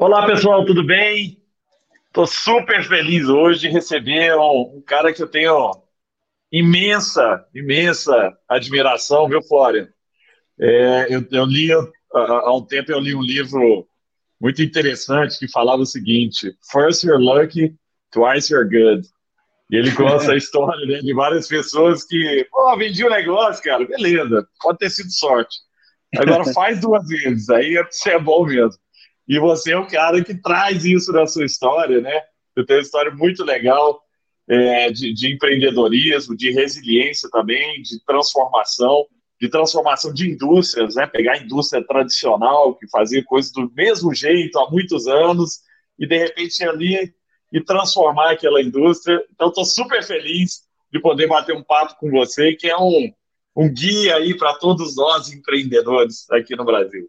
Olá, 0.00 0.24
pessoal, 0.24 0.64
tudo 0.64 0.86
bem? 0.86 1.42
Estou 2.06 2.24
super 2.24 2.84
feliz 2.84 3.28
hoje 3.28 3.62
de 3.62 3.68
receber 3.68 4.32
um, 4.36 4.76
um, 4.76 4.80
cara 4.80 5.12
que 5.12 5.20
eu 5.20 5.26
tenho 5.26 5.72
imensa, 6.52 7.44
imensa 7.52 8.32
admiração, 8.48 9.28
viu, 9.28 9.42
Flória? 9.42 9.92
É, 10.56 11.12
eu, 11.12 11.26
eu, 11.32 11.44
li, 11.44 11.72
há 11.72 12.54
um 12.54 12.64
tempo 12.64 12.92
eu 12.92 13.00
li 13.00 13.12
um 13.12 13.20
livro 13.20 13.88
muito 14.40 14.62
interessante 14.62 15.36
que 15.36 15.50
falava 15.50 15.82
o 15.82 15.86
seguinte, 15.86 16.56
First 16.70 17.02
you're 17.02 17.20
lucky, 17.20 17.74
twice 18.12 18.52
you're 18.52 18.70
good. 18.70 19.04
E 19.68 19.78
ele 19.78 19.92
conta 19.96 20.30
a 20.30 20.36
história 20.38 20.86
né, 20.86 21.00
de 21.00 21.12
várias 21.12 21.48
pessoas 21.48 22.04
que, 22.04 22.46
pô, 22.52 22.76
vendi 22.76 23.04
um 23.04 23.10
negócio, 23.10 23.64
cara, 23.64 23.84
beleza, 23.84 24.46
pode 24.62 24.78
ter 24.78 24.90
sido 24.90 25.10
sorte. 25.10 25.58
Agora 26.16 26.44
faz 26.54 26.80
duas 26.80 27.04
vezes, 27.08 27.50
aí 27.50 27.74
você 27.90 28.10
é 28.10 28.18
bom 28.20 28.46
mesmo. 28.46 28.80
E 29.28 29.38
você 29.38 29.72
é 29.72 29.78
o 29.78 29.86
cara 29.86 30.24
que 30.24 30.34
traz 30.34 30.84
isso 30.84 31.12
na 31.12 31.26
sua 31.26 31.44
história, 31.44 32.00
né? 32.00 32.22
Você 32.54 32.64
tem 32.64 32.76
uma 32.76 32.82
história 32.82 33.14
muito 33.14 33.44
legal 33.44 34.00
é, 34.48 34.90
de, 34.90 35.12
de 35.12 35.34
empreendedorismo, 35.34 36.36
de 36.36 36.50
resiliência 36.50 37.28
também, 37.30 37.82
de 37.82 38.02
transformação, 38.04 39.06
de 39.40 39.48
transformação 39.48 40.12
de 40.12 40.30
indústrias, 40.30 40.94
né? 40.94 41.06
Pegar 41.06 41.34
a 41.34 41.38
indústria 41.38 41.86
tradicional, 41.86 42.74
que 42.74 42.88
fazia 42.88 43.22
coisas 43.22 43.52
do 43.52 43.70
mesmo 43.74 44.14
jeito 44.14 44.58
há 44.58 44.70
muitos 44.70 45.06
anos, 45.06 45.60
e 45.98 46.06
de 46.06 46.16
repente 46.16 46.64
ali 46.64 47.12
e 47.52 47.60
transformar 47.62 48.32
aquela 48.32 48.62
indústria. 48.62 49.22
Então, 49.32 49.48
estou 49.48 49.64
super 49.64 50.02
feliz 50.02 50.62
de 50.92 51.00
poder 51.00 51.26
bater 51.26 51.54
um 51.54 51.62
papo 51.62 51.96
com 51.98 52.10
você, 52.10 52.54
que 52.54 52.68
é 52.68 52.76
um, 52.76 53.12
um 53.56 53.72
guia 53.72 54.16
aí 54.16 54.36
para 54.36 54.54
todos 54.54 54.96
nós 54.96 55.32
empreendedores 55.32 56.30
aqui 56.30 56.54
no 56.56 56.64
Brasil. 56.64 57.08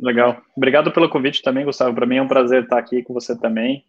Legal. 0.00 0.40
Obrigado 0.56 0.90
pelo 0.90 1.08
convite 1.08 1.42
também, 1.42 1.64
Gustavo. 1.64 1.94
Para 1.94 2.06
mim 2.06 2.16
é 2.16 2.22
um 2.22 2.28
prazer 2.28 2.64
estar 2.64 2.78
aqui 2.78 3.02
com 3.02 3.12
você 3.12 3.38
também. 3.38 3.84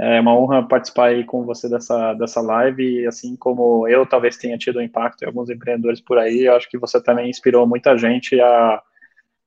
É 0.00 0.20
uma 0.20 0.36
honra 0.36 0.66
participar 0.66 1.06
aí 1.06 1.24
com 1.24 1.44
você 1.44 1.68
dessa, 1.68 2.14
dessa 2.14 2.40
live, 2.40 3.00
e 3.00 3.06
assim 3.08 3.34
como 3.34 3.88
eu 3.88 4.06
talvez 4.06 4.36
tenha 4.36 4.56
tido 4.56 4.80
impacto 4.80 5.22
em 5.22 5.26
alguns 5.26 5.50
empreendedores 5.50 6.00
por 6.00 6.18
aí, 6.18 6.44
eu 6.44 6.54
acho 6.54 6.70
que 6.70 6.78
você 6.78 7.02
também 7.02 7.28
inspirou 7.28 7.66
muita 7.66 7.98
gente 7.98 8.40
a, 8.40 8.80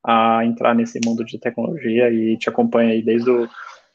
a 0.04 0.44
entrar 0.44 0.74
nesse 0.74 1.00
mundo 1.02 1.24
de 1.24 1.38
tecnologia 1.38 2.10
e 2.10 2.36
te 2.36 2.50
acompanha 2.50 2.92
aí 2.92 3.00
desde 3.00 3.30
o, 3.30 3.48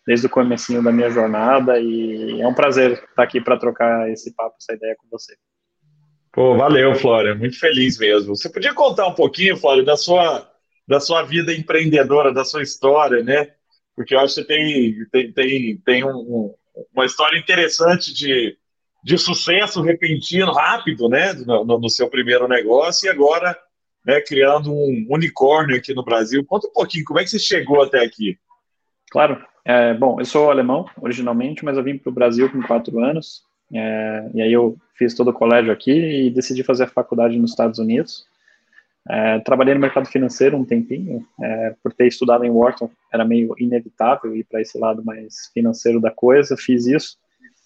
desde 0.08 0.25
o 0.25 0.30
comecinho 0.31 0.81
da 0.81 0.91
minha 0.91 1.12
jornada 1.12 1.80
e 1.80 2.41
é 2.41 2.47
um 2.47 2.56
prazer 2.56 2.94
estar 2.94 3.22
aqui 3.22 3.40
para 3.40 3.58
trocar 3.58 4.09
esse 4.09 4.34
papo, 4.34 4.56
essa 4.59 4.74
ideia 4.74 4.96
com 4.97 5.08
você. 5.12 5.36
Pô, 6.31 6.58
valeu, 6.58 6.96
Flória, 6.96 7.36
muito 7.36 7.59
feliz 7.59 8.00
mesmo. 8.00 8.36
Você 8.36 8.50
podia 8.50 8.74
contar 8.74 9.06
um 9.06 9.14
pouquinho, 9.14 9.58
Flória, 9.58 9.84
da 9.84 9.96
sua, 9.96 10.50
da 10.88 11.00
sua 11.00 11.24
vida 11.24 11.53
empreendedora, 11.53 12.34
da 12.34 12.46
sua 12.46 12.62
história, 12.64 13.24
né? 13.24 13.52
Porque 13.96 14.16
eu 14.16 14.20
acho 14.20 14.36
que 14.36 14.44
tem, 14.46 15.06
tem, 15.12 15.31
tem, 15.31 15.78
tem 15.78 16.03
um, 16.06 16.53
uma 16.94 17.06
história 17.06 17.38
interessante 17.38 18.14
de, 18.14 18.58
de 19.03 19.18
sucesso 19.18 19.81
repentino, 19.81 20.52
rápido, 20.52 21.09
né? 21.09 21.34
No, 21.34 21.66
no 21.66 21.90
seu 21.90 22.09
primeiro 22.09 22.47
negócio 22.47 23.08
e 23.08 23.09
agora 23.09 23.58
né, 24.06 24.22
criando 24.22 24.72
um 24.72 25.06
unicórnio 25.09 25.76
aqui 25.76 25.94
no 25.94 26.03
Brasil. 26.03 26.46
Conta 26.46 26.68
um 26.68 26.72
pouquinho, 26.72 27.03
como 27.03 27.20
é 27.20 27.24
que 27.24 27.30
você 27.30 27.40
chegou 27.40 27.84
até 27.84 28.03
aqui? 28.03 28.38
Claro. 29.12 29.46
É, 29.66 29.94
bom, 29.94 30.18
eu 30.18 30.26
sou 30.26 30.50
alemão 30.50 30.86
originalmente, 31.02 31.66
mas 31.66 31.76
eu 31.76 31.84
vim 31.84 31.97
para 31.97 32.09
o 32.09 32.14
Brasil 32.14 32.50
com 32.50 32.62
quatro 32.62 33.00
anos. 33.03 33.42
É, 33.74 34.31
e 34.34 34.42
aí 34.42 34.53
eu 34.53 34.78
fiz 34.96 35.14
todo 35.14 35.30
o 35.30 35.34
colégio 35.34 35.74
aqui 35.74 35.92
e 35.92 36.30
decidi 36.30 36.64
fazer 36.64 36.86
a 36.86 36.88
faculdade 36.88 37.38
nos 37.38 37.52
Estados 37.52 37.78
Unidos. 37.78 38.26
É, 39.09 39.40
trabalhei 39.40 39.73
no 39.73 39.79
mercado 39.79 40.07
financeiro 40.07 40.57
um 40.57 40.66
tempinho, 40.66 41.25
é, 41.41 41.75
por 41.81 41.94
ter 41.94 42.07
estudado 42.07 42.44
em 42.44 42.50
Wharton, 42.50 42.90
era 43.13 43.23
meio 43.23 43.53
inevitável 43.57 44.35
ir 44.35 44.44
para 44.44 44.62
esse 44.62 44.78
lado 44.78 45.03
mais 45.03 45.50
financeiro 45.53 46.01
da 46.01 46.12
coisa, 46.12 46.57
fiz 46.57 46.85
isso. 46.85 47.17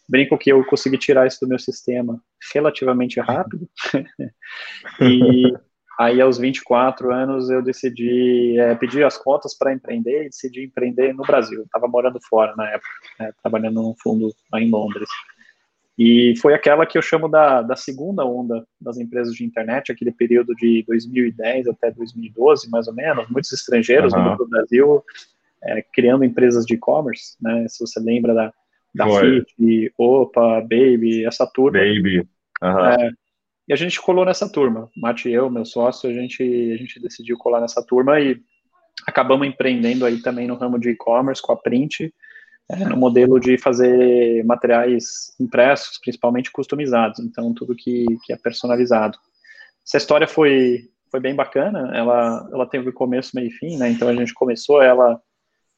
Brinco 0.08 0.38
que 0.38 0.52
eu 0.52 0.64
consegui 0.66 0.98
tirar 0.98 1.26
isso 1.26 1.40
do 1.42 1.48
meu 1.48 1.58
sistema 1.58 2.22
relativamente 2.54 3.20
rápido. 3.20 3.68
e 5.02 5.54
Aí, 6.02 6.20
aos 6.20 6.40
24 6.40 7.14
anos, 7.14 7.52
eu 7.52 7.62
decidi 7.62 8.58
é, 8.60 8.74
pedir 8.74 9.04
as 9.04 9.20
contas 9.20 9.56
para 9.56 9.72
empreender 9.72 10.22
e 10.22 10.30
decidi 10.30 10.64
empreender 10.64 11.14
no 11.14 11.22
Brasil. 11.22 11.62
Estava 11.62 11.88
morando 11.88 12.20
fora 12.28 12.56
na 12.56 12.68
época, 12.72 12.90
né, 13.20 13.32
trabalhando 13.44 13.84
num 13.84 13.94
fundo 14.02 14.34
lá 14.52 14.60
em 14.60 14.72
Londres. 14.72 15.08
E 16.04 16.36
foi 16.38 16.56
aquela 16.56 16.84
que 16.84 16.98
eu 16.98 17.02
chamo 17.02 17.30
da, 17.30 17.62
da 17.62 17.76
segunda 17.76 18.26
onda 18.26 18.66
das 18.82 18.98
empresas 18.98 19.36
de 19.36 19.46
internet, 19.46 19.92
aquele 19.92 20.12
período 20.12 20.56
de 20.56 20.84
2010 20.88 21.68
até 21.68 21.92
2012, 21.92 22.72
mais 22.72 22.88
ou 22.88 22.94
menos. 22.96 23.30
Muitos 23.30 23.54
estrangeiros 23.54 24.12
uhum. 24.12 24.36
no 24.36 24.50
Brasil 24.50 25.04
é, 25.64 25.86
criando 25.94 26.26
empresas 26.26 26.66
de 26.66 26.74
e-commerce, 26.74 27.38
né? 27.40 27.68
Se 27.68 27.86
você 27.86 28.00
lembra 28.00 28.34
da, 28.34 28.52
da 28.96 29.06
Fit, 29.20 29.94
Opa, 29.96 30.62
Baby, 30.62 31.24
essa 31.24 31.46
turma. 31.46 31.78
Baby. 31.78 32.28
Uhum. 32.64 32.86
É, 32.88 33.12
e 33.68 33.72
a 33.72 33.76
gente 33.76 34.02
colou 34.02 34.26
nessa 34.26 34.52
turma. 34.52 34.90
Mate 34.98 35.30
e 35.30 35.34
eu, 35.34 35.52
meu 35.52 35.66
sócio, 35.66 36.10
a 36.10 36.14
gente, 36.14 36.42
a 36.42 36.78
gente 36.78 37.00
decidiu 37.00 37.38
colar 37.38 37.62
nessa 37.62 37.86
turma 37.86 38.20
e 38.20 38.42
acabamos 39.06 39.48
empreendendo 39.48 40.04
aí 40.04 40.20
também 40.20 40.48
no 40.48 40.56
ramo 40.56 40.80
de 40.80 40.90
e-commerce 40.90 41.44
com 41.44 41.54
a 41.54 41.58
Print, 41.58 42.12
é, 42.72 42.86
no 42.86 42.96
modelo 42.96 43.40
de 43.40 43.58
fazer 43.58 44.44
materiais 44.46 45.36
impressos, 45.40 45.98
principalmente 46.00 46.52
customizados, 46.52 47.20
então 47.20 47.54
tudo 47.54 47.76
que, 47.76 48.06
que 48.24 48.32
é 48.32 48.38
personalizado. 48.38 49.18
Essa 49.86 49.98
história 49.98 50.28
foi, 50.28 50.90
foi 51.10 51.20
bem 51.20 51.36
bacana, 51.36 51.92
ela, 51.94 52.50
ela 52.52 52.66
teve 52.66 52.92
começo, 52.92 53.36
meio 53.36 53.48
e 53.48 53.52
fim, 53.52 53.78
né? 53.78 53.90
Então 53.90 54.08
a 54.08 54.14
gente 54.14 54.34
começou 54.34 54.82
ela, 54.82 55.20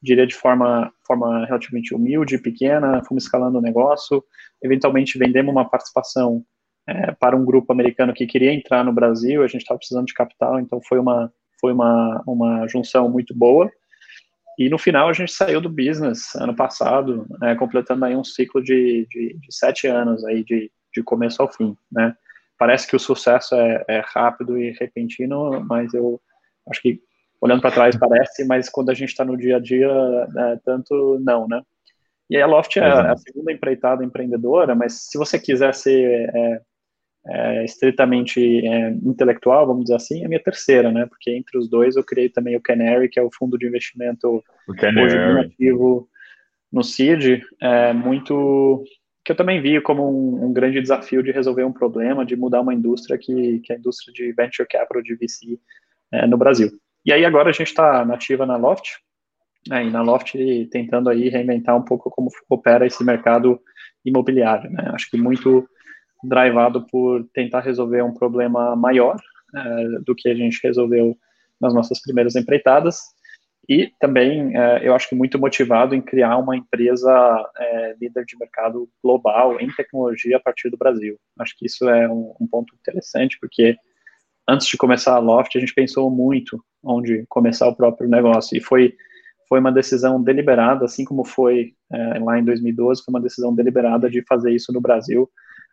diria, 0.00 0.26
de 0.26 0.34
forma, 0.34 0.92
forma 1.04 1.44
relativamente 1.46 1.94
humilde, 1.94 2.38
pequena, 2.38 3.02
fomos 3.04 3.24
escalando 3.24 3.58
o 3.58 3.62
negócio, 3.62 4.22
eventualmente 4.62 5.18
vendemos 5.18 5.52
uma 5.52 5.68
participação 5.68 6.44
é, 6.86 7.12
para 7.12 7.36
um 7.36 7.44
grupo 7.44 7.72
americano 7.72 8.12
que 8.12 8.26
queria 8.26 8.52
entrar 8.52 8.84
no 8.84 8.92
Brasil, 8.92 9.42
a 9.42 9.46
gente 9.46 9.62
estava 9.62 9.78
precisando 9.78 10.06
de 10.06 10.14
capital, 10.14 10.60
então 10.60 10.80
foi 10.86 10.98
uma, 10.98 11.32
foi 11.60 11.72
uma, 11.72 12.22
uma 12.26 12.68
junção 12.68 13.08
muito 13.08 13.34
boa. 13.34 13.70
E 14.58 14.68
no 14.68 14.78
final 14.78 15.08
a 15.08 15.12
gente 15.12 15.32
saiu 15.32 15.60
do 15.60 15.68
business 15.68 16.34
ano 16.36 16.54
passado, 16.54 17.26
né, 17.40 17.54
completando 17.54 18.04
aí 18.04 18.14
um 18.14 18.24
ciclo 18.24 18.62
de, 18.62 19.06
de, 19.10 19.36
de, 19.38 19.54
sete 19.54 19.86
anos 19.86 20.24
aí 20.24 20.44
de, 20.44 20.70
de 20.94 21.02
começo 21.02 21.42
ao 21.42 21.52
fim, 21.52 21.76
né. 21.90 22.14
Parece 22.56 22.86
que 22.86 22.94
o 22.94 23.00
sucesso 23.00 23.54
é, 23.56 23.84
é 23.88 24.02
rápido 24.04 24.56
e 24.56 24.70
repentino, 24.78 25.60
mas 25.68 25.92
eu 25.92 26.20
acho 26.70 26.80
que 26.80 27.00
olhando 27.40 27.60
para 27.60 27.72
trás 27.72 27.96
parece, 27.96 28.44
mas 28.44 28.68
quando 28.68 28.90
a 28.90 28.94
gente 28.94 29.10
está 29.10 29.24
no 29.24 29.36
dia 29.36 29.56
a 29.56 29.60
dia, 29.60 29.88
é, 29.88 30.56
tanto 30.64 31.18
não, 31.20 31.48
né. 31.48 31.60
E 32.30 32.40
a 32.40 32.46
Loft 32.46 32.76
é 32.78 32.86
a 32.86 33.16
segunda 33.16 33.52
empreitada 33.52 34.04
empreendedora, 34.04 34.74
mas 34.74 35.08
se 35.10 35.18
você 35.18 35.38
quiser 35.38 35.74
ser 35.74 36.30
é, 36.34 36.60
é, 37.26 37.64
estritamente 37.64 38.66
é, 38.66 38.90
intelectual, 39.02 39.66
vamos 39.66 39.84
dizer 39.84 39.96
assim, 39.96 40.22
é 40.22 40.26
a 40.26 40.28
minha 40.28 40.42
terceira, 40.42 40.92
né? 40.92 41.06
Porque 41.06 41.30
entre 41.30 41.58
os 41.58 41.68
dois 41.68 41.96
eu 41.96 42.04
criei 42.04 42.28
também 42.28 42.56
o 42.56 42.60
Canary, 42.60 43.08
que 43.08 43.18
é 43.18 43.22
o 43.22 43.30
fundo 43.32 43.56
de 43.56 43.66
investimento 43.66 44.44
hoje 44.68 45.16
ativo 45.40 46.08
no 46.70 46.82
CID, 46.82 47.42
é, 47.60 47.92
muito 47.92 48.84
que 49.24 49.32
eu 49.32 49.36
também 49.36 49.62
vi 49.62 49.80
como 49.80 50.06
um, 50.06 50.44
um, 50.44 50.52
grande 50.52 50.82
desafio 50.82 51.22
de 51.22 51.30
resolver 51.30 51.64
um 51.64 51.72
problema, 51.72 52.26
de 52.26 52.36
mudar 52.36 52.60
uma 52.60 52.74
indústria 52.74 53.16
que, 53.16 53.60
que 53.60 53.72
é 53.72 53.76
a 53.76 53.78
indústria 53.78 54.12
de 54.12 54.30
venture 54.32 54.68
capital 54.68 55.02
de 55.02 55.14
VC 55.14 55.58
é, 56.12 56.26
no 56.26 56.36
Brasil. 56.36 56.70
E 57.06 57.12
aí 57.12 57.24
agora 57.24 57.48
a 57.48 57.52
gente 57.52 57.68
está 57.68 58.04
nativa 58.04 58.44
na 58.44 58.56
Loft, 58.56 58.98
né, 59.66 59.86
e 59.86 59.90
na 59.90 60.02
Loft 60.02 60.34
tentando 60.70 61.08
aí 61.08 61.30
reinventar 61.30 61.74
um 61.74 61.82
pouco 61.82 62.10
como 62.10 62.28
opera 62.50 62.86
esse 62.86 63.02
mercado 63.02 63.58
imobiliário, 64.04 64.70
né? 64.70 64.90
Acho 64.92 65.10
que 65.10 65.16
muito 65.16 65.66
drivado 66.24 66.86
por 66.86 67.24
tentar 67.32 67.60
resolver 67.60 68.02
um 68.02 68.14
problema 68.14 68.74
maior 68.74 69.16
é, 69.54 69.98
do 70.04 70.14
que 70.14 70.28
a 70.28 70.34
gente 70.34 70.60
resolveu 70.62 71.16
nas 71.60 71.72
nossas 71.72 72.00
primeiras 72.00 72.34
empreitadas 72.34 73.14
e 73.68 73.90
também 73.98 74.56
é, 74.56 74.86
eu 74.86 74.94
acho 74.94 75.08
que 75.08 75.14
muito 75.14 75.38
motivado 75.38 75.94
em 75.94 76.02
criar 76.02 76.36
uma 76.36 76.56
empresa 76.56 77.10
é, 77.58 77.96
líder 78.00 78.24
de 78.26 78.36
mercado 78.38 78.88
global 79.02 79.58
em 79.60 79.68
tecnologia 79.74 80.36
a 80.36 80.40
partir 80.40 80.70
do 80.70 80.76
Brasil. 80.76 81.16
Acho 81.38 81.56
que 81.56 81.66
isso 81.66 81.88
é 81.88 82.08
um, 82.08 82.34
um, 82.40 82.46
ponto 82.46 82.74
interessante 82.74 83.38
porque 83.40 83.76
antes 84.46 84.66
de 84.66 84.76
começar 84.76 85.14
a 85.14 85.18
Loft 85.18 85.56
a 85.56 85.60
gente 85.60 85.74
pensou 85.74 86.10
muito 86.10 86.62
onde 86.82 87.24
começar 87.28 87.66
o 87.66 87.76
próprio 87.76 88.08
negócio 88.08 88.56
e 88.56 88.60
foi 88.60 88.94
foi 89.46 89.60
uma 89.60 89.70
decisão 89.70 90.22
deliberada, 90.22 90.86
assim 90.86 91.04
como 91.04 91.22
foi 91.22 91.74
lá 92.22 92.38
em 92.38 92.44
2012, 92.44 93.04
foi 93.04 93.12
uma 93.12 93.20
decisão 93.20 93.54
deliberada 93.54 94.08
de 94.08 94.22
fazer 94.22 94.50
isso 94.52 94.72
no 94.72 94.80
Brasil 94.80 95.30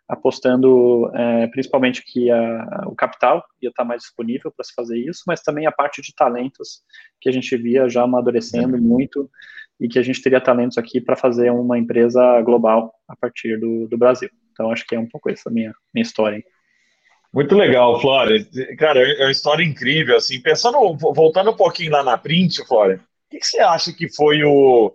apostando 0.08 1.10
é, 1.14 1.46
principalmente 1.48 2.02
que 2.04 2.30
a, 2.30 2.84
o 2.86 2.94
capital 2.94 3.42
ia 3.60 3.70
estar 3.70 3.84
mais 3.84 4.02
disponível 4.02 4.52
para 4.54 4.64
se 4.64 4.72
fazer 4.74 4.98
isso, 4.98 5.22
mas 5.26 5.42
também 5.42 5.66
a 5.66 5.72
parte 5.72 6.02
de 6.02 6.14
talentos 6.14 6.82
que 7.20 7.28
a 7.28 7.32
gente 7.32 7.56
via 7.56 7.88
já 7.88 8.02
amadurecendo 8.02 8.76
uhum. 8.76 8.82
muito 8.82 9.30
e 9.80 9.88
que 9.88 9.98
a 9.98 10.02
gente 10.02 10.22
teria 10.22 10.40
talentos 10.40 10.78
aqui 10.78 11.00
para 11.00 11.16
fazer 11.16 11.50
uma 11.50 11.78
empresa 11.78 12.40
global 12.42 12.92
a 13.08 13.16
partir 13.16 13.58
do, 13.58 13.88
do 13.88 13.98
Brasil. 13.98 14.28
Então, 14.52 14.70
acho 14.70 14.86
que 14.86 14.94
é 14.94 14.98
um 14.98 15.08
pouco 15.08 15.30
essa 15.30 15.50
minha, 15.50 15.72
minha 15.94 16.02
história. 16.02 16.42
Muito 17.32 17.56
legal, 17.56 17.98
Flora. 18.00 18.34
Cara, 18.78 19.00
é 19.00 19.24
uma 19.24 19.30
história 19.30 19.64
incrível, 19.64 20.16
assim, 20.16 20.40
pensando, 20.40 20.76
voltando 20.98 21.50
um 21.50 21.56
pouquinho 21.56 21.92
lá 21.92 22.04
na 22.04 22.18
print, 22.18 22.64
Flora, 22.66 23.00
que, 23.32 23.38
que 23.38 23.46
você 23.46 23.60
acha 23.60 23.92
que 23.92 24.14
foi 24.14 24.44
o, 24.44 24.94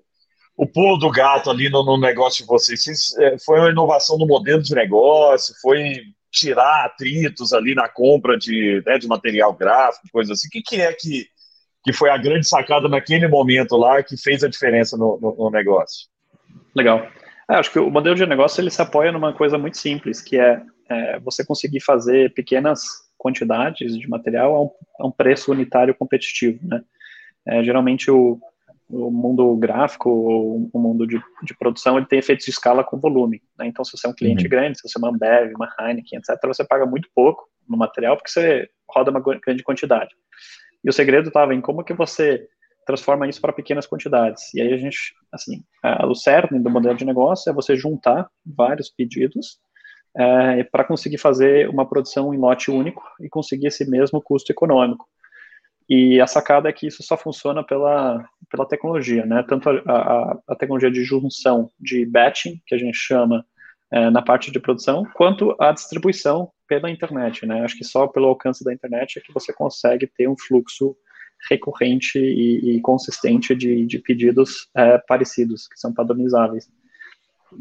o 0.57 0.65
pulo 0.65 0.97
do 0.97 1.11
gato 1.11 1.51
ali 1.51 1.69
no, 1.69 1.85
no 1.85 1.97
negócio 1.97 2.43
de 2.43 2.47
vocês? 2.47 3.15
é, 3.19 3.37
foi 3.37 3.59
uma 3.59 3.69
inovação 3.69 4.17
no 4.17 4.25
modelo 4.25 4.61
de 4.61 4.73
negócio? 4.73 5.53
Foi 5.61 6.01
tirar 6.31 6.85
atritos 6.85 7.53
ali 7.53 7.75
na 7.75 7.87
compra 7.87 8.35
de, 8.35 8.81
né, 8.85 8.97
de 8.97 9.07
material 9.07 9.53
gráfico, 9.53 10.07
coisa 10.11 10.33
assim? 10.33 10.47
O 10.47 10.51
que, 10.51 10.61
que 10.63 10.81
é 10.81 10.91
que, 10.91 11.27
que 11.83 11.93
foi 11.93 12.09
a 12.09 12.17
grande 12.17 12.47
sacada 12.47 12.89
naquele 12.89 13.27
momento 13.27 13.77
lá 13.77 14.01
que 14.01 14.17
fez 14.17 14.43
a 14.43 14.49
diferença 14.49 14.97
no, 14.97 15.19
no, 15.21 15.35
no 15.37 15.51
negócio? 15.51 16.07
Legal. 16.75 17.07
É, 17.49 17.55
acho 17.55 17.71
que 17.71 17.79
o 17.79 17.91
modelo 17.91 18.15
de 18.15 18.25
negócio 18.25 18.59
ele 18.59 18.71
se 18.71 18.81
apoia 18.81 19.11
numa 19.11 19.33
coisa 19.33 19.57
muito 19.57 19.77
simples, 19.77 20.21
que 20.21 20.37
é, 20.39 20.61
é 20.89 21.19
você 21.19 21.45
conseguir 21.45 21.81
fazer 21.81 22.33
pequenas 22.33 22.81
quantidades 23.17 23.97
de 23.97 24.07
material 24.09 24.55
a 24.55 24.61
um, 24.63 24.69
a 24.99 25.07
um 25.07 25.11
preço 25.11 25.51
unitário 25.51 25.95
competitivo, 25.95 26.59
né? 26.63 26.81
É, 27.47 27.63
geralmente 27.63 28.11
o, 28.11 28.37
o 28.89 29.11
mundo 29.11 29.55
gráfico, 29.57 30.09
o, 30.09 30.69
o 30.71 30.79
mundo 30.79 31.05
de, 31.05 31.21
de, 31.43 31.57
produção, 31.57 31.97
ele 31.97 32.05
tem 32.05 32.19
efeitos 32.19 32.45
de 32.45 32.51
escala 32.51 32.83
com 32.83 32.99
volume. 32.99 33.41
Né? 33.57 33.67
Então, 33.67 33.83
se 33.83 33.91
você 33.91 34.07
é 34.07 34.09
um 34.09 34.15
cliente 34.15 34.43
uhum. 34.43 34.49
grande, 34.49 34.77
se 34.79 34.87
você 34.87 34.97
é 34.97 34.99
uma 34.99 35.09
Ambev, 35.09 35.53
uma 35.55 35.69
Heineken, 35.79 36.19
etc., 36.19 36.37
você 36.45 36.65
paga 36.65 36.85
muito 36.85 37.09
pouco 37.13 37.47
no 37.67 37.77
material 37.77 38.15
porque 38.15 38.31
você 38.31 38.69
roda 38.89 39.11
uma 39.11 39.19
grande 39.19 39.63
quantidade. 39.63 40.15
E 40.83 40.89
o 40.89 40.93
segredo 40.93 41.27
estava 41.27 41.53
em 41.53 41.61
como 41.61 41.83
que 41.83 41.93
você 41.93 42.47
transforma 42.85 43.27
isso 43.27 43.41
para 43.41 43.51
pequenas 43.51 43.85
quantidades. 43.85 44.53
E 44.53 44.61
aí 44.61 44.73
a 44.73 44.77
gente, 44.77 45.13
assim, 45.31 45.61
o 46.07 46.15
cerne 46.15 46.57
do 46.57 46.69
modelo 46.69 46.95
de 46.95 47.03
negócio 47.03 47.49
é 47.49 47.53
você 47.53 47.75
juntar 47.75 48.29
vários 48.45 48.89
pedidos 48.89 49.59
é, 50.15 50.63
para 50.63 50.85
conseguir 50.85 51.17
fazer 51.17 51.69
uma 51.69 51.87
produção 51.87 52.33
em 52.33 52.37
lote 52.37 52.71
único 52.71 53.03
e 53.19 53.27
conseguir 53.27 53.67
esse 53.67 53.89
mesmo 53.89 54.21
custo 54.21 54.51
econômico. 54.51 55.05
E 55.89 56.19
a 56.19 56.27
sacada 56.27 56.67
é 56.67 56.73
que 56.73 56.87
isso 56.87 57.01
só 57.01 57.15
funciona 57.15 57.63
pela, 57.63 58.23
pela 58.49 58.67
tecnologia, 58.67 59.25
né? 59.25 59.43
Tanto 59.47 59.69
a, 59.69 59.73
a, 59.85 60.39
a 60.49 60.55
tecnologia 60.55 60.91
de 60.91 61.03
junção 61.03 61.69
de 61.79 62.05
batching, 62.05 62.61
que 62.65 62.75
a 62.75 62.77
gente 62.77 62.97
chama 62.97 63.45
é, 63.91 64.09
na 64.09 64.21
parte 64.21 64.51
de 64.51 64.59
produção, 64.59 65.05
quanto 65.15 65.55
a 65.59 65.71
distribuição 65.71 66.51
pela 66.67 66.91
internet, 66.91 67.45
né? 67.45 67.61
Acho 67.61 67.77
que 67.77 67.85
só 67.85 68.05
pelo 68.05 68.27
alcance 68.27 68.63
da 68.63 68.73
internet 68.73 69.17
é 69.17 69.21
que 69.21 69.33
você 69.33 69.53
consegue 69.53 70.07
ter 70.07 70.27
um 70.27 70.35
fluxo 70.37 70.95
recorrente 71.49 72.19
e, 72.19 72.77
e 72.77 72.81
consistente 72.81 73.55
de, 73.55 73.85
de 73.85 73.99
pedidos 73.99 74.69
é, 74.75 74.97
parecidos, 74.97 75.67
que 75.67 75.79
são 75.79 75.93
padronizáveis. 75.93 76.67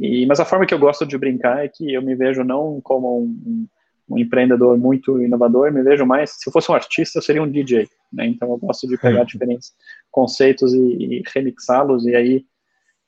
E, 0.01 0.27
mas 0.27 0.41
a 0.41 0.45
forma 0.45 0.67
que 0.67 0.75
eu 0.75 0.79
gosto 0.79 1.07
de 1.07 1.17
brincar 1.17 1.65
é 1.65 1.69
que 1.69 1.93
eu 1.93 2.03
me 2.03 2.17
vejo 2.17 2.43
não 2.43 2.81
como 2.81 3.23
um, 3.23 3.69
um 4.09 4.19
empreendedor 4.19 4.79
muito 4.79 5.21
inovador, 5.21 5.73
me 5.73 5.83
vejo 5.83 6.07
mais, 6.07 6.31
se 6.31 6.49
eu 6.49 6.53
fosse 6.53 6.71
um 6.71 6.75
artista, 6.75 7.19
eu 7.19 7.23
seria 7.23 7.43
um 7.43 7.51
DJ, 7.51 7.89
né? 8.13 8.27
Então 8.27 8.51
eu 8.51 8.57
gosto 8.57 8.87
de 8.87 8.97
pegar 8.97 9.25
diferentes 9.25 9.73
conceitos 10.11 10.73
e, 10.73 10.79
e 10.79 11.23
remixá-los, 11.35 12.07
e 12.07 12.15
aí 12.15 12.45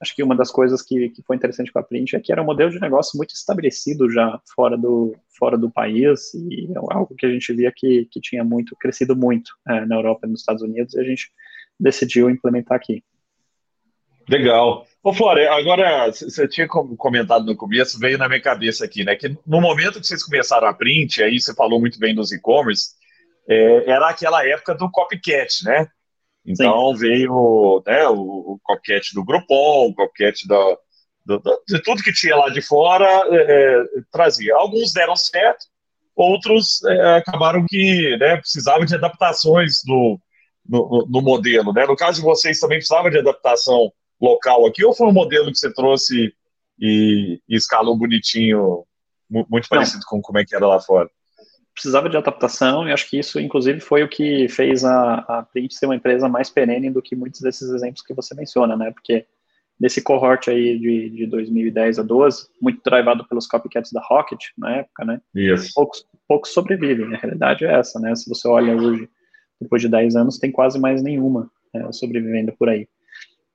acho 0.01 0.15
que 0.15 0.23
uma 0.23 0.35
das 0.35 0.51
coisas 0.51 0.83
que, 0.83 1.09
que 1.11 1.23
foi 1.23 1.37
interessante 1.37 1.73
com 1.73 1.79
a 1.79 1.83
Print 1.83 2.15
é 2.15 2.21
que 2.21 2.33
era 2.33 2.43
um 2.43 2.45
modelo 2.45 2.71
de 2.71 2.81
negócio 2.81 3.17
muito 3.17 3.35
estabelecido 3.35 4.11
já 4.11 4.41
fora 4.55 4.77
do, 4.77 5.17
fora 5.37 5.59
do 5.59 5.71
país 5.71 6.35
e 6.35 6.67
é 6.73 6.79
algo 6.91 7.15
que 7.17 7.27
a 7.27 7.31
gente 7.31 7.53
via 7.53 7.73
que, 7.75 8.07
que 8.11 8.21
tinha 8.21 8.45
muito, 8.45 8.77
crescido 8.77 9.17
muito 9.17 9.51
é, 9.69 9.85
na 9.87 9.97
Europa 9.97 10.27
e 10.27 10.31
nos 10.31 10.41
Estados 10.41 10.63
Unidos 10.63 10.95
e 10.95 11.01
a 11.01 11.05
gente 11.05 11.31
decidiu 11.79 12.31
implementar 12.31 12.77
aqui. 12.77 13.03
Legal. 14.29 14.87
Ô, 15.09 15.13
Flora, 15.15 15.55
agora 15.55 16.13
você 16.13 16.47
tinha 16.47 16.69
comentado 16.69 17.47
no 17.47 17.57
começo, 17.57 17.99
veio 17.99 18.19
na 18.19 18.29
minha 18.29 18.43
cabeça 18.43 18.85
aqui, 18.85 19.05
né? 19.05 19.17
Que 19.17 19.35
no 19.47 19.59
momento 19.59 19.99
que 19.99 20.07
vocês 20.07 20.23
começaram 20.23 20.69
a 20.69 20.75
print, 20.75 21.23
aí 21.23 21.41
você 21.41 21.55
falou 21.55 21.81
muito 21.81 21.99
bem 21.99 22.15
dos 22.15 22.31
e-commerce, 22.31 22.91
é, 23.49 23.91
era 23.91 24.11
aquela 24.11 24.47
época 24.47 24.75
do 24.75 24.91
copycat, 24.91 25.65
né? 25.65 25.89
Então 26.45 26.95
Sim. 26.95 27.01
veio 27.01 27.83
né, 27.87 28.07
o, 28.07 28.17
o 28.17 28.61
copycat 28.63 29.15
do 29.15 29.25
Groupon, 29.25 29.87
o 29.87 29.95
copycat 29.95 30.47
da, 30.47 30.77
do, 31.25 31.39
do, 31.39 31.63
de 31.67 31.83
tudo 31.83 32.03
que 32.03 32.13
tinha 32.13 32.37
lá 32.37 32.51
de 32.51 32.61
fora, 32.61 33.09
é, 33.31 33.37
é, 33.39 33.85
trazia. 34.13 34.55
Alguns 34.57 34.93
deram 34.93 35.17
certo, 35.17 35.65
outros 36.15 36.85
é, 36.85 37.17
acabaram 37.17 37.65
que 37.67 38.15
né, 38.19 38.37
precisavam 38.37 38.85
de 38.85 38.95
adaptações 38.95 39.81
no, 39.87 40.21
no, 40.69 41.07
no, 41.09 41.23
modelo. 41.23 41.73
Né? 41.73 41.87
No 41.87 41.97
caso 41.97 42.19
de 42.19 42.27
vocês, 42.27 42.61
também 42.61 42.77
precisava 42.77 43.11
de 43.11 43.17
adaptação 43.17 43.91
local 44.21 44.67
aqui, 44.67 44.85
ou 44.85 44.95
foi 44.95 45.07
um 45.07 45.13
modelo 45.13 45.51
que 45.51 45.59
você 45.59 45.73
trouxe 45.73 46.33
e, 46.79 47.41
e 47.49 47.57
escalou 47.57 47.97
bonitinho, 47.97 48.85
muito 49.29 49.69
parecido 49.69 50.01
Não. 50.01 50.09
com 50.09 50.23
como 50.23 50.39
é 50.39 50.45
que 50.45 50.55
era 50.55 50.67
lá 50.67 50.81
fora? 50.81 51.09
precisava 51.79 52.09
de 52.09 52.17
adaptação 52.17 52.89
e 52.89 52.93
acho 52.93 53.09
que 53.09 53.19
isso, 53.19 53.39
inclusive, 53.39 53.79
foi 53.79 54.03
o 54.03 54.09
que 54.09 54.49
fez 54.49 54.85
a, 54.85 55.15
a 55.29 55.43
Print 55.45 55.73
ser 55.73 55.87
uma 55.87 55.95
empresa 55.95 56.29
mais 56.29 56.51
perene 56.51 56.91
do 56.91 57.01
que 57.01 57.15
muitos 57.15 57.41
desses 57.41 57.71
exemplos 57.71 58.03
que 58.03 58.13
você 58.13 58.35
menciona, 58.35 58.77
né? 58.77 58.91
Porque 58.91 59.25
nesse 59.79 60.03
cohort 60.03 60.51
aí 60.51 60.77
de, 60.77 61.11
de 61.11 61.27
2010 61.27 62.01
a 62.01 62.03
12, 62.03 62.49
muito 62.61 62.81
drivado 62.85 63.25
pelos 63.29 63.47
copycats 63.47 63.93
da 63.93 64.03
Rocket 64.03 64.41
na 64.59 64.79
época, 64.79 65.05
né? 65.05 65.21
Yes. 65.37 65.73
Poucos, 65.73 66.05
poucos 66.27 66.53
sobrevivem, 66.53 67.15
a 67.15 67.19
realidade 67.19 67.65
é 67.65 67.73
essa, 67.73 68.01
né? 68.01 68.13
Se 68.17 68.29
você 68.29 68.49
olha 68.49 68.77
hoje, 68.77 69.09
depois 69.61 69.81
de 69.81 69.89
10 69.89 70.17
anos, 70.17 70.39
tem 70.39 70.51
quase 70.51 70.81
mais 70.81 71.01
nenhuma 71.01 71.49
é, 71.73 71.93
sobrevivendo 71.93 72.53
por 72.59 72.69
aí. 72.69 72.89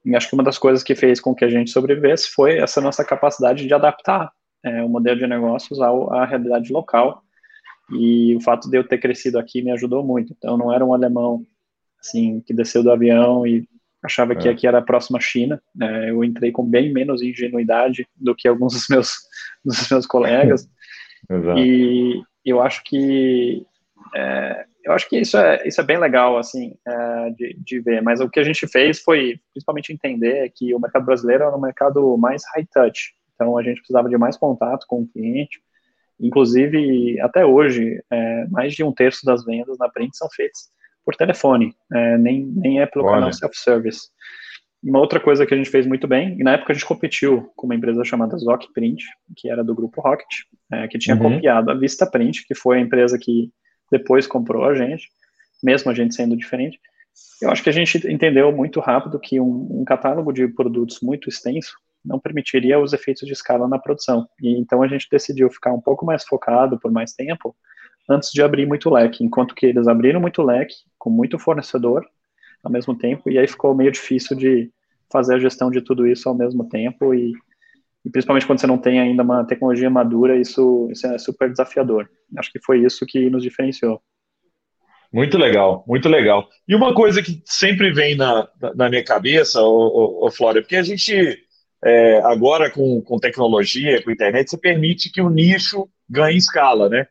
E 0.06 0.16
acho 0.16 0.28
que 0.28 0.34
uma 0.36 0.44
das 0.44 0.58
coisas 0.58 0.84
que 0.84 0.96
fez 0.96 1.20
com 1.20 1.34
que 1.34 1.46
a 1.46 1.50
gente 1.50 1.72
sobrevivesse 1.72 2.30
foi 2.30 2.58
essa 2.58 2.82
nossa 2.82 3.06
capacidade 3.06 3.66
de 3.66 3.74
adaptar 3.74 4.32
é, 4.64 4.84
o 4.84 4.90
modelo 4.90 5.20
de 5.20 5.28
negócios 5.28 5.80
ao, 5.82 6.14
à 6.14 6.26
realidade 6.26 6.72
local 6.72 7.22
e 7.92 8.36
o 8.36 8.42
fato 8.42 8.70
de 8.70 8.78
eu 8.78 8.88
ter 8.88 8.98
crescido 8.98 9.38
aqui 9.38 9.62
me 9.62 9.72
ajudou 9.72 10.04
muito. 10.04 10.34
Então, 10.38 10.58
não 10.58 10.74
era 10.74 10.86
um 10.86 10.94
alemão 10.94 11.46
assim 12.00 12.42
que 12.42 12.54
desceu 12.54 12.84
do 12.84 12.92
avião 12.92 13.46
e 13.46 13.68
achava 14.02 14.34
é. 14.34 14.36
que 14.36 14.50
aqui 14.50 14.68
era 14.68 14.80
a 14.80 14.84
próxima 14.84 15.20
China. 15.20 15.62
É, 15.82 16.10
eu 16.10 16.24
entrei 16.24 16.52
com 16.52 16.66
bem 16.66 16.92
menos 16.92 17.22
ingenuidade 17.22 18.08
do 18.16 18.36
que 18.36 18.48
alguns 18.48 18.74
dos 18.74 18.88
meus, 18.90 19.14
dos 19.64 19.90
meus 19.90 20.06
colegas. 20.06 20.68
e 21.58 22.22
eu 22.46 22.62
acho 22.62 22.84
que 22.84 23.66
é, 24.16 24.66
eu 24.84 24.92
acho 24.92 25.08
que 25.08 25.20
isso 25.20 25.38
é, 25.38 25.66
isso 25.66 25.80
é 25.80 25.84
bem 25.84 25.98
legal, 25.98 26.38
assim, 26.38 26.76
é, 26.86 27.30
de, 27.32 27.58
de 27.64 27.80
ver. 27.80 28.02
Mas 28.02 28.20
o 28.20 28.30
que 28.30 28.40
a 28.40 28.44
gente 28.44 28.68
fez 28.68 29.00
foi, 29.00 29.40
principalmente, 29.54 29.94
entender 29.94 30.52
que 30.56 30.74
o 30.76 30.80
mercado 30.80 31.06
brasileiro 31.06 31.44
era 31.44 31.56
um 31.56 31.62
mercado 31.62 32.18
mais 32.18 32.44
high 32.54 32.68
touch. 32.72 33.14
Então, 33.34 33.58
a 33.58 33.64
gente 33.64 33.78
precisava 33.78 34.10
de 34.10 34.18
mais 34.18 34.38
contato 34.38 34.86
com 34.88 35.02
o 35.02 35.08
cliente. 35.08 35.62
Inclusive, 36.20 37.20
até 37.22 37.46
hoje, 37.46 38.02
é, 38.12 38.48
mais 38.48 38.74
de 38.74 38.84
um 38.84 38.92
terço 38.92 39.26
das 39.26 39.44
vendas 39.46 39.78
na 39.78 39.90
Print 39.90 40.16
são 40.16 40.30
feitas 40.30 40.70
por 41.04 41.16
telefone, 41.16 41.76
é, 41.92 42.18
nem, 42.18 42.46
nem 42.46 42.82
é 42.82 42.86
pelo 42.86 43.06
Olha. 43.06 43.16
canal 43.16 43.34
self-service. 43.34 44.08
Uma 44.82 45.00
outra 45.00 45.20
coisa 45.20 45.46
que 45.46 45.54
a 45.54 45.58
gente 45.58 45.70
fez 45.70 45.86
muito 45.86 46.08
bem, 46.08 46.38
e 46.40 46.44
na 46.44 46.54
época 46.54 46.72
a 46.72 46.76
gente 46.76 46.86
competiu 46.86 47.52
com 47.56 47.66
uma 47.68 47.76
empresa 47.76 48.04
chamada 48.04 48.38
Zoc 48.38 48.66
Print, 48.74 49.04
que 49.36 49.50
era 49.50 49.64
do 49.64 49.76
grupo 49.76 50.02
Rocket, 50.02 50.44
é, 50.72 50.88
que 50.88 50.98
tinha 50.98 51.16
uhum. 51.16 51.36
copiado 51.36 51.72
a 51.72 51.74
Vista 51.74 52.06
Print, 52.06 52.46
que 52.46 52.54
foi 52.54 52.78
a 52.78 52.82
empresa 52.82 53.18
que 53.18 53.50
depois 53.94 54.26
comprou 54.26 54.66
a 54.66 54.74
gente, 54.74 55.08
mesmo 55.62 55.92
a 55.92 55.94
gente 55.94 56.16
sendo 56.16 56.36
diferente. 56.36 56.80
Eu 57.40 57.52
acho 57.52 57.62
que 57.62 57.70
a 57.70 57.74
gente 57.74 57.96
entendeu 58.12 58.52
muito 58.52 58.80
rápido 58.80 59.20
que 59.20 59.40
um, 59.40 59.82
um 59.82 59.86
catálogo 59.86 60.34
de 60.34 60.48
produtos 60.48 61.00
muito 61.02 61.30
extenso 61.30 61.76
não 62.04 62.20
permitiria 62.20 62.80
os 62.80 62.92
efeitos 62.92 63.28
de 63.28 63.34
escala 63.34 63.68
na 63.68 63.78
produção. 63.78 64.28
E 64.42 64.58
então 64.60 64.82
a 64.82 64.88
gente 64.88 65.08
decidiu 65.10 65.50
ficar 65.50 65.72
um 65.72 65.80
pouco 65.80 66.06
mais 66.06 66.24
focado 66.24 66.80
por 66.80 66.92
mais 66.92 67.14
tempo 67.14 67.56
antes 68.10 68.32
de 68.32 68.42
abrir 68.42 68.66
muito 68.66 68.90
leque, 68.90 69.24
enquanto 69.24 69.54
que 69.54 69.68
eles 69.68 69.88
abriram 69.88 70.20
muito 70.20 70.42
leque 70.42 70.76
com 70.98 71.12
muito 71.12 71.38
fornecedor 71.38 72.04
ao 72.64 72.72
mesmo 72.72 72.98
tempo 72.98 73.30
e 73.30 73.38
aí 73.38 73.48
ficou 73.48 73.76
meio 73.76 73.92
difícil 73.92 74.36
de 74.36 74.72
fazer 75.12 75.36
a 75.36 75.40
gestão 75.40 75.70
de 75.70 75.82
tudo 75.82 76.08
isso 76.08 76.28
ao 76.28 76.36
mesmo 76.36 76.68
tempo 76.68 77.14
e, 77.14 77.34
e 78.06 78.10
principalmente 78.10 78.46
quando 78.46 78.60
você 78.60 78.68
não 78.68 78.78
tem 78.78 79.00
ainda 79.00 79.24
uma 79.24 79.46
tecnologia 79.46 79.90
madura, 79.90 80.40
isso, 80.40 80.90
isso 80.92 81.08
é 81.08 81.18
super 81.18 81.50
desafiador. 81.50 82.10
Acho 82.38 82.52
que 82.52 82.60
foi 82.60 82.84
isso 82.84 83.06
que 83.06 83.30
nos 83.30 83.44
diferenciou. 83.44 84.02
Muito 85.12 85.38
legal, 85.38 85.84
muito 85.88 86.10
legal. 86.10 86.50
E 86.68 86.74
uma 86.76 86.94
coisa 86.94 87.22
que 87.22 87.42
sempre 87.46 87.94
vem 87.94 88.16
na, 88.16 88.48
na 88.76 88.90
minha 88.90 89.04
cabeça, 89.04 89.62
ô, 89.62 89.68
ô, 89.68 90.26
ô 90.26 90.32
Flória, 90.32 90.62
porque 90.62 90.76
a 90.76 90.84
gente 90.84 91.38
é, 91.84 92.20
agora 92.24 92.72
com, 92.72 93.02
com 93.02 93.20
tecnologia, 93.20 94.02
com 94.04 94.12
internet, 94.12 94.50
você 94.50 94.58
permite 94.58 95.12
que 95.12 95.22
o 95.22 95.30
nicho 95.30 95.88
ganhe 96.10 96.38
escala, 96.38 96.90
né? 96.90 97.08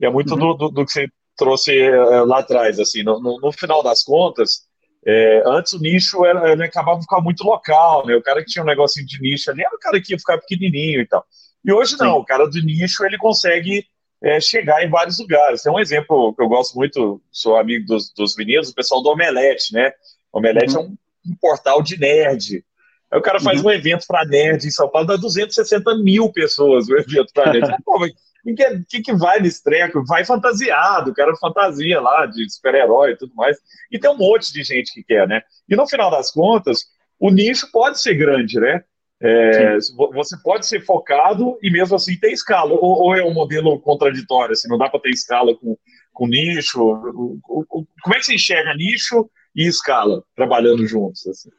E 0.00 0.04
é 0.04 0.10
muito 0.10 0.34
uhum. 0.34 0.38
do, 0.38 0.54
do, 0.54 0.68
do, 0.68 0.84
que 0.84 0.92
você 0.92 1.08
trouxe 1.36 1.78
é, 1.78 1.96
lá 2.22 2.40
atrás, 2.40 2.78
assim, 2.78 3.02
no, 3.02 3.20
no, 3.20 3.40
no 3.40 3.52
final 3.52 3.82
das 3.82 4.02
contas, 4.02 4.66
é, 5.06 5.42
antes 5.46 5.72
o 5.72 5.78
nicho 5.78 6.24
era, 6.24 6.50
ele 6.50 6.64
acabava 6.64 7.00
ficando 7.00 7.22
muito 7.22 7.44
local, 7.44 8.04
né? 8.04 8.16
O 8.16 8.22
cara 8.22 8.42
que 8.42 8.50
tinha 8.50 8.62
um 8.62 8.66
negocinho 8.66 9.06
de 9.06 9.20
nicho 9.20 9.50
ali 9.50 9.62
era 9.62 9.74
o 9.74 9.78
cara 9.78 10.00
que 10.00 10.12
ia 10.12 10.18
ficar 10.18 10.38
pequenininho 10.38 11.00
e 11.00 11.06
tal. 11.06 11.24
E 11.64 11.72
hoje 11.72 11.96
não, 11.96 12.14
Sim. 12.14 12.20
o 12.20 12.24
cara 12.24 12.48
do 12.48 12.60
nicho 12.60 13.04
ele 13.04 13.16
consegue 13.16 13.86
é, 14.20 14.40
chegar 14.40 14.84
em 14.84 14.90
vários 14.90 15.20
lugares. 15.20 15.62
Tem 15.62 15.72
um 15.72 15.78
exemplo 15.78 16.34
que 16.34 16.42
eu 16.42 16.48
gosto 16.48 16.74
muito, 16.74 17.22
sou 17.30 17.56
amigo 17.56 17.86
dos, 17.86 18.12
dos 18.12 18.34
meninos, 18.36 18.70
o 18.70 18.74
pessoal 18.74 19.00
do 19.00 19.10
Omelete, 19.10 19.72
né? 19.72 19.92
Omelete 20.32 20.74
uhum. 20.74 20.82
é 20.82 20.84
um, 20.84 21.32
um 21.32 21.36
portal 21.40 21.80
de 21.82 21.96
nerd. 21.96 22.64
Aí 23.08 23.18
o 23.18 23.22
cara 23.22 23.38
faz 23.38 23.60
uhum. 23.60 23.68
um 23.68 23.70
evento 23.70 24.06
para 24.08 24.24
nerd 24.24 24.66
em 24.66 24.70
São 24.72 24.88
Paulo, 24.88 25.06
dá 25.06 25.16
260 25.16 25.98
mil 25.98 26.32
pessoas 26.32 26.88
o 26.88 26.96
evento 26.96 27.32
para 27.32 27.52
nerd. 27.52 27.76
Pô, 27.84 28.04
o 28.52 28.54
que, 28.54 28.84
que, 28.88 29.02
que 29.02 29.12
vai 29.14 29.40
nesse 29.40 29.62
treco? 29.62 30.04
Vai 30.04 30.24
fantasiado, 30.24 31.12
quero 31.12 31.36
fantasia 31.36 32.00
lá, 32.00 32.26
de 32.26 32.48
super-herói 32.48 33.12
e 33.12 33.16
tudo 33.16 33.34
mais. 33.34 33.56
E 33.90 33.98
tem 33.98 34.10
um 34.10 34.16
monte 34.16 34.52
de 34.52 34.62
gente 34.62 34.92
que 34.92 35.02
quer, 35.02 35.26
né? 35.26 35.42
E 35.68 35.74
no 35.74 35.86
final 35.88 36.10
das 36.10 36.30
contas, 36.30 36.78
o 37.18 37.30
nicho 37.30 37.70
pode 37.72 38.00
ser 38.00 38.14
grande, 38.14 38.60
né? 38.60 38.84
É, 39.18 39.78
você 40.12 40.36
pode 40.42 40.66
ser 40.66 40.84
focado 40.84 41.58
e 41.62 41.70
mesmo 41.70 41.96
assim 41.96 42.18
ter 42.18 42.32
escala. 42.32 42.72
Ou, 42.72 43.02
ou 43.02 43.16
é 43.16 43.24
um 43.24 43.32
modelo 43.32 43.80
contraditório, 43.80 44.52
assim, 44.52 44.68
não 44.68 44.78
dá 44.78 44.88
para 44.88 45.00
ter 45.00 45.10
escala 45.10 45.56
com, 45.56 45.76
com 46.12 46.26
nicho. 46.26 46.80
O, 46.80 47.40
o, 47.48 47.64
o, 47.70 47.86
como 48.02 48.14
é 48.14 48.18
que 48.18 48.26
você 48.26 48.34
enxerga 48.34 48.74
nicho 48.74 49.28
e 49.54 49.66
escala 49.66 50.22
trabalhando 50.34 50.86
juntos? 50.86 51.26
Assim? 51.26 51.50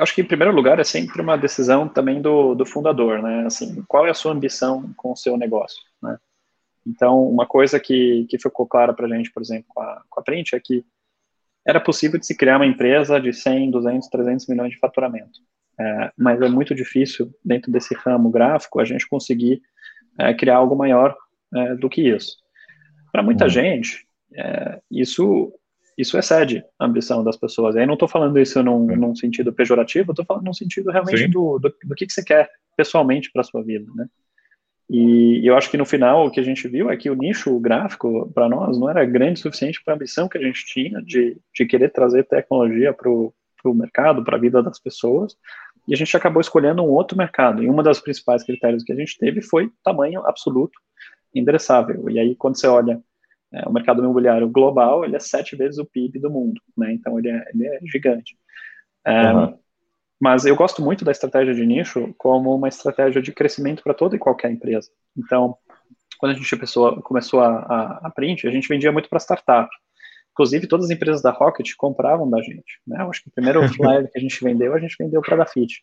Acho 0.00 0.14
que, 0.14 0.20
em 0.20 0.26
primeiro 0.26 0.54
lugar, 0.54 0.78
é 0.78 0.84
sempre 0.84 1.22
uma 1.22 1.36
decisão 1.36 1.88
também 1.88 2.20
do, 2.20 2.54
do 2.54 2.66
fundador, 2.66 3.22
né? 3.22 3.46
Assim, 3.46 3.82
qual 3.86 4.06
é 4.06 4.10
a 4.10 4.14
sua 4.14 4.32
ambição 4.32 4.92
com 4.96 5.12
o 5.12 5.16
seu 5.16 5.36
negócio, 5.36 5.80
né? 6.02 6.18
Então, 6.86 7.28
uma 7.28 7.46
coisa 7.46 7.80
que, 7.80 8.26
que 8.28 8.38
ficou 8.38 8.66
clara 8.66 8.94
para 8.94 9.06
a 9.06 9.08
gente, 9.08 9.32
por 9.32 9.42
exemplo, 9.42 9.66
com 9.68 9.80
a, 9.80 10.02
com 10.08 10.20
a 10.20 10.22
Print, 10.22 10.54
é 10.54 10.60
que 10.60 10.84
era 11.66 11.80
possível 11.80 12.18
de 12.18 12.24
se 12.24 12.36
criar 12.36 12.56
uma 12.56 12.66
empresa 12.66 13.20
de 13.20 13.32
100, 13.32 13.72
200, 13.72 14.08
300 14.08 14.46
milhões 14.46 14.70
de 14.70 14.78
faturamento. 14.78 15.40
É, 15.78 16.12
mas 16.16 16.40
é 16.40 16.48
muito 16.48 16.74
difícil, 16.74 17.34
dentro 17.44 17.72
desse 17.72 17.94
ramo 17.94 18.30
gráfico, 18.30 18.80
a 18.80 18.84
gente 18.84 19.06
conseguir 19.08 19.60
é, 20.18 20.32
criar 20.32 20.56
algo 20.56 20.76
maior 20.76 21.16
é, 21.54 21.74
do 21.74 21.88
que 21.88 22.02
isso. 22.02 22.36
Para 23.10 23.22
muita 23.22 23.44
uhum. 23.44 23.50
gente, 23.50 24.06
é, 24.34 24.80
isso 24.90 25.52
isso 25.96 26.18
excede 26.18 26.64
a 26.78 26.84
ambição 26.84 27.24
das 27.24 27.36
pessoas. 27.36 27.76
Aí 27.76 27.86
não 27.86 27.94
estou 27.94 28.08
falando 28.08 28.38
isso 28.38 28.62
num, 28.62 28.90
é. 28.90 28.96
num, 28.96 29.14
sentido 29.14 29.52
pejorativo, 29.52 30.12
estou 30.12 30.24
falando 30.24 30.44
num 30.44 30.52
sentido 30.52 30.90
realmente 30.90 31.26
do, 31.28 31.58
do, 31.58 31.74
do, 31.84 31.94
que, 31.94 32.06
que 32.06 32.12
você 32.12 32.22
quer 32.22 32.50
pessoalmente 32.76 33.30
para 33.32 33.40
a 33.40 33.44
sua 33.44 33.62
vida, 33.62 33.90
né? 33.94 34.06
E, 34.88 35.40
e 35.40 35.46
eu 35.46 35.56
acho 35.56 35.68
que 35.70 35.76
no 35.76 35.84
final 35.84 36.26
o 36.26 36.30
que 36.30 36.38
a 36.38 36.42
gente 36.44 36.68
viu 36.68 36.88
é 36.88 36.96
que 36.96 37.10
o 37.10 37.14
nicho 37.14 37.58
gráfico 37.58 38.30
para 38.32 38.48
nós 38.48 38.78
não 38.78 38.88
era 38.88 39.04
grande 39.04 39.40
o 39.40 39.42
suficiente 39.42 39.82
para 39.82 39.94
a 39.94 39.96
ambição 39.96 40.28
que 40.28 40.38
a 40.38 40.40
gente 40.40 40.64
tinha 40.64 41.02
de, 41.02 41.36
de 41.52 41.66
querer 41.66 41.90
trazer 41.90 42.24
tecnologia 42.24 42.92
para 42.92 43.10
o 43.10 43.34
mercado, 43.74 44.22
para 44.22 44.36
a 44.36 44.40
vida 44.40 44.62
das 44.62 44.78
pessoas, 44.78 45.36
e 45.88 45.94
a 45.94 45.96
gente 45.96 46.16
acabou 46.16 46.40
escolhendo 46.40 46.82
um 46.82 46.88
outro 46.88 47.16
mercado. 47.16 47.62
E 47.62 47.68
uma 47.68 47.82
das 47.82 48.00
principais 48.00 48.44
critérios 48.44 48.84
que 48.84 48.92
a 48.92 48.96
gente 48.96 49.18
teve 49.18 49.40
foi 49.42 49.70
tamanho 49.82 50.24
absoluto 50.24 50.78
endereçável. 51.34 52.08
E 52.08 52.18
aí, 52.18 52.34
quando 52.34 52.58
você 52.58 52.66
olha 52.66 53.00
é, 53.52 53.68
o 53.68 53.72
mercado 53.72 54.02
imobiliário 54.02 54.48
global, 54.48 55.04
ele 55.04 55.16
é 55.16 55.20
sete 55.20 55.56
vezes 55.56 55.78
o 55.78 55.84
PIB 55.84 56.18
do 56.18 56.30
mundo, 56.30 56.60
né? 56.76 56.92
Então, 56.92 57.18
ele 57.18 57.28
é, 57.28 57.44
ele 57.52 57.66
é 57.66 57.80
gigante. 57.84 58.36
É, 59.04 59.32
uhum. 59.32 59.58
Mas 60.20 60.46
eu 60.46 60.56
gosto 60.56 60.82
muito 60.82 61.04
da 61.04 61.12
estratégia 61.12 61.54
de 61.54 61.64
nicho 61.64 62.14
como 62.16 62.54
uma 62.54 62.68
estratégia 62.68 63.20
de 63.20 63.32
crescimento 63.32 63.82
para 63.82 63.94
toda 63.94 64.16
e 64.16 64.18
qualquer 64.18 64.50
empresa. 64.50 64.90
Então, 65.16 65.56
quando 66.18 66.32
a 66.32 66.34
gente 66.34 66.56
pessoa, 66.56 67.00
começou 67.02 67.40
a, 67.40 67.58
a, 67.58 68.06
a 68.06 68.10
Print, 68.10 68.46
a 68.46 68.50
gente 68.50 68.68
vendia 68.68 68.90
muito 68.90 69.08
para 69.08 69.20
startup. 69.20 69.68
Inclusive, 70.36 70.66
todas 70.66 70.84
as 70.86 70.90
empresas 70.90 71.22
da 71.22 71.30
Rocket 71.30 71.72
compravam 71.78 72.28
da 72.28 72.42
gente. 72.42 72.78
Né? 72.86 72.98
Eu 73.00 73.08
acho 73.08 73.22
que 73.22 73.28
o 73.30 73.32
primeiro 73.32 73.66
flyer 73.72 74.10
que 74.12 74.18
a 74.18 74.20
gente 74.20 74.44
vendeu, 74.44 74.74
a 74.74 74.78
gente 74.78 74.94
vendeu 75.00 75.22
para 75.22 75.34
a 75.34 75.38
Dafit, 75.38 75.82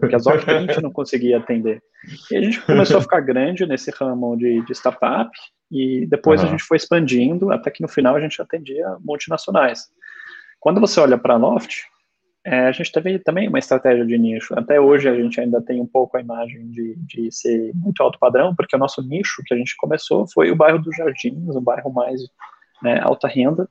porque 0.00 0.16
as 0.16 0.26
outras 0.26 0.48
a 0.48 0.60
gente 0.60 0.82
não 0.82 0.90
conseguia 0.90 1.38
atender. 1.38 1.80
E 2.28 2.36
a 2.36 2.42
gente 2.42 2.60
começou 2.62 2.98
a 2.98 3.00
ficar 3.00 3.20
grande 3.20 3.64
nesse 3.64 3.92
ramo 3.92 4.36
de, 4.36 4.64
de 4.64 4.72
startup, 4.72 5.30
e 5.70 6.06
depois 6.06 6.40
uhum. 6.40 6.48
a 6.48 6.50
gente 6.50 6.64
foi 6.64 6.76
expandindo, 6.76 7.52
até 7.52 7.70
que 7.70 7.82
no 7.82 7.88
final 7.88 8.16
a 8.16 8.20
gente 8.20 8.42
atendia 8.42 8.96
multinacionais. 9.00 9.84
Quando 10.58 10.80
você 10.80 10.98
olha 10.98 11.16
para 11.16 11.34
a 11.34 11.36
Loft, 11.36 11.84
é, 12.44 12.66
a 12.66 12.72
gente 12.72 12.90
teve 12.90 13.20
também 13.20 13.48
uma 13.48 13.60
estratégia 13.60 14.04
de 14.04 14.18
nicho. 14.18 14.58
Até 14.58 14.80
hoje 14.80 15.08
a 15.08 15.14
gente 15.14 15.40
ainda 15.40 15.62
tem 15.62 15.80
um 15.80 15.86
pouco 15.86 16.16
a 16.16 16.20
imagem 16.20 16.68
de, 16.68 16.96
de 16.96 17.30
ser 17.30 17.72
muito 17.74 18.02
alto 18.02 18.18
padrão, 18.18 18.56
porque 18.56 18.74
o 18.74 18.78
nosso 18.78 19.00
nicho 19.02 19.42
que 19.46 19.54
a 19.54 19.56
gente 19.56 19.76
começou 19.76 20.26
foi 20.26 20.50
o 20.50 20.56
bairro 20.56 20.80
dos 20.80 20.96
Jardins, 20.96 21.54
um 21.54 21.60
bairro 21.60 21.92
mais 21.92 22.20
né, 22.82 23.00
alta 23.00 23.28
renda, 23.28 23.68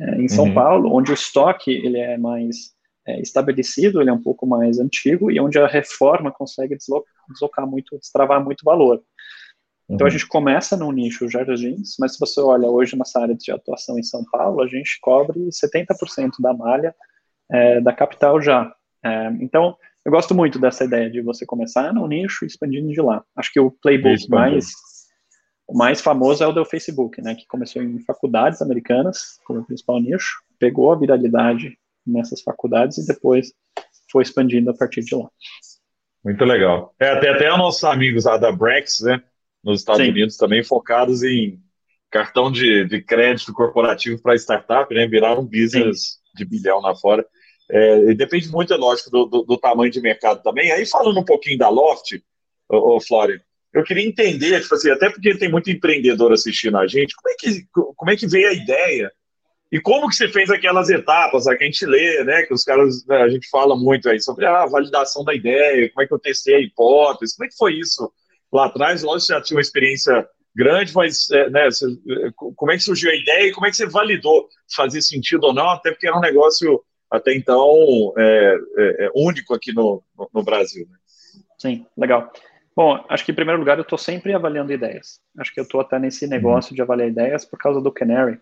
é, 0.00 0.20
em 0.20 0.28
São 0.28 0.46
uhum. 0.46 0.54
Paulo, 0.54 0.94
onde 0.94 1.10
o 1.10 1.14
estoque 1.14 1.70
ele 1.70 1.98
é 1.98 2.16
mais 2.16 2.72
é, 3.06 3.20
estabelecido, 3.20 4.00
ele 4.00 4.10
é 4.10 4.12
um 4.12 4.22
pouco 4.22 4.46
mais 4.46 4.78
antigo 4.78 5.30
e 5.30 5.40
onde 5.40 5.58
a 5.58 5.66
reforma 5.66 6.30
consegue 6.30 6.76
deslocar, 6.76 7.12
deslocar 7.28 7.66
muito, 7.66 7.98
destravar 7.98 8.42
muito 8.42 8.64
valor. 8.64 9.02
Então 9.88 10.06
a 10.06 10.08
uhum. 10.08 10.10
gente 10.10 10.26
começa 10.26 10.76
no 10.76 10.90
nicho 10.90 11.28
Jardins, 11.28 11.96
mas 11.98 12.14
se 12.14 12.20
você 12.20 12.40
olha 12.40 12.68
hoje 12.68 12.96
nossa 12.96 13.20
área 13.20 13.34
de 13.34 13.50
atuação 13.50 13.98
em 13.98 14.02
São 14.02 14.24
Paulo, 14.30 14.62
a 14.62 14.66
gente 14.66 14.98
cobre 15.00 15.40
70% 15.50 16.30
da 16.40 16.54
malha 16.54 16.94
é, 17.50 17.80
da 17.80 17.92
capital 17.92 18.40
já. 18.40 18.72
É, 19.04 19.26
então, 19.40 19.76
eu 20.04 20.10
gosto 20.10 20.34
muito 20.34 20.58
dessa 20.58 20.84
ideia 20.84 21.10
de 21.10 21.20
você 21.20 21.44
começar 21.44 21.92
no 21.92 22.06
nicho 22.06 22.44
e 22.44 22.46
expandindo 22.46 22.90
de 22.90 23.00
lá. 23.00 23.24
Acho 23.36 23.52
que 23.52 23.60
o 23.60 23.70
playbook 23.70 24.28
mais, 24.28 24.66
o 25.72 25.76
mais 25.76 26.02
famoso 26.02 26.44
é 26.44 26.46
o 26.46 26.52
do 26.52 26.66
Facebook, 26.66 27.22
né, 27.22 27.34
que 27.34 27.46
começou 27.46 27.82
em 27.82 27.98
faculdades 28.00 28.60
americanas, 28.60 29.40
como 29.42 29.64
principal 29.64 29.98
nicho, 29.98 30.42
pegou 30.58 30.92
a 30.92 30.98
viralidade 30.98 31.78
nessas 32.06 32.42
faculdades 32.42 32.98
e 32.98 33.06
depois 33.06 33.54
foi 34.10 34.22
expandindo 34.22 34.70
a 34.70 34.74
partir 34.74 35.00
de 35.00 35.14
lá. 35.14 35.30
Muito 36.22 36.44
legal. 36.44 36.94
É, 37.00 37.08
até 37.08 37.50
os 37.50 37.56
nossos 37.56 37.82
amigos 37.84 38.26
lá 38.26 38.36
da 38.36 38.52
Brex, 38.52 39.00
né, 39.00 39.22
nos 39.64 39.80
Estados 39.80 40.02
Sim. 40.02 40.10
Unidos 40.10 40.36
também, 40.36 40.62
focados 40.62 41.22
em 41.22 41.58
cartão 42.10 42.52
de, 42.52 42.84
de 42.84 43.00
crédito 43.00 43.54
corporativo 43.54 44.20
para 44.20 44.36
startup, 44.36 44.94
né, 44.94 45.06
viraram 45.06 45.40
um 45.40 45.46
business 45.46 46.02
Sim. 46.02 46.18
de 46.36 46.44
bilhão 46.44 46.80
lá 46.80 46.94
fora. 46.94 47.26
É, 47.70 48.12
depende 48.12 48.50
muito, 48.50 48.74
é 48.74 48.76
lógico, 48.76 49.08
do, 49.08 49.24
do, 49.24 49.42
do, 49.44 49.56
tamanho 49.56 49.90
de 49.90 50.02
mercado 50.02 50.42
também. 50.42 50.70
Aí, 50.70 50.84
falando 50.84 51.18
um 51.18 51.24
pouquinho 51.24 51.56
da 51.56 51.70
Loft, 51.70 52.22
ô, 52.68 52.96
ô 52.96 53.00
eu 53.72 53.82
queria 53.82 54.06
entender, 54.06 54.60
tipo 54.60 54.74
assim, 54.74 54.90
até 54.90 55.08
porque 55.08 55.36
tem 55.36 55.50
muito 55.50 55.70
empreendedor 55.70 56.32
assistindo 56.32 56.76
a 56.76 56.86
gente, 56.86 57.14
como 57.14 57.32
é 57.32 57.36
que, 57.38 57.66
como 57.72 58.10
é 58.10 58.16
que 58.16 58.26
veio 58.26 58.48
a 58.48 58.52
ideia 58.52 59.10
e 59.70 59.80
como 59.80 60.08
que 60.08 60.14
você 60.14 60.28
fez 60.28 60.50
aquelas 60.50 60.90
etapas 60.90 61.44
que 61.44 61.50
a 61.50 61.66
gente 61.66 61.86
lê, 61.86 62.22
né, 62.24 62.42
que 62.42 62.52
os 62.52 62.62
caras, 62.62 63.06
né, 63.06 63.22
a 63.22 63.28
gente 63.30 63.48
fala 63.48 63.74
muito 63.74 64.08
aí 64.08 64.20
sobre 64.20 64.44
a 64.44 64.66
validação 64.66 65.24
da 65.24 65.34
ideia, 65.34 65.90
como 65.90 66.04
é 66.04 66.06
que 66.06 66.12
eu 66.12 66.18
testei 66.18 66.56
a 66.56 66.60
hipótese, 66.60 67.34
como 67.34 67.46
é 67.46 67.48
que 67.48 67.56
foi 67.56 67.78
isso 67.78 68.12
lá 68.52 68.66
atrás? 68.66 69.02
Lógico, 69.02 69.28
você 69.28 69.32
já 69.32 69.40
tinha 69.40 69.56
uma 69.56 69.62
experiência 69.62 70.28
grande, 70.54 70.94
mas 70.94 71.30
é, 71.30 71.48
né, 71.48 71.70
você, 71.70 71.86
como 72.36 72.70
é 72.70 72.76
que 72.76 72.82
surgiu 72.82 73.10
a 73.10 73.14
ideia 73.14 73.48
e 73.48 73.52
como 73.52 73.66
é 73.66 73.70
que 73.70 73.76
você 73.76 73.86
validou 73.86 74.46
fazia 74.76 75.00
sentido 75.00 75.44
ou 75.44 75.54
não, 75.54 75.70
até 75.70 75.90
porque 75.90 76.06
era 76.06 76.18
um 76.18 76.20
negócio 76.20 76.84
até 77.10 77.34
então 77.34 78.12
é, 78.18 78.56
é, 78.76 79.06
é 79.06 79.10
único 79.14 79.54
aqui 79.54 79.72
no, 79.72 80.02
no, 80.18 80.28
no 80.34 80.42
Brasil. 80.42 80.86
Né? 80.90 80.98
Sim, 81.58 81.86
legal. 81.96 82.30
Bom, 82.74 83.04
acho 83.08 83.24
que 83.24 83.32
em 83.32 83.34
primeiro 83.34 83.58
lugar 83.58 83.76
eu 83.78 83.82
estou 83.82 83.98
sempre 83.98 84.32
avaliando 84.32 84.72
ideias. 84.72 85.20
Acho 85.38 85.52
que 85.52 85.60
eu 85.60 85.64
estou 85.64 85.80
até 85.80 85.98
nesse 85.98 86.26
negócio 86.26 86.70
uhum. 86.70 86.76
de 86.76 86.82
avaliar 86.82 87.08
ideias 87.08 87.44
por 87.44 87.58
causa 87.58 87.80
do 87.80 87.92
Canary 87.92 88.38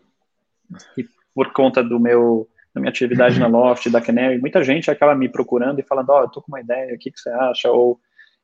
e 0.97 1.05
por 1.35 1.53
conta 1.53 1.83
do 1.83 1.99
meu 1.99 2.49
da 2.73 2.81
minha 2.81 2.91
atividade 2.91 3.41
na 3.41 3.47
Loft, 3.49 3.91
da 3.91 4.01
Canary. 4.01 4.39
Muita 4.39 4.63
gente 4.63 4.91
acaba 4.91 5.15
me 5.15 5.29
procurando 5.29 5.81
e 5.81 5.83
falando, 5.83 6.11
ó, 6.11 6.19
oh, 6.19 6.23
eu 6.23 6.27
estou 6.27 6.43
com 6.43 6.53
uma 6.53 6.61
ideia, 6.61 6.95
o 6.95 6.99
que, 6.99 7.11
que 7.11 7.19
você 7.19 7.31
acha? 7.31 7.71
Ou 7.71 7.99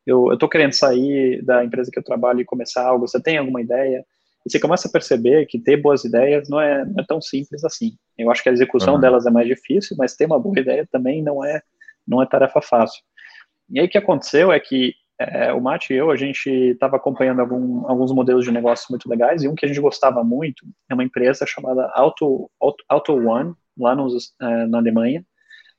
eu 0.05 0.33
estou 0.33 0.49
querendo 0.49 0.73
sair 0.73 1.43
da 1.45 1.65
empresa 1.65 1.91
que 1.93 1.99
eu 1.99 2.03
trabalho 2.03 2.41
e 2.41 2.45
começar 2.45 2.85
algo, 2.85 3.07
você 3.07 3.21
tem 3.21 3.39
alguma 3.39 3.61
ideia? 3.61 4.05
E 4.45 4.51
você 4.51 4.61
começa 4.61 4.89
a 4.89 4.91
perceber 4.91 5.47
que 5.47 5.59
ter 5.59 5.77
boas 5.77 6.05
ideias 6.05 6.49
não 6.49 6.61
é, 6.61 6.85
não 6.85 7.03
é 7.03 7.07
tão 7.07 7.21
simples 7.21 7.65
assim. 7.65 7.97
Eu 8.17 8.31
acho 8.31 8.43
que 8.43 8.49
a 8.49 8.53
execução 8.53 8.95
uhum. 8.95 9.01
delas 9.01 9.27
é 9.27 9.31
mais 9.31 9.47
difícil, 9.47 9.97
mas 9.97 10.15
ter 10.15 10.27
uma 10.27 10.39
boa 10.39 10.59
ideia 10.59 10.87
também 10.91 11.23
não 11.23 11.45
é, 11.45 11.61
não 12.07 12.23
é 12.23 12.27
tarefa 12.27 12.61
fácil. 12.61 13.03
E 13.71 13.81
aí 13.81 13.87
o 13.87 13.89
que 13.89 13.99
aconteceu 13.99 14.53
é 14.53 14.61
que 14.61 14.95
é, 15.19 15.53
o 15.53 15.61
Mate 15.61 15.93
e 15.93 15.97
eu, 15.97 16.11
a 16.11 16.17
gente 16.17 16.51
estava 16.51 16.97
acompanhando 16.97 17.41
algum, 17.41 17.89
alguns 17.89 18.13
modelos 18.13 18.45
de 18.45 18.53
negócio 18.53 18.87
muito 18.91 19.09
legais, 19.09 19.43
e 19.43 19.49
um 19.49 19.55
que 19.55 19.65
a 19.65 19.69
gente 19.69 19.81
gostava 19.81 20.23
muito 20.23 20.67
é 20.91 20.95
uma 20.95 21.05
empresa 21.05 21.47
chamada 21.47 21.91
Auto, 21.95 22.51
Auto, 22.61 22.85
Auto 22.89 23.13
One, 23.15 23.55
lá 23.79 23.95
nos, 23.95 24.35
é, 24.41 24.67
na 24.67 24.79
Alemanha, 24.79 25.25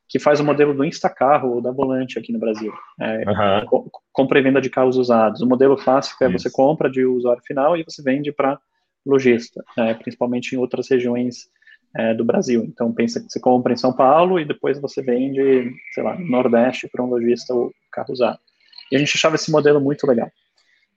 que 0.10 0.20
faz 0.20 0.40
o 0.40 0.44
modelo 0.44 0.74
do 0.74 0.86
Instacarro 0.86 1.56
ou 1.56 1.62
da 1.62 1.72
Volante 1.72 2.18
aqui 2.18 2.32
no 2.32 2.40
Brasil. 2.40 2.72
É, 3.00 3.30
uhum. 3.30 3.90
Compra 4.12 4.40
e 4.40 4.42
venda 4.42 4.62
de 4.62 4.70
carros 4.70 4.98
usados. 4.98 5.42
O 5.42 5.48
modelo 5.48 5.76
clássico 5.76 6.24
é 6.24 6.30
Isso. 6.30 6.40
você 6.40 6.50
compra 6.50 6.90
de 6.90 7.06
usuário 7.06 7.44
final 7.46 7.76
e 7.76 7.84
você 7.84 8.02
vende 8.02 8.32
para 8.32 8.58
lojista, 9.06 9.64
é, 9.78 9.94
principalmente 9.94 10.54
em 10.54 10.58
outras 10.58 10.90
regiões 10.90 11.50
é, 11.96 12.14
do 12.14 12.24
Brasil. 12.24 12.64
Então, 12.64 12.92
pensa 12.94 13.20
que 13.20 13.30
você 13.30 13.40
compra 13.40 13.74
em 13.74 13.78
São 13.78 13.94
Paulo 13.94 14.40
e 14.40 14.46
depois 14.46 14.80
você 14.80 15.02
vende, 15.02 15.72
sei 15.94 16.04
lá, 16.04 16.18
no 16.18 16.28
Nordeste 16.28 16.88
para 16.90 17.04
um 17.04 17.10
lojista 17.10 17.54
o 17.54 17.72
carro 17.92 18.14
usado. 18.14 18.40
E 18.92 18.96
a 18.96 19.00
gente 19.00 19.16
achava 19.16 19.36
esse 19.36 19.52
modelo 19.52 19.80
muito 19.80 20.06
legal. 20.08 20.32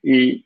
E 0.04 0.44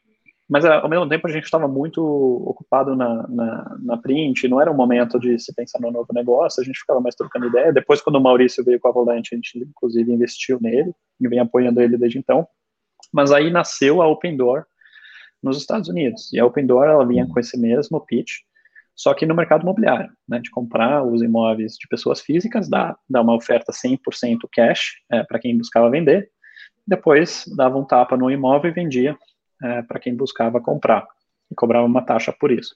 mas 0.49 0.65
ao 0.65 0.89
mesmo 0.91 1.09
tempo 1.09 1.27
a 1.27 1.31
gente 1.31 1.45
estava 1.45 1.67
muito 1.67 2.03
ocupado 2.05 2.95
na, 2.95 3.27
na, 3.29 3.77
na, 3.81 3.97
print, 3.97 4.47
não 4.47 4.61
era 4.61 4.71
um 4.71 4.77
momento 4.77 5.19
de 5.19 5.39
se 5.39 5.55
pensar 5.55 5.81
no 5.81 5.91
novo 5.91 6.13
negócio, 6.13 6.61
a 6.61 6.65
gente 6.65 6.79
ficava 6.79 7.01
mais 7.01 7.15
trocando 7.15 7.47
ideia. 7.47 7.73
Depois, 7.73 8.03
quando 8.03 8.17
o 8.17 8.21
Maurício 8.21 8.63
veio 8.63 8.79
com 8.79 8.89
a 8.89 8.93
Volante, 8.93 9.35
a 9.35 9.37
gente 9.37 9.59
inclusive 9.59 10.13
investiu 10.13 10.59
nele 10.61 10.93
e 11.19 11.29
vem 11.29 11.39
apoiando 11.39 11.81
ele 11.81 11.97
desde 11.97 12.19
então. 12.19 12.47
Mas 13.11 13.33
aí 13.33 13.51
nasceu 13.51 14.03
a 14.03 14.07
Open 14.07 14.37
Door 14.37 14.67
nos 15.43 15.57
Estados 15.57 15.89
Unidos. 15.89 16.31
E 16.33 16.39
a 16.39 16.45
Open 16.45 16.67
Door 16.67 16.85
ela 16.85 17.07
vinha 17.07 17.27
com 17.27 17.41
esse 17.41 17.59
mesmo 17.59 17.99
pitch, 18.01 18.41
só 18.95 19.13
que 19.15 19.27
no 19.27 19.35
mercado 19.35 19.63
imobiliário, 19.63 20.11
né, 20.29 20.41
de 20.41 20.51
comprar 20.51 21.03
os 21.05 21.23
imóveis 21.23 21.77
de 21.77 21.89
pessoas 21.89 22.21
físicas, 22.21 22.69
dar, 22.69 22.97
dar 23.09 23.23
uma 23.23 23.35
oferta 23.35 23.73
100% 23.73 23.99
cash 24.53 24.97
é, 25.11 25.25
para 25.25 25.39
quem 25.39 25.57
buscava 25.57 25.91
vender, 25.91 26.31
depois 26.87 27.45
dava 27.57 27.79
um 27.79 27.85
tapa 27.85 28.17
no 28.17 28.31
imóvel 28.31 28.71
e 28.71 28.75
vendia 28.75 29.17
é, 29.63 29.83
para 29.83 29.99
quem 29.99 30.15
buscava 30.15 30.61
comprar 30.61 31.07
e 31.51 31.55
cobrava 31.55 31.87
uma 31.87 32.03
taxa 32.03 32.33
por 32.33 32.51
isso. 32.51 32.75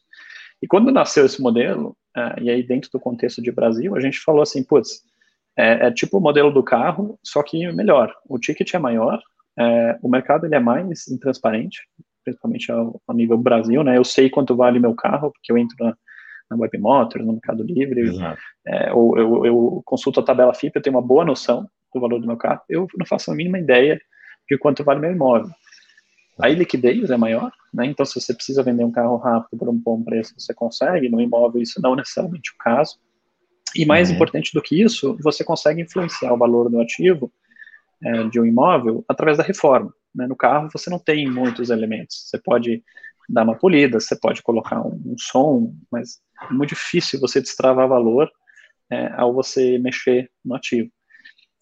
E 0.60 0.66
quando 0.66 0.90
nasceu 0.90 1.26
esse 1.26 1.40
modelo, 1.40 1.96
é, 2.16 2.42
e 2.42 2.50
aí 2.50 2.62
dentro 2.62 2.90
do 2.90 3.00
contexto 3.00 3.40
de 3.42 3.52
Brasil, 3.52 3.94
a 3.94 4.00
gente 4.00 4.18
falou 4.18 4.42
assim, 4.42 4.62
putz, 4.62 5.02
é, 5.56 5.86
é 5.86 5.90
tipo 5.90 6.18
o 6.18 6.20
modelo 6.20 6.50
do 6.50 6.62
carro, 6.62 7.18
só 7.22 7.42
que 7.42 7.70
melhor. 7.72 8.14
O 8.28 8.38
ticket 8.38 8.74
é 8.74 8.78
maior, 8.78 9.20
é, 9.58 9.98
o 10.02 10.08
mercado 10.08 10.46
ele 10.46 10.54
é 10.54 10.60
mais 10.60 11.08
intransparente, 11.08 11.82
principalmente 12.24 12.70
ao, 12.70 13.00
ao, 13.06 13.14
nível 13.14 13.36
Brasil, 13.38 13.82
né? 13.82 13.96
Eu 13.96 14.04
sei 14.04 14.30
quanto 14.30 14.56
vale 14.56 14.78
meu 14.78 14.94
carro, 14.94 15.32
porque 15.32 15.50
eu 15.50 15.58
entro 15.58 15.76
na, 15.80 15.96
na 16.50 16.56
Webmotors, 16.56 17.24
no 17.24 17.32
Mercado 17.32 17.62
Livre, 17.62 18.12
é, 18.66 18.92
ou 18.92 19.18
eu, 19.18 19.46
eu, 19.46 19.82
consulto 19.84 20.20
a 20.20 20.22
tabela 20.22 20.54
FIP, 20.54 20.76
eu 20.76 20.82
tenho 20.82 20.96
uma 20.96 21.02
boa 21.02 21.24
noção 21.24 21.68
do 21.92 22.00
valor 22.00 22.20
do 22.20 22.26
meu 22.26 22.36
carro, 22.36 22.60
eu 22.68 22.86
não 22.96 23.06
faço 23.06 23.30
a 23.30 23.34
mínima 23.34 23.58
ideia 23.58 24.00
de 24.48 24.58
quanto 24.58 24.84
vale 24.84 25.00
meu 25.00 25.12
imóvel. 25.12 25.50
A 26.40 26.48
liquidez 26.48 27.10
é 27.10 27.16
maior, 27.16 27.50
né? 27.74 27.86
Então, 27.86 28.06
se 28.06 28.20
você 28.20 28.32
precisa 28.32 28.62
vender 28.62 28.84
um 28.84 28.92
carro 28.92 29.16
rápido 29.16 29.58
por 29.58 29.68
um 29.68 29.76
bom 29.76 30.02
preço, 30.02 30.34
você 30.38 30.54
consegue. 30.54 31.08
No 31.08 31.20
imóvel, 31.20 31.60
isso 31.60 31.82
não 31.82 31.94
é 31.94 31.96
necessariamente 31.96 32.52
o 32.52 32.58
caso. 32.58 32.96
E 33.74 33.84
mais 33.84 34.08
uhum. 34.08 34.14
importante 34.14 34.52
do 34.54 34.62
que 34.62 34.80
isso, 34.80 35.18
você 35.20 35.42
consegue 35.42 35.82
influenciar 35.82 36.32
o 36.32 36.38
valor 36.38 36.70
do 36.70 36.80
ativo 36.80 37.32
é, 38.04 38.24
de 38.28 38.40
um 38.40 38.46
imóvel 38.46 39.04
através 39.08 39.36
da 39.36 39.42
reforma. 39.42 39.92
Né? 40.14 40.26
No 40.28 40.36
carro, 40.36 40.68
você 40.72 40.88
não 40.88 40.98
tem 40.98 41.28
muitos 41.28 41.70
elementos. 41.70 42.28
Você 42.28 42.38
pode 42.38 42.84
dar 43.28 43.42
uma 43.42 43.56
polida, 43.56 44.00
você 44.00 44.16
pode 44.16 44.42
colocar 44.42 44.80
um, 44.80 45.02
um 45.04 45.18
som, 45.18 45.74
mas 45.90 46.20
é 46.48 46.52
muito 46.52 46.70
difícil 46.70 47.20
você 47.20 47.40
destravar 47.40 47.88
valor 47.88 48.30
é, 48.90 49.12
ao 49.14 49.34
você 49.34 49.76
mexer 49.78 50.30
no 50.44 50.54
ativo. 50.54 50.90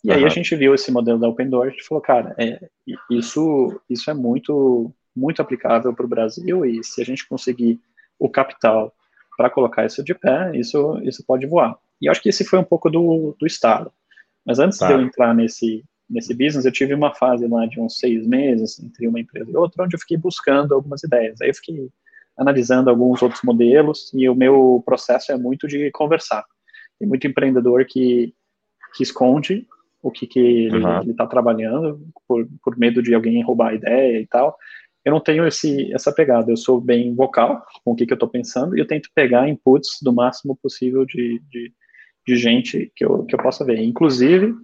E 0.06 0.10
uhum. 0.10 0.16
aí 0.18 0.24
a 0.24 0.28
gente 0.28 0.54
viu 0.54 0.72
esse 0.72 0.92
modelo 0.92 1.18
da 1.18 1.28
Open 1.28 1.50
Door 1.50 1.74
e 1.76 1.82
falou, 1.82 2.00
cara, 2.00 2.32
é, 2.38 2.68
isso, 3.10 3.80
isso 3.90 4.08
é 4.08 4.14
muito, 4.14 4.92
muito 5.14 5.42
aplicável 5.42 5.92
para 5.92 6.06
o 6.06 6.08
Brasil 6.08 6.64
e 6.64 6.84
se 6.84 7.02
a 7.02 7.04
gente 7.04 7.28
conseguir 7.28 7.80
o 8.16 8.28
capital 8.30 8.94
para 9.36 9.50
colocar 9.50 9.84
isso 9.84 10.04
de 10.04 10.14
pé, 10.14 10.52
isso, 10.54 11.00
isso 11.02 11.24
pode 11.26 11.44
voar. 11.44 11.76
E 12.00 12.08
acho 12.08 12.22
que 12.22 12.28
esse 12.28 12.44
foi 12.44 12.56
um 12.56 12.64
pouco 12.64 12.88
do, 12.88 13.34
do 13.36 13.46
estado. 13.48 13.92
Mas 14.44 14.60
antes 14.60 14.78
tá. 14.78 14.86
de 14.86 14.92
eu 14.92 15.00
entrar 15.00 15.34
nesse, 15.34 15.84
nesse 16.08 16.32
business, 16.32 16.64
eu 16.64 16.70
tive 16.70 16.94
uma 16.94 17.12
fase 17.12 17.44
lá 17.48 17.66
de 17.66 17.80
uns 17.80 17.98
seis 17.98 18.24
meses 18.24 18.78
entre 18.78 19.08
uma 19.08 19.18
empresa 19.18 19.50
e 19.50 19.56
outra, 19.56 19.82
onde 19.82 19.96
eu 19.96 20.00
fiquei 20.00 20.16
buscando 20.16 20.72
algumas 20.72 21.02
ideias. 21.02 21.40
Aí 21.40 21.48
eu 21.48 21.54
fiquei 21.54 21.90
analisando 22.38 22.90
alguns 22.90 23.20
outros 23.22 23.42
modelos 23.42 24.12
e 24.14 24.28
o 24.28 24.36
meu 24.36 24.80
processo 24.86 25.32
é 25.32 25.36
muito 25.36 25.66
de 25.66 25.90
conversar. 25.90 26.44
Tem 26.96 27.08
muito 27.08 27.26
empreendedor 27.26 27.84
que, 27.86 28.32
que 28.94 29.02
esconde 29.02 29.66
o 30.06 30.10
que, 30.12 30.24
que 30.24 30.38
ele 30.38 30.84
uhum. 30.84 31.10
está 31.10 31.26
trabalhando, 31.26 32.00
por, 32.28 32.46
por 32.62 32.78
medo 32.78 33.02
de 33.02 33.12
alguém 33.12 33.42
roubar 33.42 33.70
a 33.70 33.74
ideia 33.74 34.20
e 34.20 34.26
tal. 34.26 34.56
Eu 35.04 35.12
não 35.12 35.20
tenho 35.20 35.44
esse, 35.44 35.92
essa 35.92 36.12
pegada, 36.12 36.50
eu 36.50 36.56
sou 36.56 36.80
bem 36.80 37.12
vocal 37.12 37.64
com 37.84 37.90
o 37.90 37.96
que, 37.96 38.06
que 38.06 38.12
eu 38.12 38.16
estou 38.16 38.28
pensando 38.28 38.76
e 38.76 38.80
eu 38.80 38.86
tento 38.86 39.10
pegar 39.12 39.48
inputs 39.48 39.98
do 40.00 40.12
máximo 40.12 40.56
possível 40.62 41.04
de, 41.04 41.42
de, 41.50 41.72
de 42.24 42.36
gente 42.36 42.92
que 42.94 43.04
eu, 43.04 43.24
que 43.24 43.34
eu 43.34 43.38
possa 43.42 43.64
ver. 43.64 43.80
Inclusive, 43.82 44.54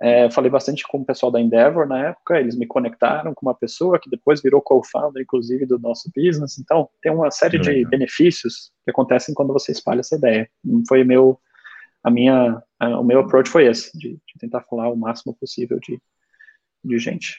é, 0.00 0.30
falei 0.30 0.50
bastante 0.50 0.82
com 0.88 0.98
o 0.98 1.04
pessoal 1.04 1.30
da 1.30 1.40
Endeavor 1.40 1.86
na 1.86 2.08
época, 2.08 2.40
eles 2.40 2.56
me 2.56 2.66
conectaram 2.66 3.34
com 3.34 3.44
uma 3.44 3.54
pessoa 3.54 3.98
que 3.98 4.08
depois 4.08 4.40
virou 4.40 4.62
co-founder, 4.62 5.22
inclusive, 5.22 5.66
do 5.66 5.78
nosso 5.78 6.10
business. 6.16 6.58
Então, 6.58 6.88
tem 7.02 7.12
uma 7.12 7.30
série 7.30 7.58
de 7.58 7.84
benefícios 7.84 8.72
que 8.82 8.90
acontecem 8.90 9.34
quando 9.34 9.52
você 9.52 9.72
espalha 9.72 10.00
essa 10.00 10.16
ideia. 10.16 10.48
Foi 10.88 11.04
meu 11.04 11.38
a 12.02 12.10
minha, 12.10 12.62
a, 12.80 12.98
o 12.98 13.04
meu 13.04 13.20
approach 13.20 13.50
foi 13.50 13.66
esse, 13.66 13.96
de, 13.96 14.14
de, 14.14 14.38
tentar 14.38 14.62
falar 14.62 14.88
o 14.88 14.96
máximo 14.96 15.36
possível 15.38 15.78
de, 15.78 16.00
de 16.82 16.98
gente. 16.98 17.38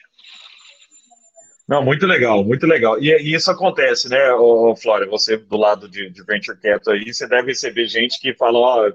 Não, 1.68 1.84
muito 1.84 2.06
legal, 2.06 2.44
muito 2.44 2.66
legal. 2.66 3.00
E, 3.02 3.10
e 3.10 3.34
isso 3.34 3.50
acontece, 3.50 4.08
né, 4.08 4.32
ô, 4.32 4.74
Flória? 4.76 5.08
Você 5.08 5.36
do 5.36 5.56
lado 5.56 5.88
de, 5.88 6.08
de 6.10 6.24
Venture 6.24 6.58
Capital 6.58 6.94
aí, 6.94 7.12
você 7.12 7.28
deve 7.28 7.48
receber 7.48 7.86
gente 7.86 8.20
que 8.20 8.34
fala, 8.34 8.58
ó, 8.58 8.92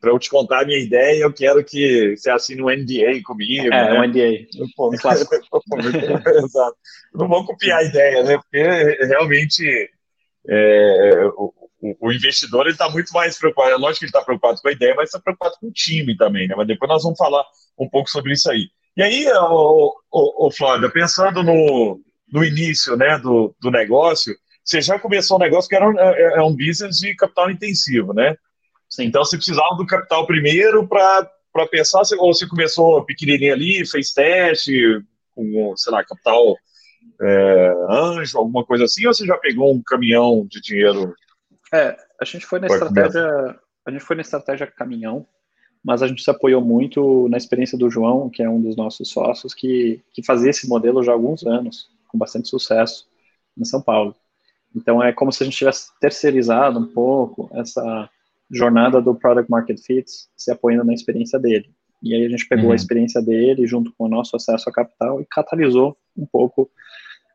para 0.00 0.10
eu 0.10 0.18
te 0.18 0.28
contar 0.28 0.62
a 0.62 0.66
minha 0.66 0.78
ideia, 0.78 1.22
eu 1.22 1.32
quero 1.32 1.64
que 1.64 2.14
você 2.16 2.30
assine 2.30 2.62
um 2.62 2.70
NDA 2.70 3.22
comigo. 3.24 3.66
É, 3.66 3.70
né? 3.70 3.98
um 3.98 4.04
NDA. 4.04 4.46
Pô, 4.76 4.92
Exato. 6.44 6.76
Não 7.14 7.26
vou 7.28 7.44
copiar 7.46 7.78
a 7.78 7.84
ideia, 7.84 8.22
né? 8.22 8.36
Porque 8.38 8.62
realmente 9.06 9.90
é, 10.48 11.24
o, 11.36 11.52
o, 12.00 12.12
investidor 12.12 12.66
está 12.68 12.88
muito 12.88 13.12
mais 13.12 13.38
preocupado. 13.38 13.70
É 13.70 13.76
lógico 13.76 14.00
que 14.00 14.04
ele 14.06 14.10
está 14.10 14.22
preocupado 14.22 14.60
com 14.60 14.68
a 14.68 14.72
ideia, 14.72 14.94
mas 14.94 15.08
está 15.08 15.18
preocupado 15.18 15.56
com 15.60 15.68
o 15.68 15.72
time 15.72 16.16
também, 16.16 16.48
né? 16.48 16.54
Mas 16.56 16.66
depois 16.66 16.88
nós 16.88 17.02
vamos 17.02 17.18
falar 17.18 17.44
um 17.78 17.88
pouco 17.88 18.08
sobre 18.10 18.32
isso 18.32 18.50
aí. 18.50 18.68
E 18.96 19.02
aí, 19.02 19.26
o, 19.30 20.50
Flávio, 20.50 20.90
pensando 20.90 21.42
no, 21.42 22.00
no 22.32 22.44
início 22.44 22.96
né, 22.96 23.18
do, 23.18 23.54
do 23.60 23.70
negócio, 23.70 24.34
você 24.64 24.80
já 24.80 24.98
começou 24.98 25.36
um 25.36 25.40
negócio 25.40 25.68
que 25.68 25.76
era 25.76 25.88
um, 25.88 25.98
é, 25.98 26.38
é 26.38 26.42
um 26.42 26.56
business 26.56 26.98
de 26.98 27.14
capital 27.14 27.50
intensivo, 27.50 28.12
né? 28.14 28.36
Sim. 28.88 29.04
Então 29.04 29.24
você 29.24 29.36
precisava 29.36 29.76
do 29.76 29.86
capital 29.86 30.26
primeiro 30.26 30.86
para 30.88 31.28
pensar, 31.70 32.02
ou 32.18 32.32
você 32.32 32.46
começou 32.46 33.04
pequenininho 33.04 33.52
ali, 33.52 33.86
fez 33.86 34.12
teste 34.12 35.00
com, 35.34 35.74
sei 35.76 35.92
lá, 35.92 36.04
capital 36.04 36.56
é, 37.20 37.74
anjo, 37.90 38.38
alguma 38.38 38.64
coisa 38.64 38.84
assim, 38.84 39.06
ou 39.06 39.14
você 39.14 39.26
já 39.26 39.36
pegou 39.36 39.74
um 39.74 39.82
caminhão 39.84 40.46
de 40.48 40.60
dinheiro 40.60 41.14
é, 41.72 41.96
a 42.20 42.24
gente 42.24 42.46
foi 42.46 42.58
na 42.58 42.66
estratégia, 42.66 43.58
a 43.84 43.90
gente 43.90 44.04
foi 44.04 44.16
na 44.16 44.22
estratégia 44.22 44.66
caminhão, 44.66 45.26
mas 45.82 46.02
a 46.02 46.08
gente 46.08 46.22
se 46.22 46.30
apoiou 46.30 46.60
muito 46.60 47.28
na 47.28 47.36
experiência 47.36 47.78
do 47.78 47.90
João, 47.90 48.28
que 48.28 48.42
é 48.42 48.48
um 48.48 48.60
dos 48.60 48.76
nossos 48.76 49.08
sócios, 49.10 49.54
que, 49.54 50.02
que 50.12 50.24
fazia 50.24 50.50
esse 50.50 50.68
modelo 50.68 51.02
já 51.02 51.12
há 51.12 51.14
alguns 51.14 51.44
anos, 51.46 51.90
com 52.08 52.18
bastante 52.18 52.48
sucesso 52.48 53.06
em 53.56 53.64
São 53.64 53.80
Paulo. 53.80 54.14
Então 54.74 55.02
é 55.02 55.12
como 55.12 55.32
se 55.32 55.42
a 55.42 55.46
gente 55.46 55.56
tivesse 55.56 55.90
terceirizado 56.00 56.78
um 56.78 56.86
pouco 56.86 57.48
essa 57.54 58.10
jornada 58.50 59.00
do 59.00 59.14
Product 59.14 59.50
Market 59.50 59.78
Fit, 59.78 60.10
se 60.36 60.50
apoiando 60.50 60.84
na 60.84 60.94
experiência 60.94 61.38
dele. 61.38 61.70
E 62.02 62.14
aí 62.14 62.24
a 62.24 62.28
gente 62.28 62.46
pegou 62.46 62.66
uhum. 62.66 62.72
a 62.72 62.76
experiência 62.76 63.22
dele 63.22 63.66
junto 63.66 63.92
com 63.96 64.04
o 64.04 64.08
nosso 64.08 64.36
acesso 64.36 64.68
a 64.68 64.72
capital 64.72 65.20
e 65.20 65.26
catalisou 65.26 65.96
um 66.16 66.26
pouco 66.26 66.70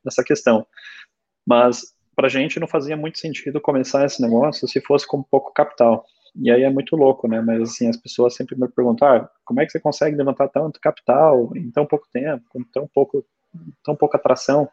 essa 0.06 0.24
questão. 0.24 0.65
Mas 1.46 1.94
para 2.22 2.28
a 2.28 2.30
gente 2.30 2.60
não 2.60 2.68
fazia 2.68 2.96
muito 2.96 3.18
sentido 3.18 3.60
começar 3.60 4.06
esse 4.06 4.22
negócio 4.22 4.68
se 4.68 4.80
fosse 4.80 5.08
com 5.08 5.24
pouco 5.24 5.52
capital. 5.52 6.06
E 6.36 6.52
aí 6.52 6.62
é 6.62 6.70
muito 6.70 6.96
louco, 6.96 7.28
né? 7.28 7.42
Mas 7.42 7.64
assim, 7.64 7.90
as 7.90 7.98
pessoas 7.98 8.36
sempre 8.36 8.56
me 8.56 8.68
perguntam, 8.68 9.08
ah, 9.08 9.30
como 9.44 9.60
é 9.60 9.66
que 9.66 9.72
você 9.72 9.80
consegue 9.80 10.16
levantar 10.16 10.48
tanto 10.50 10.80
capital 10.80 11.52
em 11.56 11.72
tão 11.72 11.84
pouco 11.84 12.08
tempo, 12.14 12.44
com 12.50 12.64
tão 12.64 12.88
pouco, 12.94 13.26
tão 13.84 13.96
pouca 13.96 14.20
atração? 14.20 14.70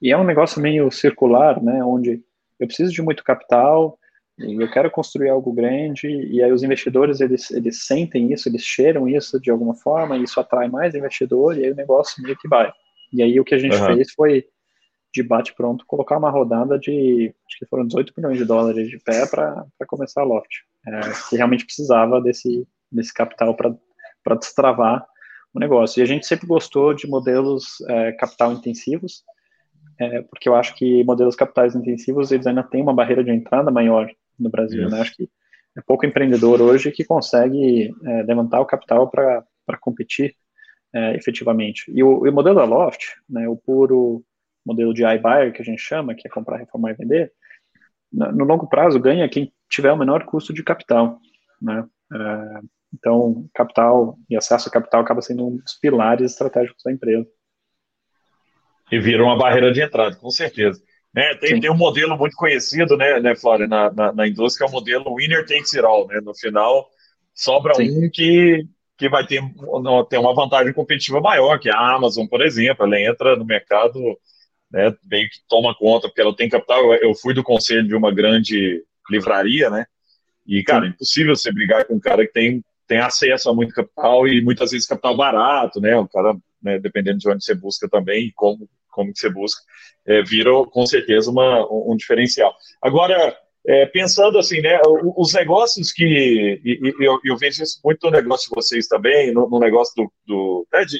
E 0.00 0.12
é 0.12 0.16
um 0.16 0.22
negócio 0.22 0.62
meio 0.62 0.88
circular, 0.92 1.60
né? 1.60 1.82
Onde 1.82 2.22
eu 2.60 2.66
preciso 2.68 2.92
de 2.92 3.02
muito 3.02 3.24
capital, 3.24 3.98
e 4.38 4.62
eu 4.62 4.70
quero 4.70 4.88
construir 4.88 5.30
algo 5.30 5.52
grande, 5.52 6.06
e 6.06 6.40
aí 6.40 6.52
os 6.52 6.62
investidores, 6.62 7.20
eles, 7.20 7.50
eles 7.50 7.86
sentem 7.86 8.32
isso, 8.32 8.48
eles 8.48 8.62
cheiram 8.62 9.08
isso 9.08 9.40
de 9.40 9.50
alguma 9.50 9.74
forma, 9.74 10.16
e 10.16 10.22
isso 10.22 10.38
atrai 10.38 10.68
mais 10.68 10.94
investidor, 10.94 11.58
e 11.58 11.64
aí 11.64 11.72
o 11.72 11.76
negócio 11.76 12.22
meio 12.22 12.36
que 12.36 12.46
vai. 12.46 12.72
E 13.12 13.20
aí 13.20 13.40
o 13.40 13.44
que 13.44 13.56
a 13.56 13.58
gente 13.58 13.76
uhum. 13.76 13.86
fez 13.86 14.12
foi 14.12 14.46
de 15.12 15.22
bate-pronto, 15.22 15.86
colocar 15.86 16.18
uma 16.18 16.30
rodada 16.30 16.78
de, 16.78 17.34
acho 17.46 17.58
que 17.58 17.66
foram 17.66 17.86
18 17.86 18.12
milhões 18.16 18.38
de 18.38 18.44
dólares 18.44 18.88
de 18.88 18.98
pé 18.98 19.26
para 19.26 19.66
começar 19.86 20.22
a 20.22 20.24
Loft, 20.24 20.50
é, 20.86 21.00
que 21.28 21.36
realmente 21.36 21.64
precisava 21.64 22.20
desse, 22.20 22.66
desse 22.90 23.12
capital 23.12 23.54
para 23.54 24.36
destravar 24.36 25.06
o 25.52 25.58
negócio. 25.58 26.00
E 26.00 26.02
a 26.02 26.06
gente 26.06 26.26
sempre 26.26 26.46
gostou 26.46 26.92
de 26.92 27.08
modelos 27.08 27.80
é, 27.88 28.12
capital 28.12 28.52
intensivos, 28.52 29.24
é, 29.98 30.22
porque 30.22 30.48
eu 30.48 30.54
acho 30.54 30.74
que 30.76 31.02
modelos 31.04 31.34
capitais 31.34 31.74
intensivos, 31.74 32.30
eles 32.30 32.46
ainda 32.46 32.62
têm 32.62 32.82
uma 32.82 32.94
barreira 32.94 33.24
de 33.24 33.30
entrada 33.30 33.70
maior 33.70 34.08
no 34.38 34.50
Brasil, 34.50 34.88
né? 34.88 35.00
Acho 35.00 35.16
que 35.16 35.28
é 35.76 35.80
pouco 35.80 36.06
empreendedor 36.06 36.60
hoje 36.60 36.92
que 36.92 37.04
consegue 37.04 37.92
é, 38.04 38.22
levantar 38.22 38.60
o 38.60 38.66
capital 38.66 39.08
para 39.10 39.44
competir 39.80 40.34
é, 40.94 41.16
efetivamente. 41.16 41.90
E 41.94 42.02
o, 42.02 42.26
e 42.26 42.30
o 42.30 42.32
modelo 42.32 42.56
da 42.56 42.64
Loft, 42.64 43.04
né, 43.28 43.48
o 43.48 43.56
puro 43.56 44.24
modelo 44.68 44.94
de 44.94 45.04
iBuyer, 45.04 45.52
que 45.52 45.62
a 45.62 45.64
gente 45.64 45.80
chama, 45.80 46.14
que 46.14 46.26
é 46.26 46.30
comprar, 46.30 46.58
reformar 46.58 46.92
e 46.92 46.94
vender, 46.94 47.32
no 48.12 48.44
longo 48.44 48.68
prazo 48.68 48.98
ganha 48.98 49.28
quem 49.28 49.52
tiver 49.68 49.92
o 49.92 49.96
menor 49.96 50.24
custo 50.24 50.52
de 50.52 50.62
capital, 50.62 51.18
né? 51.60 51.84
É, 52.12 52.60
então, 52.94 53.46
capital 53.54 54.16
e 54.30 54.36
acesso 54.36 54.68
a 54.68 54.72
capital 54.72 55.02
acaba 55.02 55.20
sendo 55.20 55.46
um 55.46 55.56
dos 55.58 55.74
pilares 55.74 56.32
estratégicos 56.32 56.82
da 56.82 56.92
empresa. 56.92 57.26
E 58.90 58.98
vira 58.98 59.22
uma 59.22 59.36
barreira 59.36 59.70
de 59.70 59.82
entrada, 59.82 60.16
com 60.16 60.30
certeza. 60.30 60.82
É, 61.14 61.34
tem, 61.34 61.60
tem 61.60 61.70
um 61.70 61.76
modelo 61.76 62.16
muito 62.16 62.36
conhecido, 62.36 62.96
né, 62.96 63.20
né 63.20 63.34
Flávia, 63.34 63.66
na, 63.66 63.92
na, 63.92 64.12
na, 64.12 64.28
indústria, 64.28 64.66
que 64.66 64.72
é 64.72 64.74
o 64.74 64.78
modelo 64.78 65.16
winner 65.16 65.44
takes 65.44 65.74
it 65.74 65.84
all, 65.84 66.06
né? 66.06 66.20
No 66.22 66.34
final, 66.34 66.88
sobra 67.34 67.74
Sim. 67.74 68.06
um 68.06 68.10
que, 68.10 68.66
que 68.96 69.08
vai 69.08 69.26
ter, 69.26 69.42
ter 70.08 70.18
uma 70.18 70.34
vantagem 70.34 70.72
competitiva 70.72 71.20
maior, 71.20 71.58
que 71.58 71.68
é 71.68 71.72
a 71.72 71.94
Amazon, 71.94 72.26
por 72.26 72.40
exemplo. 72.40 72.86
Ela 72.86 73.00
entra 73.00 73.36
no 73.36 73.44
mercado 73.44 74.00
né, 74.70 74.94
meio 75.04 75.28
que 75.28 75.38
toma 75.48 75.74
conta, 75.74 76.08
porque 76.08 76.20
ela 76.20 76.34
tem 76.34 76.48
capital. 76.48 76.94
Eu 76.94 77.14
fui 77.14 77.34
do 77.34 77.42
conselho 77.42 77.86
de 77.86 77.94
uma 77.94 78.12
grande 78.12 78.82
livraria, 79.10 79.70
né? 79.70 79.86
E, 80.46 80.62
cara, 80.62 80.86
é 80.86 80.88
impossível 80.88 81.36
você 81.36 81.52
brigar 81.52 81.84
com 81.84 81.94
um 81.94 82.00
cara 82.00 82.26
que 82.26 82.32
tem, 82.32 82.64
tem 82.86 82.98
acesso 82.98 83.50
a 83.50 83.54
muito 83.54 83.74
capital 83.74 84.26
e 84.26 84.42
muitas 84.42 84.70
vezes 84.70 84.86
capital 84.86 85.16
barato, 85.16 85.80
né? 85.80 85.96
O 85.96 86.08
cara, 86.08 86.36
né, 86.62 86.78
dependendo 86.78 87.18
de 87.18 87.28
onde 87.28 87.44
você 87.44 87.54
busca 87.54 87.88
também 87.88 88.26
e 88.26 88.32
como, 88.32 88.68
como 88.90 89.12
que 89.12 89.18
você 89.18 89.30
busca, 89.30 89.62
é, 90.06 90.22
vira 90.22 90.50
com 90.70 90.86
certeza 90.86 91.30
uma, 91.30 91.66
um 91.70 91.96
diferencial. 91.96 92.54
Agora, 92.80 93.36
é, 93.66 93.84
pensando 93.86 94.38
assim, 94.38 94.60
né, 94.62 94.80
os 95.16 95.34
negócios 95.34 95.92
que, 95.92 96.04
e, 96.64 96.80
e 96.82 97.04
eu, 97.04 97.20
eu, 97.22 97.36
vejo 97.36 97.62
isso 97.62 97.78
muito 97.84 98.02
no 98.04 98.10
negócio 98.10 98.48
de 98.48 98.54
vocês 98.54 98.86
também, 98.86 99.32
no, 99.32 99.48
no 99.48 99.58
negócio 99.58 99.94
do, 99.94 100.12
do 100.26 100.66
né, 100.72 100.84
de, 100.86 100.98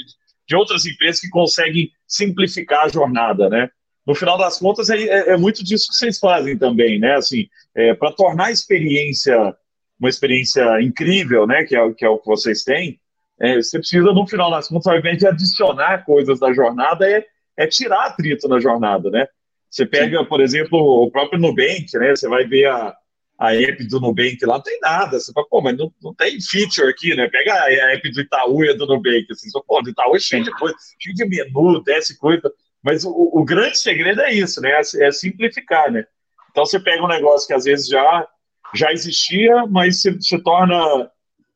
de, 0.48 0.56
outras 0.56 0.86
empresas 0.86 1.20
que 1.20 1.28
conseguem 1.28 1.90
simplificar 2.06 2.84
a 2.84 2.88
jornada, 2.88 3.48
né? 3.48 3.70
No 4.06 4.14
final 4.14 4.38
das 4.38 4.58
contas, 4.58 4.88
é, 4.88 4.96
é, 4.96 5.30
é 5.30 5.36
muito 5.36 5.62
disso 5.62 5.88
que 5.88 5.96
vocês 5.96 6.18
fazem 6.18 6.56
também, 6.56 6.98
né? 6.98 7.16
Assim, 7.16 7.46
é, 7.74 7.94
para 7.94 8.12
tornar 8.12 8.46
a 8.46 8.52
experiência 8.52 9.54
uma 10.00 10.08
experiência 10.08 10.80
incrível, 10.80 11.46
né? 11.46 11.64
Que 11.64 11.76
é, 11.76 11.92
que 11.92 12.04
é 12.04 12.08
o 12.08 12.18
que 12.18 12.26
vocês 12.26 12.62
têm, 12.62 13.00
é, 13.40 13.56
você 13.56 13.78
precisa, 13.78 14.12
no 14.12 14.26
final 14.26 14.50
das 14.50 14.68
contas, 14.68 14.86
ao 14.86 14.98
invés 14.98 15.18
de 15.18 15.26
adicionar 15.26 16.04
coisas 16.04 16.40
da 16.40 16.52
jornada, 16.52 17.08
é, 17.08 17.24
é 17.56 17.66
tirar 17.66 18.06
atrito 18.06 18.48
na 18.48 18.60
jornada, 18.60 19.10
né? 19.10 19.26
Você 19.70 19.84
pega, 19.84 20.24
por 20.24 20.40
exemplo, 20.40 20.78
o 20.78 21.10
próprio 21.10 21.38
Nubank, 21.38 21.86
né? 21.94 22.16
Você 22.16 22.28
vai 22.28 22.46
ver 22.46 22.66
a, 22.66 22.96
a 23.38 23.54
app 23.54 23.86
do 23.86 24.00
Nubank 24.00 24.44
lá, 24.44 24.56
não 24.56 24.62
tem 24.62 24.78
nada. 24.80 25.20
Você 25.20 25.32
fala, 25.32 25.46
pô, 25.48 25.60
mas 25.60 25.76
não, 25.76 25.92
não 26.02 26.12
tem 26.12 26.40
feature 26.40 26.90
aqui, 26.90 27.14
né? 27.14 27.28
Pega 27.28 27.54
a, 27.54 27.92
app 27.92 28.10
do 28.10 28.20
Itaú 28.20 28.64
e 28.64 28.70
a 28.70 28.74
do 28.74 28.86
Nubank, 28.86 29.26
assim, 29.30 29.48
só, 29.48 29.62
pô, 29.66 29.80
do 29.80 29.90
Itaú 29.90 30.16
é 30.16 30.18
cheio 30.18 30.42
de 30.42 30.50
coisa, 30.50 30.76
cheio 30.98 31.14
de 31.14 31.24
menu, 31.24 31.80
desce 31.84 32.18
coisa. 32.18 32.52
Mas 32.82 33.04
o, 33.04 33.10
o 33.10 33.44
grande 33.44 33.78
segredo 33.78 34.20
é 34.22 34.32
isso, 34.32 34.60
né? 34.60 34.70
É, 34.72 35.06
é 35.06 35.12
simplificar, 35.12 35.90
né? 35.92 36.04
Então 36.50 36.66
você 36.66 36.80
pega 36.80 37.02
um 37.02 37.08
negócio 37.08 37.46
que 37.46 37.54
às 37.54 37.64
vezes 37.64 37.86
já, 37.86 38.26
já 38.74 38.92
existia, 38.92 39.66
mas 39.68 40.00
se, 40.00 40.20
se 40.20 40.42
torna 40.42 41.08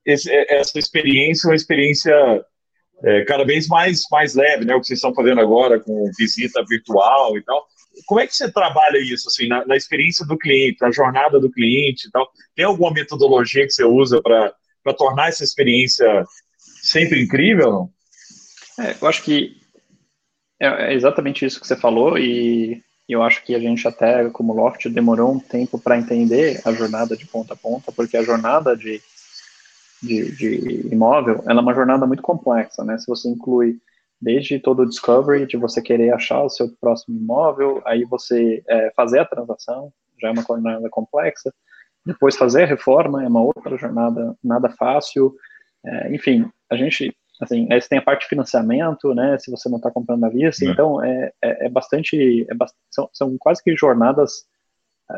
esse, 0.06 0.30
é, 0.30 0.60
essa 0.60 0.78
experiência 0.78 1.48
uma 1.48 1.56
experiência 1.56 2.14
é, 3.04 3.24
cada 3.24 3.44
vez 3.44 3.66
mais, 3.66 4.02
mais 4.10 4.34
leve, 4.36 4.64
né? 4.64 4.74
O 4.74 4.80
que 4.80 4.86
vocês 4.86 4.98
estão 4.98 5.14
fazendo 5.14 5.40
agora 5.40 5.80
com 5.80 6.08
visita 6.16 6.64
virtual 6.68 7.36
e 7.36 7.42
tal. 7.42 7.66
Como 8.12 8.20
é 8.20 8.26
que 8.26 8.36
você 8.36 8.52
trabalha 8.52 8.98
isso, 8.98 9.26
assim, 9.26 9.48
na, 9.48 9.64
na 9.64 9.74
experiência 9.74 10.26
do 10.26 10.36
cliente, 10.36 10.82
na 10.82 10.90
jornada 10.90 11.40
do 11.40 11.50
cliente 11.50 12.08
e 12.08 12.10
tal? 12.10 12.30
Tem 12.54 12.62
alguma 12.62 12.92
metodologia 12.92 13.64
que 13.64 13.72
você 13.72 13.84
usa 13.84 14.20
para 14.20 14.92
tornar 14.92 15.30
essa 15.30 15.42
experiência 15.42 16.22
sempre 16.58 17.22
incrível? 17.22 17.88
É, 18.78 18.94
eu 19.00 19.08
acho 19.08 19.22
que 19.22 19.56
é, 20.60 20.90
é 20.90 20.92
exatamente 20.92 21.46
isso 21.46 21.58
que 21.58 21.66
você 21.66 21.74
falou 21.74 22.18
e 22.18 22.82
eu 23.08 23.22
acho 23.22 23.42
que 23.44 23.54
a 23.54 23.58
gente 23.58 23.88
até, 23.88 24.28
como 24.28 24.52
Loft, 24.52 24.90
demorou 24.90 25.32
um 25.32 25.40
tempo 25.40 25.78
para 25.78 25.96
entender 25.96 26.60
a 26.66 26.72
jornada 26.74 27.16
de 27.16 27.24
ponta 27.24 27.54
a 27.54 27.56
ponta, 27.56 27.90
porque 27.92 28.18
a 28.18 28.22
jornada 28.22 28.76
de, 28.76 29.00
de, 30.02 30.36
de, 30.36 30.88
imóvel, 30.92 31.42
ela 31.46 31.60
é 31.60 31.62
uma 31.62 31.74
jornada 31.74 32.06
muito 32.06 32.22
complexa, 32.22 32.84
né? 32.84 32.98
Se 32.98 33.06
você 33.06 33.30
inclui 33.30 33.78
desde 34.22 34.60
todo 34.60 34.82
o 34.82 34.88
discovery, 34.88 35.46
de 35.46 35.56
você 35.56 35.82
querer 35.82 36.14
achar 36.14 36.44
o 36.44 36.48
seu 36.48 36.68
próximo 36.80 37.18
imóvel, 37.18 37.82
aí 37.84 38.04
você 38.04 38.62
é, 38.68 38.92
fazer 38.94 39.18
a 39.18 39.24
transação, 39.24 39.92
já 40.20 40.28
é 40.28 40.30
uma 40.30 40.42
jornada 40.42 40.88
complexa, 40.88 41.52
depois 42.06 42.36
fazer 42.36 42.62
a 42.62 42.66
reforma 42.66 43.24
é 43.24 43.26
uma 43.26 43.42
outra 43.42 43.76
jornada 43.76 44.36
nada 44.42 44.70
fácil, 44.70 45.34
é, 45.84 46.14
enfim, 46.14 46.48
a 46.70 46.76
gente, 46.76 47.12
assim, 47.40 47.66
aí 47.68 47.82
você 47.82 47.88
tem 47.88 47.98
a 47.98 48.02
parte 48.02 48.22
de 48.22 48.28
financiamento, 48.28 49.12
né, 49.12 49.36
se 49.40 49.50
você 49.50 49.68
não 49.68 49.78
está 49.78 49.90
comprando 49.90 50.22
à 50.24 50.28
vista, 50.28 50.64
é. 50.64 50.68
então 50.68 51.02
é, 51.02 51.32
é, 51.42 51.66
é 51.66 51.68
bastante, 51.68 52.46
é 52.48 52.54
bastante 52.54 52.80
são, 52.92 53.10
são 53.12 53.36
quase 53.38 53.60
que 53.60 53.74
jornadas, 53.76 54.44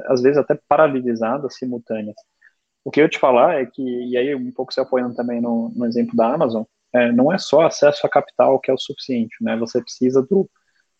às 0.07 0.23
vezes 0.23 0.39
até 0.39 0.59
paralelizadas, 0.67 1.57
simultâneas. 1.57 2.17
O 2.83 2.91
que 2.91 3.01
eu 3.01 3.09
te 3.09 3.19
falar 3.19 3.61
é 3.61 3.67
que, 3.67 3.83
e 3.83 4.17
aí 4.17 4.35
um 4.35 4.51
pouco 4.51 4.73
se 4.73 4.81
apoiando 4.81 5.15
também 5.15 5.43
no, 5.43 5.71
no 5.77 5.85
exemplo 5.85 6.17
da 6.17 6.33
Amazon, 6.33 6.65
é, 6.95 7.13
não 7.13 7.33
é 7.33 7.39
só 7.39 7.63
acesso 7.63 8.07
a 8.07 8.11
capital 8.11 8.59
que 8.61 8.71
é 8.71 8.75
o 8.75 8.79
suficiente, 8.79 9.35
né? 9.41 9.57
Você 9.57 9.83
precisa 9.83 10.23
do, 10.23 10.49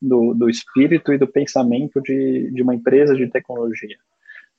do, 0.03 0.35
do 0.35 0.51
espírito 0.51 1.13
e 1.13 1.19
do 1.19 1.27
pensamento 1.27 2.01
de, 2.03 2.51
de 2.51 2.63
uma 2.63 2.75
empresa 2.75 3.15
de 3.15 3.29
tecnologia, 3.29 3.97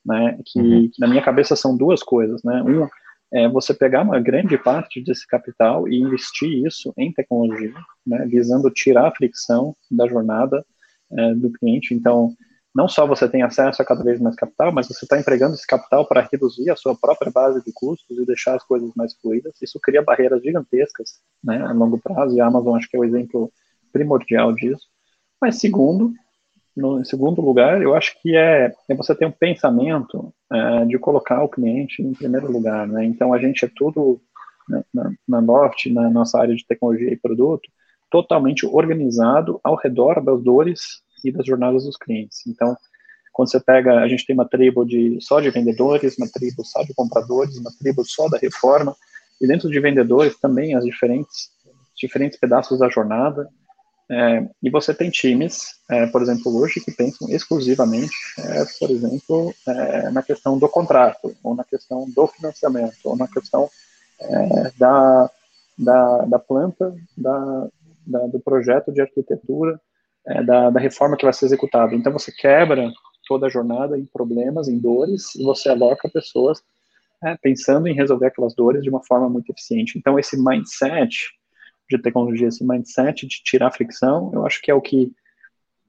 né? 0.04 0.38
Que, 0.46 0.58
uhum. 0.58 0.90
que, 0.90 1.00
na 1.00 1.06
minha 1.06 1.22
cabeça 1.22 1.54
são 1.54 1.76
duas 1.76 2.02
coisas, 2.02 2.42
né? 2.42 2.62
Um 2.62 2.88
é 3.32 3.48
você 3.48 3.74
pegar 3.74 4.02
uma 4.02 4.20
grande 4.20 4.56
parte 4.56 5.02
desse 5.02 5.26
capital 5.26 5.88
e 5.88 5.98
investir 5.98 6.64
isso 6.64 6.94
em 6.96 7.12
tecnologia, 7.12 7.74
né? 8.06 8.24
Visando 8.26 8.70
tirar 8.70 9.08
a 9.08 9.14
fricção 9.14 9.76
da 9.90 10.06
jornada 10.08 10.64
é, 11.12 11.34
do 11.34 11.50
cliente. 11.50 11.92
Então, 11.92 12.34
não 12.76 12.86
só 12.86 13.06
você 13.06 13.26
tem 13.26 13.40
acesso 13.40 13.80
a 13.80 13.84
cada 13.86 14.04
vez 14.04 14.20
mais 14.20 14.36
capital, 14.36 14.70
mas 14.70 14.86
você 14.86 15.06
está 15.06 15.18
empregando 15.18 15.54
esse 15.54 15.66
capital 15.66 16.06
para 16.06 16.28
reduzir 16.30 16.68
a 16.70 16.76
sua 16.76 16.94
própria 16.94 17.32
base 17.32 17.64
de 17.64 17.72
custos 17.72 18.18
e 18.18 18.26
deixar 18.26 18.54
as 18.54 18.62
coisas 18.62 18.90
mais 18.94 19.14
fluidas. 19.14 19.54
Isso 19.62 19.80
cria 19.80 20.02
barreiras 20.02 20.42
gigantescas 20.42 21.18
né, 21.42 21.56
a 21.62 21.72
longo 21.72 21.98
prazo, 21.98 22.36
e 22.36 22.40
a 22.40 22.46
Amazon 22.46 22.76
acho 22.76 22.86
que 22.86 22.94
é 22.94 23.00
o 23.00 23.04
exemplo 23.04 23.50
primordial 23.90 24.52
disso. 24.52 24.86
Mas 25.40 25.58
segundo, 25.58 26.12
no 26.76 27.02
segundo 27.02 27.40
lugar, 27.40 27.80
eu 27.80 27.94
acho 27.94 28.14
que 28.20 28.36
é, 28.36 28.70
é 28.86 28.94
você 28.94 29.14
ter 29.14 29.24
um 29.24 29.32
pensamento 29.32 30.30
é, 30.52 30.84
de 30.84 30.98
colocar 30.98 31.42
o 31.42 31.48
cliente 31.48 32.02
em 32.02 32.12
primeiro 32.12 32.52
lugar. 32.52 32.86
Né? 32.86 33.06
Então 33.06 33.32
a 33.32 33.38
gente 33.38 33.64
é 33.64 33.70
tudo 33.74 34.20
né, 34.68 34.84
na, 34.92 35.12
na 35.26 35.38
Loft, 35.38 35.86
na 35.86 36.10
nossa 36.10 36.38
área 36.38 36.54
de 36.54 36.66
tecnologia 36.66 37.10
e 37.10 37.16
produto, 37.16 37.70
totalmente 38.10 38.66
organizado 38.66 39.58
ao 39.64 39.76
redor 39.76 40.22
das 40.22 40.42
dores 40.42 41.05
e 41.28 41.32
das 41.32 41.46
jornadas 41.46 41.84
dos 41.84 41.96
clientes. 41.96 42.46
Então, 42.46 42.76
quando 43.32 43.50
você 43.50 43.60
pega, 43.60 44.00
a 44.00 44.08
gente 44.08 44.24
tem 44.24 44.34
uma 44.34 44.48
tribo 44.48 44.84
de 44.84 45.18
só 45.20 45.40
de 45.40 45.50
vendedores, 45.50 46.16
uma 46.16 46.28
tribo 46.28 46.64
só 46.64 46.82
de 46.82 46.94
compradores, 46.94 47.56
uma 47.58 47.70
tribo 47.78 48.04
só 48.04 48.28
da 48.28 48.38
reforma, 48.38 48.96
e 49.40 49.46
dentro 49.46 49.70
de 49.70 49.78
vendedores 49.78 50.38
também 50.40 50.74
as 50.74 50.84
diferentes 50.84 51.50
diferentes 51.96 52.38
pedaços 52.38 52.78
da 52.78 52.88
jornada. 52.88 53.48
É, 54.08 54.48
e 54.62 54.70
você 54.70 54.94
tem 54.94 55.10
times, 55.10 55.80
é, 55.90 56.06
por 56.06 56.22
exemplo, 56.22 56.56
hoje 56.56 56.80
que 56.80 56.92
pensam 56.92 57.28
exclusivamente, 57.28 58.14
é, 58.38 58.64
por 58.78 58.90
exemplo, 58.90 59.52
é, 59.66 60.10
na 60.10 60.22
questão 60.22 60.58
do 60.58 60.68
contrato, 60.68 61.34
ou 61.42 61.56
na 61.56 61.64
questão 61.64 62.08
do 62.08 62.26
financiamento, 62.28 62.98
ou 63.04 63.16
na 63.16 63.26
questão 63.26 63.68
é, 64.20 64.72
da, 64.78 65.30
da, 65.76 66.18
da 66.18 66.38
planta, 66.38 66.94
da, 67.16 67.68
da, 68.06 68.26
do 68.28 68.38
projeto 68.38 68.92
de 68.92 69.00
arquitetura, 69.00 69.80
é, 70.26 70.42
da, 70.42 70.70
da 70.70 70.80
reforma 70.80 71.16
que 71.16 71.24
vai 71.24 71.32
ser 71.32 71.46
executada. 71.46 71.94
Então 71.94 72.12
você 72.12 72.32
quebra 72.32 72.92
toda 73.26 73.46
a 73.46 73.50
jornada 73.50 73.98
em 73.98 74.04
problemas, 74.04 74.68
em 74.68 74.78
dores, 74.78 75.34
e 75.34 75.42
você 75.42 75.68
aloca 75.68 76.08
pessoas 76.08 76.62
é, 77.22 77.36
pensando 77.36 77.88
em 77.88 77.94
resolver 77.94 78.26
aquelas 78.26 78.54
dores 78.54 78.82
de 78.82 78.90
uma 78.90 79.02
forma 79.04 79.28
muito 79.28 79.50
eficiente. 79.50 79.98
Então 79.98 80.18
esse 80.18 80.36
mindset 80.36 81.16
de 81.88 81.98
tecnologia, 81.98 82.48
esse 82.48 82.66
mindset 82.66 83.26
de 83.26 83.42
tirar 83.42 83.70
fricção, 83.70 84.30
eu 84.34 84.44
acho 84.44 84.60
que 84.60 84.70
é 84.70 84.74
o 84.74 84.80
que 84.80 85.12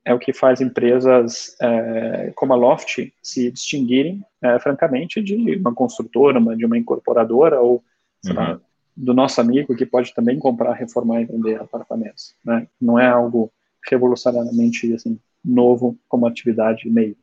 é 0.05 0.13
o 0.13 0.19
que 0.19 0.31
faz 0.31 0.61
empresas 0.61 1.53
é, 1.61 2.31
como 2.33 2.53
a 2.53 2.55
Loft 2.55 3.11
se 3.21 3.51
distinguirem, 3.51 4.23
é, 4.41 4.57
francamente, 4.57 5.21
de 5.21 5.57
uma 5.57 5.75
construtora, 5.75 6.39
uma, 6.39 6.55
de 6.55 6.65
uma 6.65 6.77
incorporadora 6.77 7.59
ou 7.59 7.83
uhum. 8.25 8.33
lá, 8.33 8.61
do 8.95 9.13
nosso 9.13 9.41
amigo 9.41 9.75
que 9.75 9.85
pode 9.85 10.13
também 10.13 10.39
comprar, 10.39 10.71
reformar 10.75 11.21
e 11.21 11.25
vender 11.25 11.59
apartamentos. 11.59 12.33
Né? 12.45 12.69
Não 12.79 12.97
é 12.97 13.05
algo 13.05 13.51
revolucionariamente 13.89 14.93
assim, 14.93 15.19
novo 15.43 15.97
como 16.07 16.27
atividade 16.27 16.89
meio. 16.89 17.15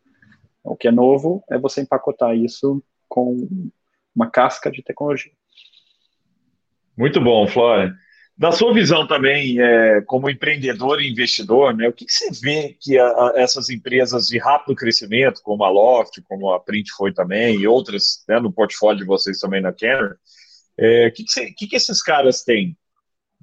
O 0.62 0.76
que 0.76 0.88
é 0.88 0.92
novo 0.92 1.44
é 1.50 1.58
você 1.58 1.82
empacotar 1.82 2.34
isso 2.34 2.82
com 3.08 3.70
uma 4.14 4.30
casca 4.30 4.70
de 4.70 4.82
tecnologia. 4.82 5.32
Muito 6.96 7.20
bom, 7.20 7.46
Flora. 7.46 7.94
Da 8.36 8.50
sua 8.50 8.74
visão 8.74 9.06
também, 9.06 9.60
é, 9.60 10.00
como 10.02 10.28
empreendedor 10.28 11.00
e 11.00 11.08
investidor, 11.08 11.76
né, 11.76 11.88
o 11.88 11.92
que, 11.92 12.04
que 12.04 12.12
você 12.12 12.30
vê 12.42 12.76
que 12.80 12.98
a, 12.98 13.06
a, 13.06 13.32
essas 13.36 13.70
empresas 13.70 14.26
de 14.26 14.38
rápido 14.38 14.74
crescimento, 14.74 15.40
como 15.42 15.62
a 15.62 15.70
Loft, 15.70 16.20
como 16.24 16.52
a 16.52 16.58
Print 16.58 16.90
foi 16.96 17.12
também, 17.12 17.60
e 17.60 17.66
outras 17.66 18.24
né, 18.28 18.40
no 18.40 18.52
portfólio 18.52 18.98
de 18.98 19.06
vocês 19.06 19.38
também 19.38 19.60
na 19.60 19.72
Kenner, 19.72 20.16
é, 20.76 21.06
o 21.06 21.12
que, 21.12 21.24
que, 21.24 21.52
que, 21.52 21.66
que 21.68 21.76
esses 21.76 22.02
caras 22.02 22.42
têm 22.42 22.76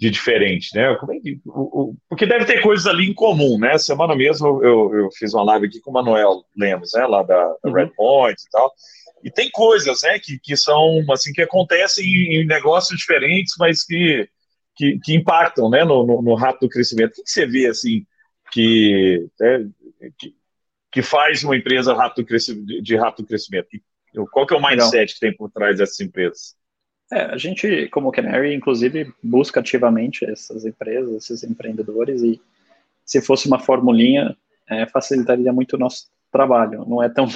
de 0.01 0.09
diferente, 0.09 0.75
né? 0.75 0.95
Como 0.95 1.13
é 1.13 1.19
que, 1.19 1.39
o, 1.45 1.91
o, 1.91 1.95
porque 2.09 2.25
deve 2.25 2.45
ter 2.45 2.59
coisas 2.63 2.87
ali 2.87 3.07
em 3.07 3.13
comum, 3.13 3.59
né? 3.59 3.77
Semana 3.77 4.15
mesmo 4.15 4.47
eu, 4.63 4.91
eu 4.95 5.09
fiz 5.11 5.31
uma 5.31 5.43
live 5.43 5.67
aqui 5.67 5.79
com 5.79 5.91
o 5.91 5.93
Manuel 5.93 6.43
Lemos, 6.57 6.93
né? 6.95 7.05
Lá 7.05 7.21
da, 7.21 7.39
da 7.63 7.69
uhum. 7.69 7.73
Red 7.73 7.91
Point 7.95 8.41
e 8.41 8.49
tal. 8.49 8.73
E 9.23 9.29
tem 9.29 9.51
coisas, 9.51 10.01
né? 10.01 10.17
Que, 10.17 10.39
que 10.39 10.57
são, 10.57 11.05
assim, 11.11 11.31
que 11.31 11.43
acontecem 11.43 12.03
em, 12.03 12.47
negócios 12.47 12.97
diferentes, 12.97 13.53
mas 13.59 13.85
que, 13.85 14.27
que, 14.75 14.97
que 15.03 15.13
impactam, 15.13 15.69
né? 15.69 15.85
No, 15.85 16.03
no, 16.03 16.19
no, 16.23 16.33
rápido 16.33 16.67
crescimento. 16.67 17.11
O 17.11 17.15
que, 17.17 17.23
que 17.23 17.29
você 17.29 17.45
vê, 17.45 17.67
assim, 17.67 18.03
que, 18.51 19.27
né, 19.39 19.69
que, 20.17 20.33
que, 20.91 21.01
faz 21.03 21.43
uma 21.43 21.55
empresa 21.55 21.93
rápido 21.93 22.25
de 22.81 22.95
rápido 22.95 23.27
crescimento? 23.27 23.67
Qual 24.31 24.47
que 24.47 24.55
é 24.55 24.57
o 24.57 24.61
mindset 24.61 25.11
Não. 25.11 25.13
que 25.13 25.19
tem 25.19 25.37
por 25.37 25.51
trás 25.51 25.77
dessas 25.77 25.99
empresas? 25.99 26.55
É, 27.11 27.23
a 27.23 27.37
gente, 27.37 27.87
como 27.89 28.11
Canary, 28.11 28.53
inclusive, 28.53 29.13
busca 29.21 29.59
ativamente 29.59 30.23
essas 30.23 30.65
empresas, 30.65 31.13
esses 31.13 31.43
empreendedores, 31.43 32.21
e 32.23 32.39
se 33.05 33.21
fosse 33.21 33.47
uma 33.47 33.59
formulinha, 33.59 34.35
é, 34.69 34.87
facilitaria 34.87 35.51
muito 35.51 35.75
o 35.75 35.79
nosso 35.79 36.09
trabalho. 36.31 36.85
Não 36.87 37.03
é 37.03 37.09
tão, 37.09 37.25
uhum. 37.25 37.31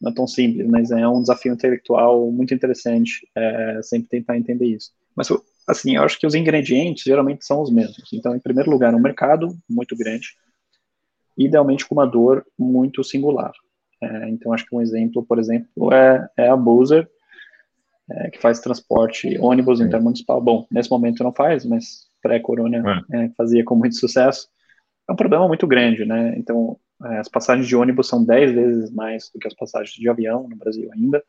não 0.00 0.10
é 0.10 0.14
tão 0.14 0.26
simples, 0.26 0.66
mas 0.66 0.90
é 0.90 1.06
um 1.06 1.20
desafio 1.20 1.52
intelectual 1.52 2.30
muito 2.32 2.54
interessante, 2.54 3.28
é, 3.36 3.80
sempre 3.82 4.08
tentar 4.08 4.38
entender 4.38 4.64
isso. 4.64 4.90
Mas, 5.14 5.28
assim, 5.68 5.96
eu 5.96 6.02
acho 6.02 6.18
que 6.18 6.26
os 6.26 6.34
ingredientes 6.34 7.04
geralmente 7.04 7.44
são 7.44 7.60
os 7.60 7.70
mesmos. 7.70 8.10
Então, 8.14 8.34
em 8.34 8.40
primeiro 8.40 8.70
lugar, 8.70 8.94
um 8.94 9.00
mercado 9.00 9.54
muito 9.68 9.94
grande. 9.94 10.28
idealmente 11.36 11.86
com 11.86 11.94
uma 11.94 12.06
dor 12.06 12.46
muito 12.58 13.02
singular. 13.04 13.52
É, 14.02 14.28
então, 14.28 14.52
acho 14.52 14.64
que 14.66 14.74
um 14.74 14.80
exemplo, 14.80 15.22
por 15.22 15.38
exemplo, 15.38 15.92
é, 15.92 16.28
é 16.36 16.48
a 16.48 16.56
Boozer, 16.56 17.08
é, 18.10 18.30
que 18.30 18.40
faz 18.40 18.60
transporte 18.60 19.38
ônibus 19.38 19.80
intermunicipal. 19.80 20.40
Bom, 20.40 20.66
nesse 20.70 20.90
momento 20.90 21.22
não 21.22 21.32
faz, 21.32 21.64
mas 21.64 22.08
pré-corona 22.22 23.04
é. 23.12 23.24
é. 23.24 23.30
fazia 23.36 23.64
com 23.64 23.74
muito 23.74 23.96
sucesso. 23.96 24.48
É 25.08 25.12
um 25.12 25.16
problema 25.16 25.46
muito 25.46 25.66
grande, 25.66 26.04
né? 26.04 26.34
Então, 26.36 26.76
é, 27.04 27.18
as 27.18 27.28
passagens 27.28 27.66
de 27.66 27.76
ônibus 27.76 28.08
são 28.08 28.24
10 28.24 28.52
vezes 28.52 28.90
mais 28.90 29.30
do 29.32 29.38
que 29.38 29.46
as 29.46 29.54
passagens 29.54 29.94
de 29.94 30.08
avião 30.08 30.48
no 30.48 30.56
Brasil 30.56 30.90
ainda. 30.92 31.22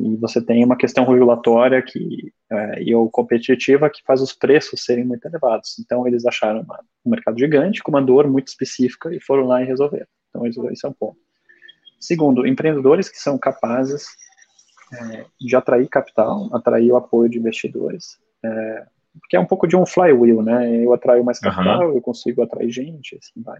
E 0.00 0.16
você 0.16 0.40
tem 0.40 0.64
uma 0.64 0.76
questão 0.76 1.04
regulatória 1.04 1.82
que, 1.82 2.32
é, 2.50 2.82
e 2.82 2.94
ou 2.94 3.10
competitiva 3.10 3.90
que 3.90 4.02
faz 4.04 4.20
os 4.20 4.32
preços 4.32 4.84
serem 4.84 5.04
muito 5.04 5.26
elevados. 5.26 5.76
Então, 5.80 6.06
eles 6.06 6.24
acharam 6.24 6.60
uma, 6.60 6.80
um 7.04 7.10
mercado 7.10 7.38
gigante 7.38 7.82
com 7.82 7.90
uma 7.90 8.02
dor 8.02 8.28
muito 8.28 8.48
específica 8.48 9.12
e 9.12 9.20
foram 9.20 9.44
lá 9.44 9.60
e 9.62 9.66
resolveram. 9.66 10.06
Então, 10.30 10.46
esse 10.46 10.86
é 10.86 10.88
um 10.88 10.92
ponto. 10.92 11.18
Segundo, 11.98 12.46
empreendedores 12.46 13.08
que 13.08 13.18
são 13.18 13.36
capazes 13.36 14.06
é, 14.92 15.26
de 15.40 15.56
atrair 15.56 15.88
capital, 15.88 16.48
atrair 16.54 16.90
o 16.92 16.96
apoio 16.96 17.28
de 17.28 17.38
investidores, 17.38 18.18
é, 18.44 18.86
porque 19.20 19.36
é 19.36 19.40
um 19.40 19.46
pouco 19.46 19.66
de 19.66 19.76
um 19.76 19.84
flywheel, 19.84 20.42
né? 20.42 20.84
Eu 20.84 20.92
atraio 20.92 21.24
mais 21.24 21.38
capital, 21.38 21.88
uhum. 21.88 21.96
eu 21.96 22.00
consigo 22.00 22.42
atrair 22.42 22.70
gente, 22.70 23.16
assim 23.16 23.42
vai. 23.42 23.58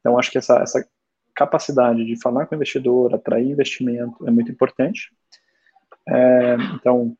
Então, 0.00 0.18
acho 0.18 0.30
que 0.30 0.38
essa, 0.38 0.58
essa 0.58 0.86
capacidade 1.34 2.04
de 2.04 2.20
falar 2.20 2.46
com 2.46 2.54
o 2.54 2.56
investidor, 2.56 3.14
atrair 3.14 3.50
investimento 3.50 4.26
é 4.26 4.30
muito 4.30 4.52
importante. 4.52 5.10
É, 6.06 6.56
então, 6.74 7.16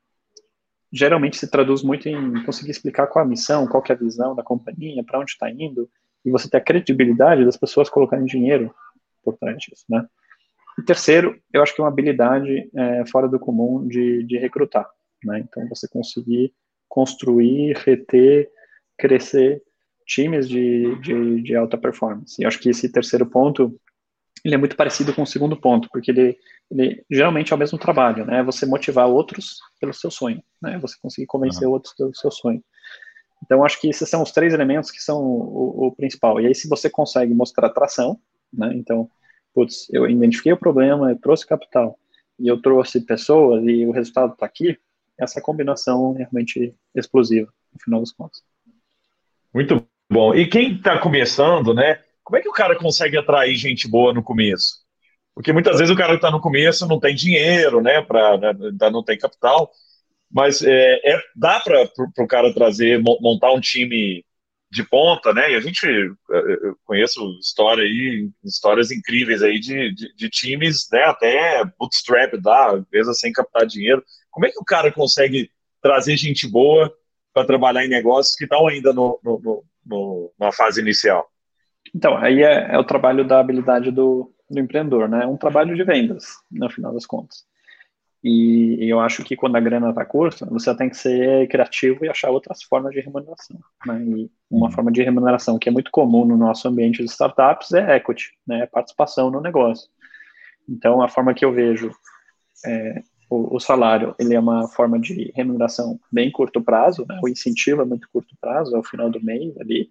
geralmente 0.93 1.37
se 1.37 1.51
traduz 1.51 1.83
muito 1.83 2.09
em 2.09 2.45
conseguir 2.45 2.71
explicar 2.71 3.07
qual 3.09 3.25
a 3.25 3.29
missão, 3.29 3.67
qual 3.67 3.83
é 3.89 3.93
a 3.93 3.97
visão 3.97 4.35
da 4.35 4.43
companhia, 4.43 5.03
para 5.03 5.19
onde 5.19 5.33
está 5.33 5.51
indo, 5.51 5.91
e 6.25 6.31
você 6.31 6.49
ter 6.49 6.59
a 6.59 6.61
credibilidade 6.61 7.45
das 7.45 7.57
pessoas 7.57 7.91
colocarem 7.91 8.25
dinheiro 8.25 8.73
por 9.23 9.37
trás 9.37 9.57
disso, 9.59 9.85
né? 9.89 10.07
E 10.79 10.83
terceiro, 10.83 11.39
eu 11.53 11.63
acho 11.63 11.75
que 11.75 11.81
é 11.81 11.85
uma 11.85 11.91
habilidade 11.91 12.71
é, 12.75 13.07
fora 13.07 13.29
do 13.29 13.39
comum 13.39 13.87
de, 13.87 14.25
de 14.25 14.37
recrutar, 14.39 14.89
né? 15.23 15.41
Então, 15.41 15.69
você 15.69 15.87
conseguir 15.89 16.53
construir, 16.89 17.77
reter, 17.79 18.49
crescer 18.99 19.63
times 20.07 20.49
de, 20.49 20.97
de, 21.01 21.43
de 21.43 21.57
alta 21.57 21.79
performance. 21.79 22.41
E 22.41 22.45
acho 22.45 22.59
que 22.59 22.69
esse 22.69 22.91
terceiro 22.91 23.27
ponto, 23.27 23.79
ele 24.45 24.55
é 24.55 24.59
muito 24.59 24.77
parecido 24.77 25.15
com 25.15 25.23
o 25.23 25.27
segundo 25.27 25.57
ponto, 25.57 25.89
porque 25.91 26.11
ele, 26.11 26.37
ele 26.71 27.05
geralmente 27.11 27.53
é 27.53 27.57
o 27.57 27.59
mesmo 27.59 27.79
trabalho, 27.79 28.25
né? 28.25 28.43
Você 28.43 28.67
motivar 28.67 29.09
outros 29.09 29.59
pelo 29.81 29.95
seu 29.95 30.11
sonho, 30.11 30.43
né? 30.61 30.79
Você 30.79 30.97
conseguir 31.01 31.27
convencer 31.27 31.67
uhum. 31.67 31.75
outros 31.75 31.95
pelo 31.95 32.15
seu 32.15 32.31
sonho. 32.31 32.63
Então, 33.45 33.65
acho 33.65 33.81
que 33.81 33.89
esses 33.89 34.09
são 34.09 34.23
os 34.23 34.33
três 34.33 34.53
elementos 34.55 34.91
que 34.91 35.03
são 35.03 35.23
o, 35.23 35.87
o 35.87 35.93
principal. 35.95 36.41
E 36.41 36.47
aí, 36.47 36.55
se 36.55 36.69
você 36.69 36.89
consegue 36.89 37.35
mostrar 37.35 37.67
atração, 37.67 38.19
né? 38.53 38.73
Então, 38.75 39.09
putz, 39.55 39.89
eu 39.91 40.09
identifiquei 40.09 40.53
o 40.53 40.59
problema, 40.59 41.11
eu 41.11 41.19
trouxe 41.19 41.47
capital 41.47 41.99
e 42.39 42.49
eu 42.49 42.61
trouxe 42.61 43.01
pessoas 43.01 43.65
e 43.65 43.87
o 43.87 43.93
resultado 43.93 44.33
está 44.33 44.45
aqui, 44.45 44.77
essa 45.19 45.41
combinação 45.41 46.15
é 46.17 46.19
realmente 46.19 46.75
explosiva, 46.95 47.49
no 47.73 47.81
final 47.81 48.01
das 48.01 48.13
contas. 48.13 48.43
Muito 49.55 49.87
bom. 50.11 50.35
E 50.35 50.47
quem 50.47 50.75
está 50.75 50.99
começando, 50.99 51.73
né? 51.73 52.01
Como 52.25 52.37
é 52.37 52.41
que 52.41 52.49
o 52.49 52.53
cara 52.53 52.77
consegue 52.77 53.17
atrair 53.17 53.55
gente 53.57 53.89
boa 53.89 54.13
no 54.13 54.23
começo? 54.23 54.83
Porque 55.35 55.53
muitas 55.53 55.79
vezes 55.79 55.95
o 55.95 55.97
cara 55.97 56.15
está 56.15 56.31
no 56.31 56.41
começo 56.41 56.87
não 56.89 56.99
tem 56.99 57.15
dinheiro, 57.15 57.81
né? 57.81 58.03
Pra, 58.03 58.37
né, 58.39 58.53
não 58.91 59.05
tem 59.05 59.19
capital. 59.19 59.71
Mas 60.31 60.63
é, 60.63 61.01
é 61.05 61.21
dá 61.37 61.61
para 61.61 61.89
o 62.19 62.27
cara 62.27 62.53
trazer, 62.53 63.01
montar 63.01 63.53
um 63.53 63.61
time 63.61 64.25
de 64.75 64.83
ponta, 64.83 65.33
né? 65.33 65.53
E 65.53 65.55
a 65.55 65.61
gente 65.61 65.87
eu 65.87 66.77
conheço 66.85 67.21
história 67.39 67.85
aí, 67.85 68.29
histórias 68.45 68.91
incríveis 68.91 69.43
aí 69.43 69.61
de, 69.61 69.95
de, 69.95 70.15
de 70.15 70.29
times, 70.29 70.89
né? 70.93 71.05
Até 71.05 71.65
bootstrap 71.79 72.35
dá, 72.43 72.75
empresa 72.77 73.15
sem 73.15 73.33
captar 73.33 73.67
dinheiro. 73.67 74.05
Como 74.31 74.47
é 74.47 74.51
que 74.51 74.59
o 74.59 74.65
cara 74.65 74.91
consegue 74.91 75.49
trazer 75.81 76.17
gente 76.17 76.49
boa 76.49 76.93
para 77.33 77.47
trabalhar 77.47 77.85
em 77.85 77.89
negócios 77.89 78.35
que 78.35 78.45
estão 78.45 78.67
ainda 78.67 78.93
no, 78.93 79.19
no, 79.23 79.65
no, 79.87 80.33
na 80.39 80.51
fase 80.51 80.81
inicial? 80.81 81.29
Então, 81.95 82.17
aí 82.17 82.43
é, 82.43 82.75
é 82.75 82.79
o 82.79 82.85
trabalho 82.85 83.25
da 83.25 83.39
habilidade 83.39 83.93
do, 83.93 84.33
do 84.51 84.61
empreendedor, 84.61 85.09
né? 85.09 85.23
É 85.23 85.27
um 85.27 85.37
trabalho 85.37 85.77
de 85.77 85.85
vendas, 85.85 86.25
no 86.51 86.69
final 86.69 86.93
das 86.93 87.07
contas. 87.07 87.45
E 88.27 88.79
eu 88.89 89.01
acho 89.01 89.23
que 89.23 89.37
quando 89.37 89.57
a 89.57 89.61
grana 89.61 89.91
está 89.91 90.03
curta, 90.03 90.47
você 90.47 90.75
tem 90.75 90.89
que 90.89 90.97
ser 90.97 91.47
criativo 91.47 92.07
e 92.07 92.09
achar 92.09 92.31
outras 92.31 92.63
formas 92.63 92.91
de 92.95 93.01
remuneração. 93.01 93.61
Né? 93.85 94.03
E 94.03 94.31
uma 94.51 94.71
forma 94.71 94.91
de 94.91 95.03
remuneração 95.03 95.59
que 95.59 95.69
é 95.69 95.73
muito 95.73 95.91
comum 95.91 96.25
no 96.25 96.35
nosso 96.35 96.67
ambiente 96.67 97.05
de 97.05 97.11
startups 97.11 97.75
é 97.75 97.97
equity, 97.97 98.33
né? 98.47 98.65
participação 98.65 99.31
no 99.31 99.43
negócio. 99.43 99.91
Então, 100.67 101.03
a 101.03 101.09
forma 101.09 101.35
que 101.35 101.45
eu 101.45 101.53
vejo 101.53 101.91
é, 102.65 103.03
o, 103.29 103.57
o, 103.57 103.61
salário, 103.61 104.15
ele 104.19 104.35
é 104.35 104.41
uma 104.41 104.69
forma 104.69 104.99
de 104.99 105.31
remuneração 105.35 106.01
bem 106.11 106.33
curto 106.33 106.63
prazo, 106.63 107.05
né? 107.07 107.21
o 107.23 107.29
incentivo 107.29 107.83
é 107.83 107.85
muito 107.85 108.09
curto 108.11 108.35
prazo, 108.41 108.75
é 108.75 108.79
o 108.79 108.85
final 108.85 109.11
do 109.11 109.23
mês 109.23 109.55
ali, 109.61 109.91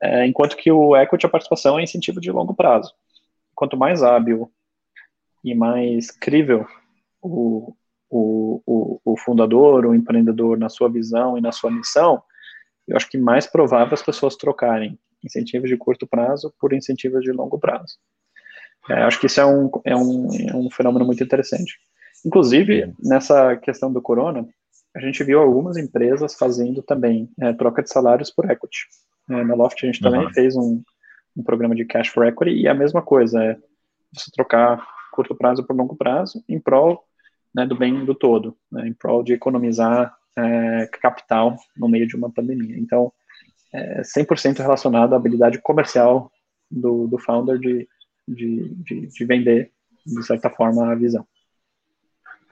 é, 0.00 0.24
enquanto 0.24 0.56
que 0.56 0.70
o 0.70 0.96
equity, 0.96 1.26
a 1.26 1.28
participação, 1.28 1.80
é 1.80 1.82
incentivo 1.82 2.20
de 2.20 2.30
longo 2.30 2.54
prazo. 2.54 2.94
Quanto 3.56 3.76
mais 3.76 4.04
hábil 4.04 4.48
e 5.42 5.52
mais 5.52 6.12
crível 6.12 6.64
o, 7.22 7.74
o, 8.08 8.62
o, 8.66 9.00
o 9.04 9.16
fundador, 9.18 9.86
o 9.86 9.94
empreendedor 9.94 10.58
na 10.58 10.68
sua 10.68 10.88
visão 10.88 11.38
e 11.38 11.40
na 11.40 11.52
sua 11.52 11.70
missão, 11.70 12.22
eu 12.86 12.96
acho 12.96 13.08
que 13.08 13.18
mais 13.18 13.46
provável 13.46 13.94
as 13.94 14.02
pessoas 14.02 14.36
trocarem 14.36 14.98
incentivos 15.24 15.68
de 15.68 15.76
curto 15.76 16.06
prazo 16.06 16.52
por 16.58 16.72
incentivos 16.72 17.22
de 17.22 17.30
longo 17.30 17.58
prazo. 17.58 17.98
É, 18.88 19.02
acho 19.02 19.20
que 19.20 19.26
isso 19.26 19.40
é 19.40 19.46
um, 19.46 19.70
é, 19.84 19.94
um, 19.94 20.28
é 20.48 20.56
um 20.56 20.70
fenômeno 20.70 21.04
muito 21.04 21.22
interessante. 21.22 21.78
Inclusive, 22.24 22.92
nessa 22.98 23.56
questão 23.56 23.92
do 23.92 24.02
corona, 24.02 24.46
a 24.94 25.00
gente 25.00 25.22
viu 25.22 25.40
algumas 25.40 25.76
empresas 25.76 26.34
fazendo 26.34 26.82
também 26.82 27.30
é, 27.40 27.52
troca 27.52 27.82
de 27.82 27.90
salários 27.90 28.30
por 28.30 28.50
equity. 28.50 28.86
É, 29.30 29.44
na 29.44 29.54
Loft 29.54 29.82
a 29.82 29.86
gente 29.86 30.00
também 30.00 30.24
uhum. 30.24 30.32
fez 30.32 30.56
um, 30.56 30.82
um 31.36 31.42
programa 31.42 31.74
de 31.74 31.84
cash 31.84 32.08
for 32.08 32.26
equity 32.26 32.52
e 32.52 32.66
a 32.66 32.74
mesma 32.74 33.00
coisa, 33.00 33.42
é 33.42 33.56
você 34.12 34.30
trocar 34.32 34.84
curto 35.12 35.34
prazo 35.34 35.64
por 35.64 35.76
longo 35.76 35.94
prazo 35.94 36.42
em 36.48 36.58
prol 36.58 37.04
né, 37.54 37.66
do 37.66 37.76
bem 37.76 38.04
do 38.04 38.14
todo, 38.14 38.56
né, 38.70 38.86
em 38.88 38.92
prol 38.92 39.22
de 39.22 39.32
economizar 39.32 40.14
é, 40.36 40.86
capital 41.00 41.56
no 41.76 41.88
meio 41.88 42.06
de 42.06 42.16
uma 42.16 42.30
pandemia. 42.30 42.78
Então, 42.78 43.12
é 43.72 44.02
100% 44.02 44.58
relacionado 44.58 45.12
à 45.12 45.16
habilidade 45.16 45.60
comercial 45.60 46.30
do, 46.70 47.06
do 47.06 47.18
founder 47.18 47.58
de, 47.58 47.88
de, 48.26 48.68
de, 48.74 49.06
de, 49.06 49.24
vender, 49.24 49.72
de 50.06 50.22
certa 50.24 50.50
forma, 50.50 50.90
a 50.90 50.94
visão. 50.94 51.26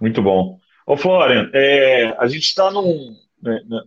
Muito 0.00 0.22
bom. 0.22 0.58
Ô, 0.86 0.96
Florian, 0.96 1.50
é, 1.52 2.14
a 2.18 2.26
gente 2.26 2.44
está 2.44 2.70
num, 2.70 3.16
né, 3.42 3.60
né 3.66 3.82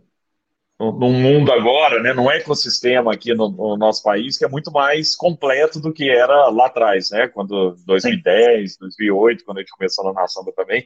num 0.81 1.13
mundo 1.13 1.51
agora, 1.51 2.01
né, 2.01 2.11
num 2.13 2.31
ecossistema 2.31 3.13
aqui 3.13 3.35
no, 3.35 3.49
no, 3.49 3.77
nosso 3.77 4.01
país 4.01 4.37
que 4.37 4.43
é 4.43 4.47
muito 4.47 4.71
mais 4.71 5.15
completo 5.15 5.79
do 5.79 5.93
que 5.93 6.09
era 6.09 6.49
lá 6.49 6.65
atrás, 6.65 7.11
né, 7.11 7.27
quando 7.27 7.75
2010, 7.85 8.71
Sim. 8.73 8.77
2008, 8.79 9.45
quando 9.45 9.57
a 9.57 9.61
gente 9.61 9.71
começou 9.71 10.05
na 10.05 10.13
Nação 10.13 10.43
também, 10.55 10.85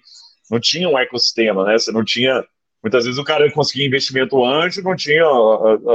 não 0.52 0.60
tinha 0.60 0.90
um 0.90 1.00
ecossistema, 1.00 1.64
né, 1.64 1.78
você 1.78 1.92
não 1.94 2.04
tinha, 2.04 2.44
muitas 2.84 3.06
vezes 3.06 3.18
o 3.18 3.24
cara 3.24 3.50
conseguia 3.52 3.88
investimento 3.88 4.44
anjo, 4.44 4.84
não 4.84 4.96
tinha, 4.96 5.24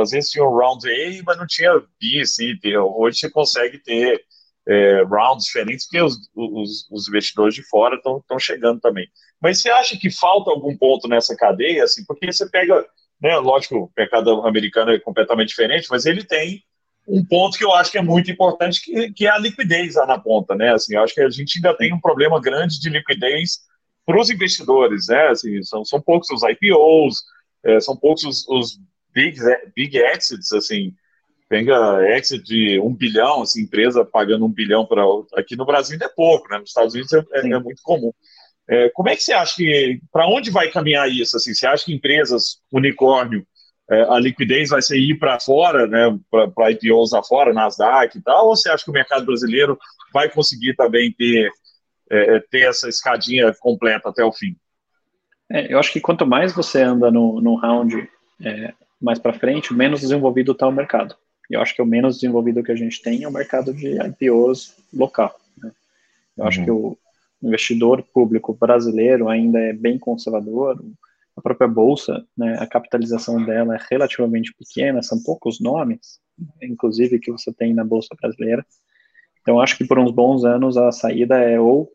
às 0.00 0.12
vezes 0.12 0.30
tinha 0.30 0.44
um 0.44 0.56
round 0.56 0.88
A, 0.88 1.22
mas 1.24 1.36
não 1.36 1.46
tinha 1.46 1.72
B, 2.00 2.24
C, 2.24 2.54
D, 2.54 2.78
hoje 2.78 3.18
você 3.18 3.30
consegue 3.30 3.78
ter 3.78 4.24
é, 4.66 5.02
rounds 5.02 5.44
diferentes, 5.44 5.86
porque 5.86 6.00
os, 6.02 6.16
os, 6.34 6.88
os 6.90 7.08
investidores 7.08 7.54
de 7.54 7.62
fora 7.64 7.96
estão 7.96 8.38
chegando 8.38 8.80
também. 8.80 9.06
Mas 9.40 9.60
você 9.60 9.70
acha 9.70 9.96
que 9.98 10.10
falta 10.10 10.50
algum 10.50 10.76
ponto 10.76 11.08
nessa 11.08 11.34
cadeia, 11.34 11.84
assim, 11.84 12.04
porque 12.06 12.30
você 12.30 12.48
pega 12.48 12.86
né? 13.20 13.36
Lógico, 13.36 13.76
o 13.76 13.90
mercado 13.96 14.46
americano 14.46 14.92
é 14.92 14.98
completamente 14.98 15.48
diferente, 15.48 15.88
mas 15.90 16.06
ele 16.06 16.24
tem 16.24 16.62
um 17.06 17.24
ponto 17.24 17.58
que 17.58 17.64
eu 17.64 17.72
acho 17.72 17.90
que 17.90 17.98
é 17.98 18.02
muito 18.02 18.30
importante, 18.30 18.82
que, 18.82 19.12
que 19.12 19.26
é 19.26 19.30
a 19.30 19.38
liquidez 19.38 19.96
lá 19.96 20.06
na 20.06 20.18
ponta, 20.18 20.54
né? 20.54 20.72
Assim, 20.72 20.94
eu 20.94 21.02
acho 21.02 21.14
que 21.14 21.20
a 21.20 21.30
gente 21.30 21.58
ainda 21.58 21.76
tem 21.76 21.92
um 21.92 22.00
problema 22.00 22.40
grande 22.40 22.80
de 22.80 22.88
liquidez 22.88 23.60
para 24.06 24.20
os 24.20 24.30
investidores, 24.30 25.08
né? 25.08 25.28
Assim, 25.28 25.62
são, 25.62 25.84
são 25.84 26.00
poucos 26.00 26.30
os 26.30 26.42
IPOs, 26.42 27.22
é, 27.64 27.80
são 27.80 27.96
poucos 27.96 28.24
os, 28.24 28.48
os 28.48 28.80
big, 29.12 29.38
big 29.74 29.98
exits, 29.98 30.52
assim, 30.52 30.94
pega 31.48 32.00
exit 32.16 32.44
de 32.44 32.78
um 32.80 32.94
bilhão, 32.94 33.42
assim, 33.42 33.62
empresa 33.62 34.04
pagando 34.04 34.44
um 34.44 34.52
bilhão 34.52 34.86
para 34.86 35.02
aqui 35.34 35.56
no 35.56 35.66
Brasil 35.66 35.94
ainda 35.94 36.06
é 36.06 36.08
pouco, 36.08 36.48
né? 36.48 36.58
Nos 36.58 36.70
Estados 36.70 36.94
Unidos 36.94 37.12
é, 37.12 37.24
é, 37.32 37.40
é 37.40 37.58
muito 37.58 37.82
comum. 37.82 38.12
É, 38.70 38.88
como 38.90 39.08
é 39.08 39.16
que 39.16 39.22
você 39.24 39.32
acha 39.32 39.56
que, 39.56 40.00
para 40.12 40.28
onde 40.28 40.48
vai 40.48 40.70
caminhar 40.70 41.10
isso? 41.10 41.36
Assim, 41.36 41.52
você 41.52 41.66
acha 41.66 41.84
que 41.84 41.92
empresas 41.92 42.60
unicórnio, 42.72 43.44
é, 43.90 44.02
a 44.02 44.20
liquidez 44.20 44.68
vai 44.68 44.80
ser 44.80 44.96
ir 44.96 45.18
para 45.18 45.40
fora, 45.40 45.88
né, 45.88 46.16
para 46.54 46.70
IPOs 46.70 47.10
lá 47.10 47.20
fora, 47.24 47.52
Nasdaq 47.52 48.16
e 48.16 48.22
tal, 48.22 48.46
ou 48.46 48.54
você 48.54 48.70
acha 48.70 48.84
que 48.84 48.90
o 48.90 48.94
mercado 48.94 49.26
brasileiro 49.26 49.76
vai 50.14 50.30
conseguir 50.30 50.76
também 50.76 51.12
ter, 51.12 51.50
é, 52.08 52.36
é 52.36 52.40
ter 52.48 52.68
essa 52.68 52.88
escadinha 52.88 53.52
completa 53.58 54.08
até 54.08 54.24
o 54.24 54.32
fim? 54.32 54.56
É, 55.50 55.72
eu 55.72 55.80
acho 55.80 55.92
que 55.92 56.00
quanto 56.00 56.24
mais 56.24 56.52
você 56.52 56.80
anda 56.80 57.10
no, 57.10 57.40
no 57.40 57.56
round 57.56 58.08
é, 58.40 58.72
mais 59.02 59.18
para 59.18 59.32
frente, 59.32 59.74
menos 59.74 60.00
desenvolvido 60.00 60.52
está 60.52 60.68
o 60.68 60.72
mercado. 60.72 61.16
eu 61.50 61.60
acho 61.60 61.74
que 61.74 61.82
o 61.82 61.86
menos 61.86 62.14
desenvolvido 62.14 62.62
que 62.62 62.70
a 62.70 62.76
gente 62.76 63.02
tem 63.02 63.24
é 63.24 63.28
o 63.28 63.32
mercado 63.32 63.74
de 63.74 63.96
IPOs 64.00 64.76
local. 64.94 65.34
Né? 65.58 65.72
Eu 66.36 66.42
uhum. 66.44 66.48
acho 66.48 66.64
que 66.64 66.70
o 66.70 66.96
investidor 67.42 68.02
público 68.12 68.54
brasileiro 68.54 69.28
ainda 69.28 69.58
é 69.58 69.72
bem 69.72 69.98
conservador, 69.98 70.82
a 71.36 71.40
própria 71.40 71.68
bolsa, 71.68 72.24
né, 72.36 72.56
a 72.58 72.66
capitalização 72.66 73.44
dela 73.44 73.74
é 73.74 73.78
relativamente 73.90 74.54
pequena, 74.54 75.02
são 75.02 75.22
poucos 75.22 75.60
nomes, 75.60 76.20
inclusive 76.62 77.18
que 77.18 77.30
você 77.30 77.52
tem 77.52 77.72
na 77.72 77.84
bolsa 77.84 78.14
brasileira. 78.20 78.64
Então 79.40 79.60
acho 79.60 79.76
que 79.76 79.86
por 79.86 79.98
uns 79.98 80.10
bons 80.10 80.44
anos 80.44 80.76
a 80.76 80.92
saída 80.92 81.38
é 81.38 81.58
ou 81.58 81.90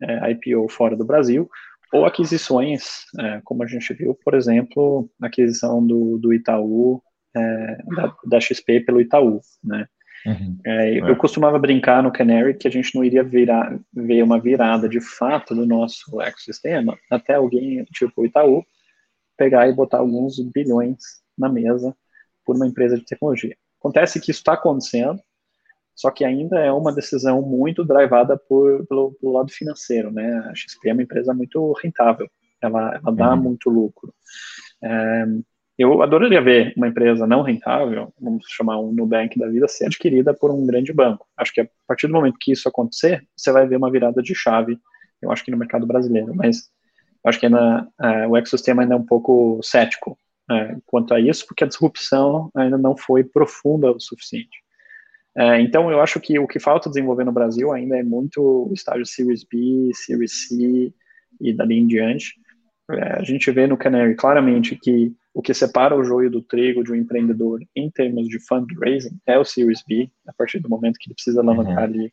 é, 0.00 0.30
IPO 0.32 0.68
fora 0.68 0.96
do 0.96 1.04
Brasil 1.04 1.48
ou 1.92 2.04
aquisições, 2.04 3.04
é, 3.18 3.40
como 3.44 3.62
a 3.62 3.66
gente 3.66 3.92
viu, 3.94 4.14
por 4.14 4.34
exemplo, 4.34 5.08
a 5.22 5.26
aquisição 5.26 5.84
do, 5.84 6.18
do 6.18 6.32
Itaú, 6.32 7.02
é, 7.34 7.78
da, 7.94 8.16
da, 8.24 8.40
XP 8.40 8.80
pelo 8.80 9.00
Itaú, 9.00 9.40
né? 9.62 9.86
Uhum. 10.26 10.58
É, 10.66 10.98
eu 10.98 11.06
é. 11.06 11.14
costumava 11.14 11.58
brincar 11.58 12.02
no 12.02 12.12
Canary 12.12 12.54
que 12.54 12.66
a 12.66 12.70
gente 12.70 12.94
não 12.94 13.04
iria 13.04 13.22
virar, 13.22 13.78
ver 13.92 14.22
uma 14.22 14.40
virada 14.40 14.88
de 14.88 15.00
fato 15.00 15.54
do 15.54 15.64
nosso 15.64 16.20
ecossistema 16.20 16.98
até 17.10 17.34
alguém, 17.34 17.84
tipo 17.92 18.22
o 18.22 18.26
Itaú, 18.26 18.64
pegar 19.36 19.68
e 19.68 19.72
botar 19.72 19.98
alguns 19.98 20.40
bilhões 20.40 20.96
na 21.38 21.48
mesa 21.48 21.94
por 22.44 22.56
uma 22.56 22.66
empresa 22.66 22.96
de 22.96 23.04
tecnologia. 23.04 23.56
Acontece 23.78 24.20
que 24.20 24.30
isso 24.30 24.40
está 24.40 24.54
acontecendo, 24.54 25.20
só 25.94 26.10
que 26.10 26.24
ainda 26.24 26.58
é 26.58 26.72
uma 26.72 26.92
decisão 26.92 27.40
muito 27.40 27.84
drivada 27.84 28.36
por, 28.36 28.86
pelo, 28.86 29.12
pelo, 29.12 29.32
lado 29.32 29.50
financeiro, 29.52 30.10
né? 30.10 30.38
A 30.50 30.54
XP 30.54 30.88
é 30.88 30.92
uma 30.92 31.02
empresa 31.02 31.32
muito 31.32 31.72
rentável, 31.82 32.28
ela, 32.60 32.96
ela 32.96 33.14
dá 33.14 33.34
uhum. 33.34 33.42
muito 33.42 33.70
lucro. 33.70 34.12
É, 34.82 35.26
eu 35.78 36.02
adoraria 36.02 36.40
ver 36.40 36.72
uma 36.76 36.88
empresa 36.88 37.26
não 37.26 37.42
rentável, 37.42 38.12
vamos 38.20 38.46
chamar 38.48 38.80
um 38.80 38.92
Nubank 38.92 39.38
da 39.38 39.48
vida, 39.48 39.68
ser 39.68 39.86
adquirida 39.86 40.32
por 40.32 40.50
um 40.50 40.66
grande 40.66 40.92
banco. 40.92 41.26
Acho 41.36 41.52
que 41.52 41.60
a 41.60 41.68
partir 41.86 42.06
do 42.06 42.14
momento 42.14 42.38
que 42.40 42.52
isso 42.52 42.68
acontecer, 42.68 43.26
você 43.36 43.52
vai 43.52 43.66
ver 43.66 43.76
uma 43.76 43.90
virada 43.90 44.22
de 44.22 44.34
chave, 44.34 44.78
eu 45.20 45.30
acho 45.30 45.44
que 45.44 45.50
no 45.50 45.56
mercado 45.56 45.86
brasileiro, 45.86 46.34
mas 46.34 46.70
acho 47.24 47.38
que 47.38 47.46
ainda, 47.46 47.86
é, 48.00 48.26
o 48.26 48.36
ecossistema 48.36 48.82
ainda 48.82 48.94
é 48.94 48.98
um 48.98 49.04
pouco 49.04 49.60
cético 49.62 50.18
é, 50.50 50.76
quanto 50.86 51.12
a 51.12 51.20
isso, 51.20 51.46
porque 51.46 51.64
a 51.64 51.66
disrupção 51.66 52.50
ainda 52.54 52.78
não 52.78 52.96
foi 52.96 53.24
profunda 53.24 53.90
o 53.90 54.00
suficiente. 54.00 54.64
É, 55.36 55.60
então, 55.60 55.90
eu 55.90 56.00
acho 56.00 56.18
que 56.18 56.38
o 56.38 56.46
que 56.46 56.58
falta 56.58 56.88
desenvolver 56.88 57.24
no 57.24 57.32
Brasil 57.32 57.70
ainda 57.70 57.98
é 57.98 58.02
muito 58.02 58.40
o 58.40 58.72
estágio 58.72 59.04
Series 59.04 59.44
B, 59.44 59.90
Series 59.92 60.46
C 60.48 60.94
e 61.38 61.52
dali 61.52 61.78
em 61.78 61.86
diante. 61.86 62.34
É, 62.90 63.18
a 63.18 63.22
gente 63.22 63.50
vê 63.50 63.66
no 63.66 63.76
Canary 63.76 64.14
claramente 64.14 64.76
que 64.76 65.14
o 65.34 65.42
que 65.42 65.52
separa 65.52 65.96
o 65.96 66.04
joio 66.04 66.30
do 66.30 66.40
trigo 66.40 66.84
de 66.84 66.92
um 66.92 66.94
empreendedor 66.94 67.60
em 67.74 67.90
termos 67.90 68.28
de 68.28 68.38
fundraising 68.38 69.18
é 69.26 69.38
o 69.38 69.44
Series 69.44 69.82
B, 69.86 70.10
a 70.26 70.32
partir 70.32 70.60
do 70.60 70.68
momento 70.68 70.98
que 70.98 71.08
ele 71.08 71.14
precisa 71.14 71.40
alavancar 71.40 71.78
uhum. 71.78 71.84
ali 71.84 72.12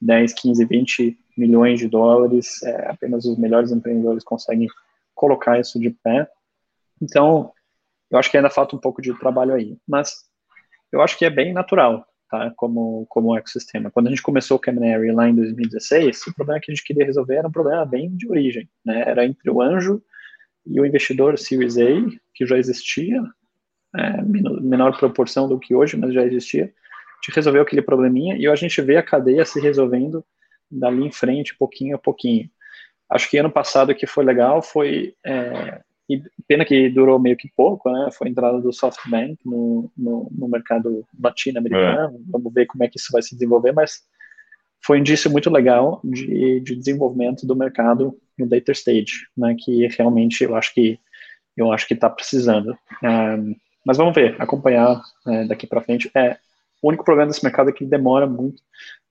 10, 0.00 0.32
15, 0.32 0.64
20 0.64 1.18
milhões 1.36 1.78
de 1.78 1.88
dólares, 1.88 2.62
é, 2.62 2.90
apenas 2.90 3.24
os 3.24 3.38
melhores 3.38 3.70
empreendedores 3.70 4.24
conseguem 4.24 4.68
colocar 5.14 5.60
isso 5.60 5.78
de 5.78 5.90
pé. 5.90 6.28
Então, 7.00 7.52
eu 8.10 8.18
acho 8.18 8.30
que 8.30 8.36
ainda 8.36 8.50
falta 8.50 8.74
um 8.74 8.80
pouco 8.80 9.02
de 9.02 9.12
trabalho 9.18 9.54
aí, 9.54 9.76
mas 9.86 10.24
eu 10.90 11.02
acho 11.02 11.18
que 11.18 11.24
é 11.24 11.30
bem 11.30 11.52
natural 11.52 12.06
tá? 12.34 12.52
Como, 12.56 13.06
como 13.08 13.36
ecossistema. 13.36 13.90
Quando 13.90 14.08
a 14.08 14.10
gente 14.10 14.22
começou 14.22 14.56
o 14.56 14.60
Canary 14.60 15.12
lá 15.12 15.28
em 15.28 15.34
2016, 15.34 16.26
o 16.26 16.34
problema 16.34 16.60
que 16.60 16.70
a 16.70 16.74
gente 16.74 16.84
queria 16.84 17.04
resolver 17.04 17.36
era 17.36 17.48
um 17.48 17.52
problema 17.52 17.84
bem 17.84 18.14
de 18.16 18.28
origem, 18.28 18.68
né? 18.84 19.04
Era 19.06 19.24
entre 19.24 19.50
o 19.50 19.62
anjo 19.62 20.02
e 20.66 20.80
o 20.80 20.86
investidor 20.86 21.38
Series 21.38 21.76
A, 21.78 21.88
que 22.34 22.46
já 22.46 22.58
existia, 22.58 23.22
é, 23.96 24.22
menor 24.22 24.98
proporção 24.98 25.48
do 25.48 25.58
que 25.58 25.74
hoje, 25.74 25.96
mas 25.96 26.12
já 26.12 26.24
existia. 26.24 26.64
A 26.64 27.24
gente 27.24 27.36
resolveu 27.36 27.62
aquele 27.62 27.82
probleminha 27.82 28.36
e 28.36 28.46
a 28.46 28.54
gente 28.54 28.80
vê 28.82 28.96
a 28.96 29.02
cadeia 29.02 29.44
se 29.44 29.60
resolvendo 29.60 30.24
dali 30.70 31.04
em 31.04 31.12
frente, 31.12 31.56
pouquinho 31.56 31.96
a 31.96 31.98
pouquinho. 31.98 32.50
Acho 33.08 33.30
que 33.30 33.38
ano 33.38 33.50
passado 33.50 33.94
que 33.94 34.06
foi 34.06 34.24
legal 34.24 34.62
foi 34.62 35.14
é, 35.24 35.80
pena 36.46 36.64
que 36.64 36.88
durou 36.90 37.18
meio 37.18 37.36
que 37.36 37.50
pouco, 37.56 37.90
né? 37.90 38.08
Foi 38.12 38.26
a 38.28 38.30
entrada 38.30 38.60
do 38.60 38.72
SoftBank 38.72 39.38
no, 39.44 39.90
no, 39.96 40.28
no 40.30 40.48
mercado 40.48 41.06
latino-americano. 41.22 42.16
É. 42.16 42.20
Vamos 42.26 42.52
ver 42.52 42.66
como 42.66 42.84
é 42.84 42.88
que 42.88 42.98
isso 42.98 43.08
vai 43.12 43.22
se 43.22 43.34
desenvolver, 43.34 43.72
mas 43.72 44.02
foi 44.84 44.98
um 44.98 45.00
indício 45.00 45.30
muito 45.30 45.50
legal 45.50 46.00
de, 46.04 46.60
de 46.60 46.76
desenvolvimento 46.76 47.46
do 47.46 47.56
mercado 47.56 48.18
no 48.38 48.46
data 48.46 48.72
stage, 48.72 49.26
né? 49.36 49.56
Que 49.58 49.86
realmente 49.88 50.44
eu 50.44 50.54
acho 50.54 50.74
que 50.74 50.98
eu 51.56 51.72
acho 51.72 51.86
que 51.86 51.94
está 51.94 52.10
precisando. 52.10 52.76
Um, 53.02 53.54
mas 53.86 53.96
vamos 53.96 54.14
ver, 54.14 54.34
acompanhar 54.40 55.00
é, 55.26 55.46
daqui 55.46 55.66
para 55.66 55.80
frente. 55.80 56.10
É, 56.14 56.36
o 56.82 56.88
único 56.88 57.04
problema 57.04 57.30
desse 57.30 57.44
mercado 57.44 57.70
é 57.70 57.72
que 57.72 57.84
demora 57.84 58.26
muito 58.26 58.62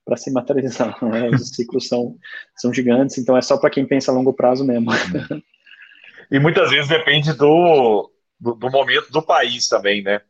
para 0.04 0.16
se 0.16 0.30
materializar. 0.30 0.96
Né? 1.02 1.30
Os 1.30 1.48
ciclos 1.48 1.88
são, 1.88 2.16
são 2.56 2.72
gigantes, 2.72 3.18
então 3.18 3.36
é 3.36 3.42
só 3.42 3.56
para 3.56 3.70
quem 3.70 3.86
pensa 3.86 4.10
a 4.10 4.14
longo 4.14 4.32
prazo 4.32 4.64
mesmo. 4.64 4.90
E 6.30 6.38
muitas 6.38 6.70
vezes 6.70 6.88
depende 6.88 7.34
do, 7.34 8.10
do, 8.40 8.54
do 8.54 8.70
momento 8.70 9.12
do 9.12 9.20
país 9.20 9.68
também, 9.68 10.02
né? 10.02 10.22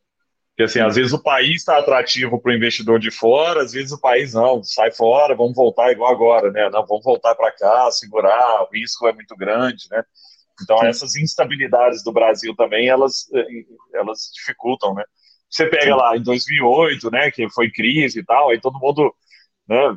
Porque 0.55 0.63
assim, 0.63 0.79
às 0.79 0.95
vezes 0.95 1.13
o 1.13 1.21
país 1.21 1.57
está 1.57 1.79
atrativo 1.79 2.41
para 2.41 2.53
o 2.53 2.55
investidor 2.55 3.01
de 3.01 3.11
fora, 3.11 3.63
às 3.63 3.73
vezes 3.73 3.91
o 3.91 4.01
país 4.01 4.35
não, 4.35 4.63
sai 4.63 4.93
fora, 4.93 5.35
vamos 5.35 5.55
voltar 5.55 5.91
igual 5.91 6.13
agora, 6.13 6.53
né? 6.53 6.71
Não, 6.71 6.87
vamos 6.87 7.03
voltar 7.03 7.35
para 7.35 7.51
cá, 7.51 7.91
segurar, 7.91 8.63
o 8.63 8.69
risco 8.73 9.09
é 9.09 9.13
muito 9.13 9.35
grande, 9.37 9.89
né? 9.91 10.05
Então 10.63 10.79
Sim. 10.79 10.87
essas 10.87 11.17
instabilidades 11.17 12.05
do 12.05 12.13
Brasil 12.13 12.55
também, 12.55 12.87
elas, 12.87 13.29
eh, 13.35 13.65
elas 13.95 14.31
dificultam, 14.33 14.95
né? 14.95 15.03
Você 15.51 15.67
pega 15.67 15.87
Sim. 15.87 15.99
lá 15.99 16.17
em 16.17 16.23
2008, 16.23 17.11
né, 17.11 17.31
que 17.33 17.49
foi 17.51 17.69
crise 17.69 18.21
e 18.21 18.25
tal, 18.25 18.51
aí 18.51 18.61
todo 18.61 18.79
mundo, 18.79 19.13
né, 19.69 19.97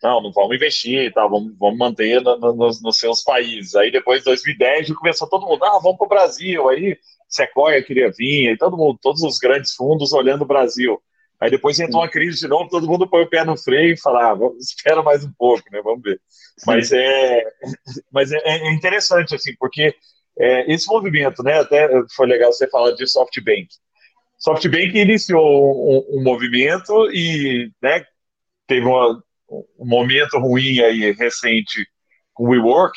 não, 0.00 0.22
não 0.22 0.32
vamos 0.32 0.54
investir, 0.54 1.12
tá, 1.12 1.26
vamos, 1.26 1.56
vamos 1.58 1.76
manter 1.76 2.20
no, 2.22 2.38
no, 2.38 2.54
nos, 2.54 2.80
nos, 2.80 2.98
seus 2.98 3.24
países. 3.24 3.74
Aí 3.74 3.90
depois 3.90 4.20
de 4.20 4.26
2010 4.26 4.92
começou 4.94 5.28
todo 5.28 5.46
mundo, 5.46 5.64
ah, 5.64 5.80
vamos 5.82 5.98
para 5.98 6.06
o 6.06 6.08
Brasil. 6.08 6.68
Aí 6.68 6.96
Sequoia 7.28 7.82
queria 7.82 8.10
vir, 8.10 8.48
aí 8.48 8.56
todo 8.56 8.76
mundo, 8.76 8.98
todos 9.02 9.22
os 9.22 9.38
grandes 9.38 9.74
fundos 9.74 10.12
olhando 10.12 10.42
o 10.42 10.46
Brasil. 10.46 11.00
Aí 11.40 11.50
depois 11.50 11.78
entrou 11.78 12.02
uma 12.02 12.10
crise 12.10 12.40
de 12.40 12.48
novo, 12.48 12.68
todo 12.68 12.88
mundo 12.88 13.08
põe 13.08 13.22
o 13.22 13.28
pé 13.28 13.44
no 13.44 13.56
freio 13.56 13.94
e 13.94 14.00
fala, 14.00 14.30
ah, 14.30 14.34
vamos, 14.34 14.58
espera 14.74 15.02
mais 15.02 15.24
um 15.24 15.32
pouco, 15.38 15.62
né? 15.70 15.80
Vamos 15.82 16.02
ver. 16.02 16.20
Mas 16.66 16.90
é, 16.92 17.44
mas 18.10 18.32
é, 18.32 18.38
é, 18.44 18.72
interessante, 18.72 19.34
assim, 19.34 19.54
porque 19.58 19.94
é, 20.38 20.72
esse 20.72 20.88
movimento, 20.88 21.42
né? 21.42 21.60
Até 21.60 21.88
foi 22.16 22.26
legal 22.26 22.52
você 22.52 22.68
falar 22.68 22.92
de 22.92 23.06
SoftBank. 23.06 23.68
SoftBank 24.38 24.98
iniciou 24.98 26.10
um, 26.12 26.18
um 26.18 26.22
movimento 26.22 27.10
e 27.12 27.70
né, 27.82 28.04
teve 28.66 28.86
uma, 28.86 29.22
um 29.50 29.86
momento 29.86 30.38
ruim 30.38 30.80
aí 30.80 31.12
recente 31.12 31.86
com 32.34 32.44
o 32.44 32.50
WeWork, 32.50 32.96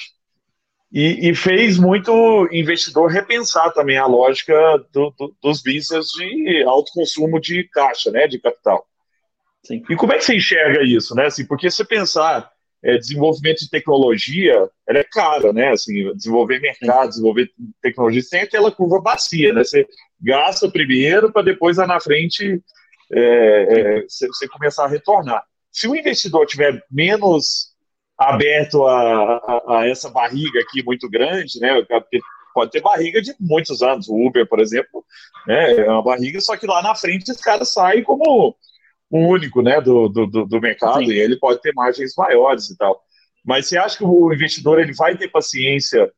e, 0.92 1.30
e, 1.30 1.36
fez 1.36 1.78
muito 1.78 2.50
investidor 2.52 3.10
repensar 3.10 3.72
também 3.74 3.98
a 3.98 4.06
lógica 4.06 4.54
do, 4.92 5.14
do, 5.18 5.36
dos 5.42 5.62
business 5.62 6.08
de 6.08 6.64
alto 6.64 6.92
consumo 6.94 7.40
de 7.40 7.64
caixa, 7.66 8.12
né, 8.12 8.28
de 8.28 8.40
capital. 8.40 8.86
Sim. 9.64 9.84
E 9.90 9.96
como 9.96 10.12
é 10.12 10.18
que 10.18 10.26
você 10.26 10.36
enxerga 10.36 10.84
isso, 10.84 11.16
né? 11.16 11.28
Assim, 11.28 11.46
porque 11.46 11.70
se 11.70 11.86
pensar 11.86 12.50
é, 12.84 12.98
desenvolvimento 12.98 13.60
de 13.60 13.70
tecnologia, 13.70 14.70
ela 14.88 15.00
é 15.00 15.04
cara, 15.04 15.54
né? 15.54 15.70
Assim, 15.70 16.12
desenvolver 16.16 16.60
mercado, 16.60 17.10
desenvolver 17.10 17.50
tecnologia, 17.82 18.24
tem 18.30 18.42
aquela 18.42 18.72
curva 18.72 19.00
bacia, 19.00 19.54
né? 19.54 19.64
Você 19.64 19.88
gasta 20.20 20.70
primeiro 20.70 21.32
para 21.32 21.44
depois 21.44 21.78
lá 21.78 21.86
na 21.86 22.00
frente 22.00 22.60
é, 23.14 24.00
é, 24.00 24.02
você 24.02 24.48
começar 24.48 24.86
a 24.86 24.90
retornar 24.90 25.44
se 25.72 25.88
o 25.88 25.96
investidor 25.96 26.46
tiver 26.46 26.84
menos 26.92 27.71
aberto 28.30 28.86
a, 28.86 29.38
a, 29.38 29.80
a 29.80 29.88
essa 29.88 30.10
barriga 30.10 30.60
aqui 30.60 30.84
muito 30.84 31.10
grande, 31.10 31.60
né? 31.60 31.70
Pode 32.54 32.72
ter 32.72 32.82
barriga 32.82 33.22
de 33.22 33.34
muitos 33.40 33.82
anos. 33.82 34.08
O 34.08 34.28
Uber, 34.28 34.48
por 34.48 34.60
exemplo, 34.60 35.04
né, 35.48 35.74
é 35.74 35.90
uma 35.90 36.04
barriga, 36.04 36.40
só 36.42 36.56
que 36.56 36.68
lá 36.68 36.82
na 36.82 36.94
frente 36.94 37.30
esse 37.32 37.42
cara 37.42 37.66
sai 37.66 38.02
como 38.02 38.56
o 39.10 39.18
único 39.18 39.62
né, 39.62 39.82
do, 39.82 40.08
do, 40.08 40.26
do 40.26 40.62
mercado 40.62 41.06
Sim. 41.06 41.12
e 41.12 41.20
ele 41.20 41.38
pode 41.38 41.62
ter 41.62 41.74
margens 41.74 42.14
maiores 42.18 42.70
e 42.70 42.78
tal. 42.78 43.02
Mas 43.44 43.68
você 43.68 43.78
acha 43.78 43.98
que 43.98 44.04
o 44.04 44.32
investidor 44.32 44.80
ele 44.80 44.94
vai 44.94 45.18
ter 45.18 45.30
paciência 45.30 46.12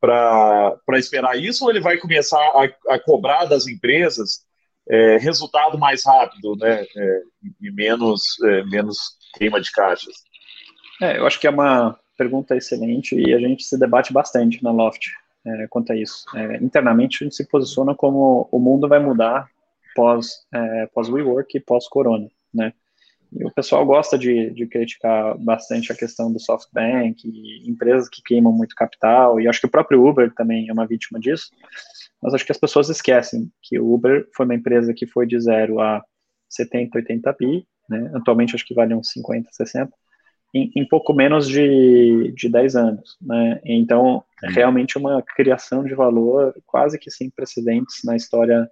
para 0.00 0.78
esperar 0.92 1.36
isso 1.36 1.64
ou 1.64 1.70
ele 1.70 1.80
vai 1.80 1.96
começar 1.98 2.38
a, 2.38 2.94
a 2.94 2.98
cobrar 3.00 3.46
das 3.46 3.66
empresas 3.66 4.46
é, 4.88 5.16
resultado 5.18 5.76
mais 5.76 6.04
rápido, 6.04 6.54
né? 6.56 6.82
É, 6.96 7.20
e 7.60 7.70
menos, 7.72 8.22
é, 8.44 8.64
menos 8.64 8.96
queima 9.34 9.60
de 9.60 9.70
caixas. 9.72 10.14
É, 11.00 11.18
eu 11.18 11.26
acho 11.26 11.40
que 11.40 11.46
é 11.46 11.50
uma 11.50 11.98
pergunta 12.16 12.56
excelente 12.56 13.14
e 13.14 13.32
a 13.32 13.38
gente 13.38 13.64
se 13.64 13.78
debate 13.78 14.12
bastante 14.12 14.62
na 14.62 14.72
Loft 14.72 15.06
é, 15.44 15.66
quanto 15.68 15.92
a 15.92 15.96
isso. 15.96 16.24
É, 16.36 16.56
internamente 16.56 17.18
a 17.20 17.24
gente 17.24 17.36
se 17.36 17.46
posiciona 17.46 17.94
como 17.94 18.48
o 18.50 18.58
mundo 18.58 18.88
vai 18.88 18.98
mudar 18.98 19.48
pós 19.94 20.46
é, 20.52 20.86
pós 20.86 21.08
WeWork 21.08 21.56
e 21.56 21.60
pós 21.60 21.88
Corona, 21.88 22.28
né? 22.52 22.72
E 23.30 23.44
o 23.44 23.52
pessoal 23.52 23.84
gosta 23.84 24.16
de, 24.16 24.50
de 24.50 24.66
criticar 24.66 25.36
bastante 25.36 25.92
a 25.92 25.94
questão 25.94 26.32
do 26.32 26.40
SoftBank, 26.40 27.20
empresas 27.66 28.08
que 28.08 28.22
queimam 28.22 28.50
muito 28.50 28.74
capital, 28.74 29.38
e 29.38 29.46
acho 29.46 29.60
que 29.60 29.66
o 29.66 29.70
próprio 29.70 30.02
Uber 30.02 30.32
também 30.34 30.66
é 30.66 30.72
uma 30.72 30.86
vítima 30.86 31.20
disso 31.20 31.50
mas 32.22 32.34
acho 32.34 32.44
que 32.44 32.52
as 32.52 32.58
pessoas 32.58 32.88
esquecem 32.88 33.50
que 33.62 33.78
o 33.78 33.92
Uber 33.92 34.28
foi 34.34 34.44
uma 34.44 34.54
empresa 34.54 34.92
que 34.92 35.06
foi 35.06 35.26
de 35.26 35.38
zero 35.40 35.80
a 35.80 36.02
70, 36.48 36.98
80 36.98 37.32
bi, 37.38 37.66
né? 37.88 38.10
atualmente 38.14 38.54
acho 38.54 38.66
que 38.66 38.74
vale 38.74 38.94
uns 38.94 39.10
50, 39.12 39.48
60, 39.52 39.92
em, 40.54 40.70
em 40.74 40.86
pouco 40.86 41.12
menos 41.12 41.48
de, 41.48 42.32
de 42.36 42.48
10 42.48 42.76
anos. 42.76 43.16
Né? 43.20 43.60
Então, 43.64 44.24
é 44.42 44.50
realmente 44.50 44.96
uma 44.96 45.22
criação 45.22 45.84
de 45.84 45.94
valor 45.94 46.54
quase 46.66 46.98
que 46.98 47.10
sem 47.10 47.30
precedentes 47.30 48.00
na 48.04 48.16
história 48.16 48.68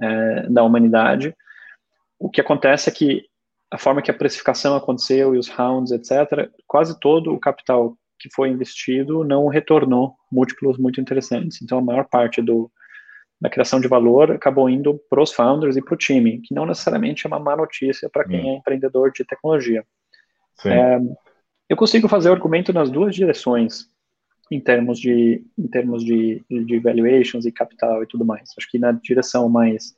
é, 0.00 0.48
da 0.48 0.62
humanidade. 0.62 1.34
O 2.18 2.30
que 2.30 2.40
acontece 2.40 2.88
é 2.88 2.92
que 2.92 3.24
a 3.70 3.78
forma 3.78 4.02
que 4.02 4.10
a 4.10 4.14
precificação 4.14 4.74
aconteceu 4.74 5.34
e 5.34 5.38
os 5.38 5.48
rounds, 5.48 5.92
etc., 5.92 6.50
quase 6.66 6.98
todo 6.98 7.32
o 7.32 7.40
capital 7.40 7.96
que 8.18 8.28
foi 8.34 8.48
investido 8.48 9.22
não 9.22 9.46
retornou 9.46 10.14
múltiplos 10.32 10.78
muito 10.78 11.00
interessantes. 11.00 11.60
Então, 11.62 11.78
a 11.78 11.82
maior 11.82 12.04
parte 12.08 12.42
do, 12.42 12.70
da 13.40 13.48
criação 13.48 13.80
de 13.80 13.86
valor 13.86 14.32
acabou 14.32 14.68
indo 14.68 14.98
para 15.08 15.22
os 15.22 15.32
founders 15.32 15.76
e 15.76 15.82
para 15.82 15.94
o 15.94 15.98
time, 15.98 16.40
que 16.40 16.54
não 16.54 16.66
necessariamente 16.66 17.26
é 17.26 17.28
uma 17.28 17.38
má 17.38 17.56
notícia 17.56 18.08
para 18.10 18.24
quem 18.24 18.44
hum. 18.44 18.54
é 18.54 18.56
empreendedor 18.56 19.12
de 19.12 19.24
tecnologia. 19.24 19.84
É, 20.66 20.98
eu 21.68 21.76
consigo 21.76 22.08
fazer 22.08 22.30
argumento 22.30 22.72
nas 22.72 22.90
duas 22.90 23.14
direções, 23.14 23.88
em 24.50 24.60
termos 24.60 24.98
de 24.98 25.44
em 25.56 25.68
termos 25.68 26.02
de, 26.02 26.42
de 26.48 26.78
valuations 26.78 27.44
e 27.44 27.52
capital 27.52 28.02
e 28.02 28.06
tudo 28.06 28.24
mais. 28.24 28.50
Acho 28.56 28.70
que 28.70 28.78
na 28.78 28.92
direção 28.92 29.48
mais 29.48 29.94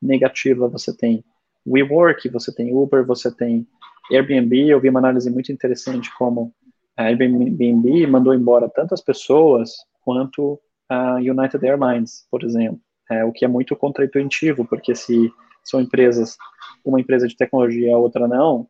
negativa 0.00 0.68
você 0.68 0.94
tem 0.96 1.24
WeWork, 1.66 2.28
você 2.28 2.54
tem 2.54 2.74
Uber, 2.74 3.04
você 3.04 3.34
tem 3.34 3.66
Airbnb. 4.12 4.68
Eu 4.68 4.80
vi 4.80 4.90
uma 4.90 5.00
análise 5.00 5.30
muito 5.30 5.50
interessante 5.50 6.14
como 6.16 6.52
a 6.96 7.04
Airbnb 7.04 8.06
mandou 8.06 8.34
embora 8.34 8.68
tantas 8.68 9.00
pessoas 9.00 9.72
quanto 10.02 10.60
a 10.88 11.14
United 11.16 11.64
Airlines, 11.66 12.26
por 12.30 12.44
exemplo, 12.44 12.78
é, 13.10 13.24
o 13.24 13.32
que 13.32 13.44
é 13.44 13.48
muito 13.48 13.74
contraintuitivo, 13.74 14.64
porque 14.66 14.94
se 14.94 15.32
são 15.64 15.80
empresas, 15.80 16.36
uma 16.84 17.00
empresa 17.00 17.26
de 17.26 17.36
tecnologia 17.36 17.94
a 17.94 17.98
outra 17.98 18.28
não, 18.28 18.68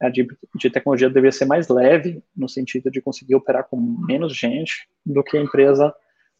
a 0.00 0.08
de, 0.08 0.26
de, 0.54 0.70
tecnologia 0.70 1.08
deveria 1.08 1.32
ser 1.32 1.44
mais 1.44 1.68
leve, 1.68 2.22
no 2.36 2.48
sentido 2.48 2.90
de 2.90 3.00
conseguir 3.00 3.34
operar 3.34 3.64
com 3.64 3.76
menos 3.76 4.36
gente 4.36 4.88
do 5.04 5.22
que 5.22 5.36
a 5.36 5.40
empresa 5.40 5.94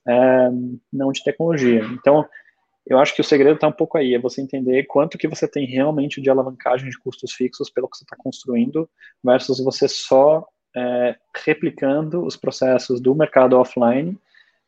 é, 0.07 0.49
não 0.93 1.13
de 1.13 1.23
tecnologia. 1.23 1.85
Então, 1.93 2.29
eu 2.87 2.99
acho 2.99 3.15
que 3.15 3.21
o 3.21 3.25
segredo 3.25 3.55
está 3.55 3.67
um 3.67 3.73
pouco 3.73 3.97
aí, 3.97 4.15
é 4.15 4.19
você 4.19 4.43
entender 4.43 4.85
quanto 4.85 5.17
que 5.17 5.29
você 5.29 5.49
tem 5.49 5.67
realmente 5.67 6.21
de 6.21 6.29
alavancagem 6.29 6.91
de 6.91 6.99
custos 6.99 7.33
fixos 7.33 7.71
pelo 7.71 7.89
que 7.89 7.97
você 7.97 8.05
está 8.05 8.17
construindo, 8.17 8.89
versus 9.23 9.63
você 9.63 9.89
só 9.89 10.47
é, 10.77 11.17
replicando 11.45 12.25
os 12.25 12.37
processos 12.37 13.01
do 13.01 13.15
mercado 13.15 13.57
offline, 13.57 14.19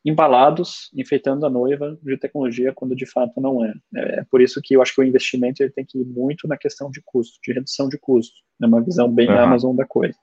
embalados, 0.07 0.89
enfeitando 0.95 1.45
a 1.45 1.49
noiva 1.49 1.97
de 2.01 2.17
tecnologia, 2.17 2.71
quando 2.73 2.95
de 2.95 3.05
fato 3.05 3.41
não 3.41 3.63
é. 3.65 3.73
É 3.95 4.23
por 4.31 4.41
isso 4.41 4.61
que 4.63 4.75
eu 4.75 4.81
acho 4.81 4.95
que 4.95 5.01
o 5.01 5.03
investimento 5.03 5.61
ele 5.61 5.71
tem 5.71 5.85
que 5.85 5.99
ir 5.99 6.05
muito 6.05 6.47
na 6.47 6.57
questão 6.57 6.89
de 6.89 7.01
custo, 7.05 7.37
de 7.43 7.51
redução 7.51 7.89
de 7.89 7.97
custos. 7.97 8.41
É 8.61 8.65
uma 8.65 8.81
visão 8.81 9.11
bem 9.11 9.29
uhum. 9.29 9.37
Amazon 9.37 9.75
da 9.75 9.85
coisa. 9.85 10.17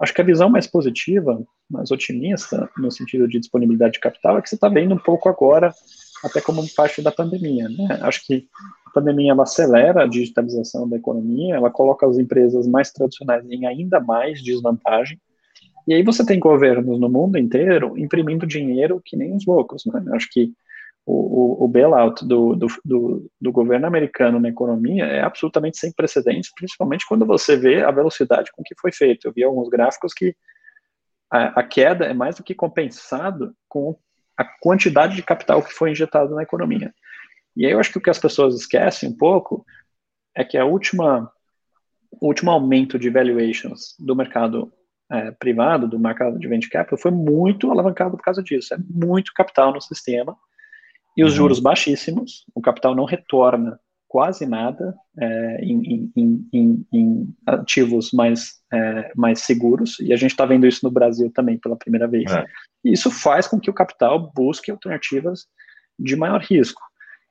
Acho 0.00 0.14
que 0.14 0.20
a 0.20 0.24
visão 0.24 0.50
mais 0.50 0.66
positiva, 0.66 1.40
mais 1.70 1.90
otimista, 1.90 2.68
no 2.76 2.90
sentido 2.90 3.28
de 3.28 3.38
disponibilidade 3.38 3.94
de 3.94 4.00
capital, 4.00 4.38
é 4.38 4.42
que 4.42 4.48
você 4.48 4.54
está 4.54 4.68
vendo 4.68 4.94
um 4.94 4.98
pouco 4.98 5.28
agora, 5.28 5.72
até 6.24 6.40
como 6.40 6.62
parte 6.74 7.00
da 7.00 7.12
pandemia. 7.12 7.68
Né? 7.68 7.98
Acho 8.02 8.24
que 8.26 8.46
a 8.86 8.90
pandemia 8.90 9.32
ela 9.32 9.42
acelera 9.44 10.02
a 10.02 10.08
digitalização 10.08 10.88
da 10.88 10.96
economia, 10.96 11.56
ela 11.56 11.70
coloca 11.70 12.06
as 12.06 12.18
empresas 12.18 12.66
mais 12.66 12.90
tradicionais 12.90 13.48
em 13.48 13.66
ainda 13.66 14.00
mais 14.00 14.42
desvantagem, 14.42 15.20
e 15.88 15.94
aí 15.94 16.02
você 16.02 16.24
tem 16.24 16.38
governos 16.38 17.00
no 17.00 17.08
mundo 17.08 17.38
inteiro 17.38 17.96
imprimindo 17.96 18.46
dinheiro 18.46 19.00
que 19.02 19.16
nem 19.16 19.34
os 19.34 19.46
loucos. 19.46 19.86
Né? 19.86 20.04
Acho 20.12 20.28
que 20.30 20.52
o, 21.06 21.62
o, 21.62 21.64
o 21.64 21.68
bailout 21.68 22.26
do, 22.26 22.54
do, 22.54 22.66
do, 22.84 23.30
do, 23.40 23.50
governo 23.50 23.86
americano 23.86 24.38
na 24.38 24.50
economia 24.50 25.06
é 25.06 25.22
absolutamente 25.22 25.78
sem 25.78 25.90
precedentes, 25.90 26.52
principalmente 26.54 27.06
quando 27.08 27.24
você 27.24 27.56
vê 27.56 27.82
a 27.82 27.90
velocidade 27.90 28.52
com 28.52 28.62
que 28.62 28.74
foi 28.78 28.92
feito. 28.92 29.26
Eu 29.26 29.32
vi 29.32 29.42
alguns 29.42 29.70
gráficos 29.70 30.12
que 30.12 30.36
a, 31.30 31.60
a 31.60 31.62
queda 31.62 32.04
é 32.04 32.12
mais 32.12 32.36
do 32.36 32.42
que 32.42 32.54
compensado 32.54 33.54
com 33.66 33.98
a 34.36 34.44
quantidade 34.44 35.16
de 35.16 35.22
capital 35.22 35.62
que 35.62 35.72
foi 35.72 35.92
injetado 35.92 36.34
na 36.34 36.42
economia. 36.42 36.92
E 37.56 37.64
aí 37.64 37.72
eu 37.72 37.80
acho 37.80 37.92
que 37.92 37.98
o 37.98 38.02
que 38.02 38.10
as 38.10 38.18
pessoas 38.18 38.54
esquecem 38.54 39.08
um 39.08 39.16
pouco 39.16 39.64
é 40.34 40.44
que 40.44 40.58
a 40.58 40.66
última, 40.66 41.32
o 42.20 42.26
último 42.26 42.50
aumento 42.50 42.98
de 42.98 43.08
valuations 43.08 43.94
do 43.98 44.14
mercado 44.14 44.70
é, 45.10 45.30
privado, 45.30 45.88
do 45.88 45.98
mercado 45.98 46.38
de 46.38 46.48
venture 46.48 46.70
capital, 46.70 46.98
foi 46.98 47.10
muito 47.10 47.70
alavancado 47.70 48.16
por 48.16 48.22
causa 48.22 48.42
disso. 48.42 48.74
É 48.74 48.78
muito 48.90 49.32
capital 49.34 49.72
no 49.72 49.80
sistema 49.80 50.36
e 51.16 51.24
os 51.24 51.32
uhum. 51.32 51.36
juros 51.36 51.60
baixíssimos, 51.60 52.44
o 52.54 52.60
capital 52.60 52.94
não 52.94 53.04
retorna 53.04 53.78
quase 54.06 54.46
nada 54.46 54.96
é, 55.18 55.58
em, 55.62 56.10
em, 56.16 56.46
em, 56.52 56.86
em, 56.92 57.34
ativos 57.46 58.10
mais, 58.12 58.54
é, 58.72 59.12
mais 59.14 59.40
seguros, 59.40 60.00
e 60.00 60.12
a 60.12 60.16
gente 60.16 60.30
está 60.30 60.46
vendo 60.46 60.66
isso 60.66 60.80
no 60.82 60.90
Brasil 60.90 61.30
também 61.30 61.58
pela 61.58 61.76
primeira 61.76 62.08
vez. 62.08 62.32
É. 62.32 62.46
E 62.84 62.92
isso 62.92 63.10
faz 63.10 63.46
com 63.46 63.60
que 63.60 63.68
o 63.68 63.74
capital 63.74 64.32
busque 64.34 64.70
alternativas 64.70 65.46
de 65.98 66.16
maior 66.16 66.40
risco. 66.40 66.80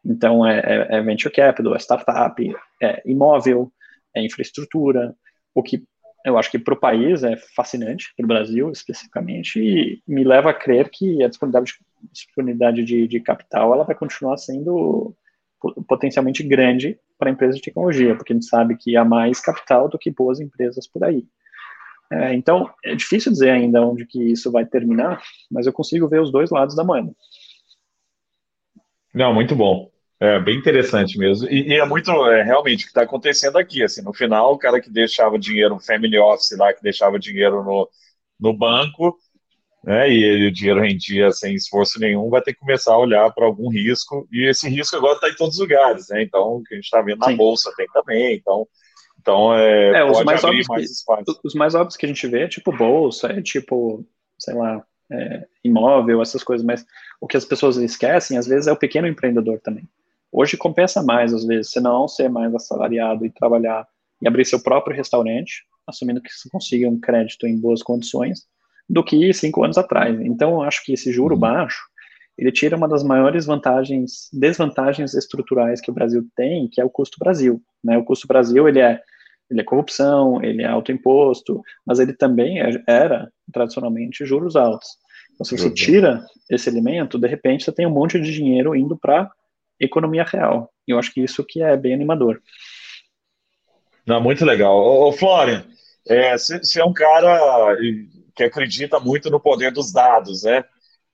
Então, 0.06 0.46
é, 0.46 0.60
é, 0.60 0.98
é 0.98 1.02
venture 1.02 1.34
capital, 1.34 1.74
é 1.74 1.80
startup, 1.80 2.56
é 2.82 3.02
imóvel, 3.06 3.72
é 4.16 4.24
infraestrutura, 4.24 5.16
o 5.56 5.64
que 5.64 5.84
eu 6.28 6.38
acho 6.38 6.52
que 6.52 6.60
para 6.60 6.74
o 6.74 6.80
país 6.80 7.24
é 7.24 7.38
fascinante, 7.38 8.14
para 8.16 8.26
o 8.26 8.28
Brasil 8.28 8.70
especificamente, 8.70 9.60
e 9.60 10.02
me 10.06 10.26
leva 10.26 10.50
a 10.50 10.54
crer 10.54 10.90
que 10.90 11.24
a 11.24 11.28
disponibilidade, 11.30 11.74
disponibilidade 12.12 12.84
de, 12.84 13.08
de 13.08 13.20
capital 13.22 13.74
ela 13.74 13.86
vai 13.86 13.96
continuar 13.96 14.36
sendo 14.38 15.16
potencialmente 15.88 16.44
grande 16.44 17.00
para 17.18 17.32
empresas 17.32 17.56
de 17.56 17.62
tecnologia, 17.62 18.14
porque 18.16 18.34
a 18.34 18.36
gente 18.36 18.46
sabe 18.46 18.76
que 18.76 18.98
há 18.98 19.06
mais 19.06 19.40
capital 19.40 19.88
do 19.88 19.98
que 19.98 20.12
boas 20.12 20.42
empresas 20.42 20.86
por 20.86 21.04
aí. 21.04 21.26
É, 22.12 22.34
então, 22.34 22.70
é 22.84 22.94
difícil 22.94 23.32
dizer 23.32 23.50
ainda 23.50 23.82
onde 23.82 24.06
que 24.06 24.22
isso 24.22 24.52
vai 24.52 24.66
terminar, 24.66 25.22
mas 25.50 25.66
eu 25.66 25.74
consigo 25.74 26.10
ver 26.10 26.22
os 26.22 26.32
dois 26.32 26.52
lados 26.52 26.76
da 26.76 26.84
moeda. 26.84 27.12
Não, 29.14 29.34
muito 29.34 29.56
bom. 29.56 29.90
É 30.20 30.40
bem 30.40 30.58
interessante 30.58 31.18
mesmo. 31.18 31.48
E, 31.48 31.70
e 31.70 31.74
é 31.76 31.86
muito, 31.86 32.12
é, 32.28 32.42
realmente, 32.42 32.82
o 32.82 32.84
que 32.86 32.92
está 32.92 33.04
acontecendo 33.04 33.58
aqui. 33.58 33.84
Assim, 33.84 34.02
no 34.02 34.14
final, 34.14 34.54
o 34.54 34.58
cara 34.58 34.82
que 34.82 34.90
deixava 34.90 35.38
dinheiro, 35.38 35.76
um 35.76 35.80
family 35.80 36.18
office 36.18 36.58
lá, 36.58 36.74
que 36.74 36.82
deixava 36.82 37.20
dinheiro 37.20 37.64
no, 37.64 37.88
no 38.40 38.52
banco, 38.52 39.16
né, 39.84 40.12
e 40.12 40.48
o 40.48 40.52
dinheiro 40.52 40.82
rendia 40.82 41.32
sem 41.32 41.54
esforço 41.54 42.00
nenhum, 42.00 42.30
vai 42.30 42.42
ter 42.42 42.54
que 42.54 42.60
começar 42.60 42.94
a 42.94 42.98
olhar 42.98 43.32
para 43.32 43.46
algum 43.46 43.70
risco. 43.70 44.28
E 44.32 44.50
esse 44.50 44.68
risco 44.68 44.96
agora 44.96 45.16
está 45.16 45.30
em 45.30 45.36
todos 45.36 45.56
os 45.56 45.62
lugares. 45.62 46.10
Né? 46.10 46.24
Então, 46.24 46.56
o 46.56 46.64
que 46.64 46.74
a 46.74 46.78
gente 46.78 46.86
está 46.86 47.02
vendo 47.02 47.20
na 47.20 47.28
Sim. 47.28 47.36
Bolsa 47.36 47.72
tem 47.78 47.86
também. 47.94 48.36
Então, 48.36 48.68
então 49.22 49.54
é, 49.54 50.00
é 50.00 50.04
os 50.04 50.24
mais 50.24 50.44
óbvios 50.44 50.68
mais 50.68 51.04
que, 51.04 51.40
Os 51.44 51.54
mais 51.54 51.76
óbvios 51.76 51.96
que 51.96 52.06
a 52.06 52.10
gente 52.10 52.28
vê 52.28 52.44
é 52.44 52.48
tipo 52.48 52.76
bolsa, 52.76 53.28
é 53.28 53.42
tipo, 53.42 54.04
sei 54.40 54.56
lá, 54.56 54.84
é, 55.12 55.46
imóvel, 55.64 56.22
essas 56.22 56.44
coisas, 56.44 56.66
mas 56.66 56.86
o 57.22 57.28
que 57.28 57.38
as 57.38 57.46
pessoas 57.46 57.78
esquecem, 57.78 58.38
às 58.38 58.48
vezes, 58.48 58.68
é 58.68 58.72
o 58.72 58.78
pequeno 58.78 59.08
empreendedor 59.08 59.60
também. 59.60 59.88
Hoje 60.32 60.58
compensa 60.58 61.02
mais, 61.02 61.34
às 61.34 61.46
vezes, 61.46 61.72
você 61.72 61.80
não 61.80 62.08
ser 62.08 62.30
mais 62.30 62.54
assalariado 62.54 63.26
e 63.26 63.30
trabalhar 63.30 63.88
e 64.22 64.28
abrir 64.28 64.46
seu 64.46 64.62
próprio 64.62 64.96
restaurante, 64.96 65.64
assumindo 65.86 66.22
que 66.22 66.30
você 66.32 66.50
consiga 66.50 66.90
um 66.90 67.00
crédito 67.00 67.48
em 67.48 67.58
boas 67.58 67.82
condições, 67.82 68.46
do 68.90 69.04
que 69.04 69.34
cinco 69.34 69.64
anos 69.64 69.78
atrás. 69.78 70.20
Então, 70.22 70.62
acho 70.62 70.84
que 70.84 70.94
esse 70.94 71.12
juro 71.12 71.36
uhum. 71.36 71.40
baixo, 71.42 71.82
ele 72.38 72.52
tira 72.52 72.78
uma 72.78 72.88
das 72.88 73.04
maiores 73.04 73.46
vantagens, 73.46 74.30
desvantagens 74.32 75.14
estruturais 75.14 75.82
que 75.82 75.90
o 75.90 75.94
Brasil 75.94 76.26
tem, 76.36 76.68
que 76.72 76.80
é 76.80 76.86
o 76.86 76.90
custo 76.90 77.18
Brasil. 77.20 77.62
Né? 77.84 77.98
O 77.98 78.04
custo 78.04 78.28
Brasil, 78.28 78.68
ele 78.68 78.80
é, 78.80 79.02
ele 79.50 79.62
é 79.62 79.64
corrupção, 79.64 80.44
ele 80.44 80.62
é 80.62 80.68
alto 80.68 80.92
imposto, 80.92 81.62
mas 81.86 82.00
ele 82.00 82.14
também 82.14 82.62
é, 82.62 82.70
era, 82.88 83.32
tradicionalmente, 83.52 84.26
juros 84.26 84.56
altos. 84.56 84.88
Então, 85.34 85.46
se 85.46 85.58
você 85.58 85.70
tira 85.70 86.24
esse 86.50 86.70
elemento, 86.70 87.20
de 87.20 87.28
repente 87.28 87.64
você 87.64 87.72
tem 87.72 87.86
um 87.86 87.92
monte 87.92 88.20
de 88.20 88.32
dinheiro 88.32 88.76
indo 88.76 88.98
para 88.98 89.30
economia 89.80 90.24
real. 90.24 90.72
E 90.88 90.92
eu 90.92 91.00
acho 91.00 91.14
que 91.14 91.22
isso 91.22 91.44
que 91.44 91.62
é 91.62 91.76
bem 91.76 91.94
animador. 91.94 92.42
Não, 94.06 94.22
muito 94.22 94.46
legal. 94.46 94.76
Ô, 94.76 95.10
ô 95.10 95.12
Florian, 95.12 95.66
você 96.38 96.80
é, 96.80 96.82
é 96.82 96.86
um 96.86 96.94
cara 96.94 97.76
que 98.36 98.44
acredita 98.44 99.00
muito 99.00 99.30
no 99.30 99.40
poder 99.40 99.72
dos 99.72 99.92
dados, 99.92 100.44
né? 100.44 100.64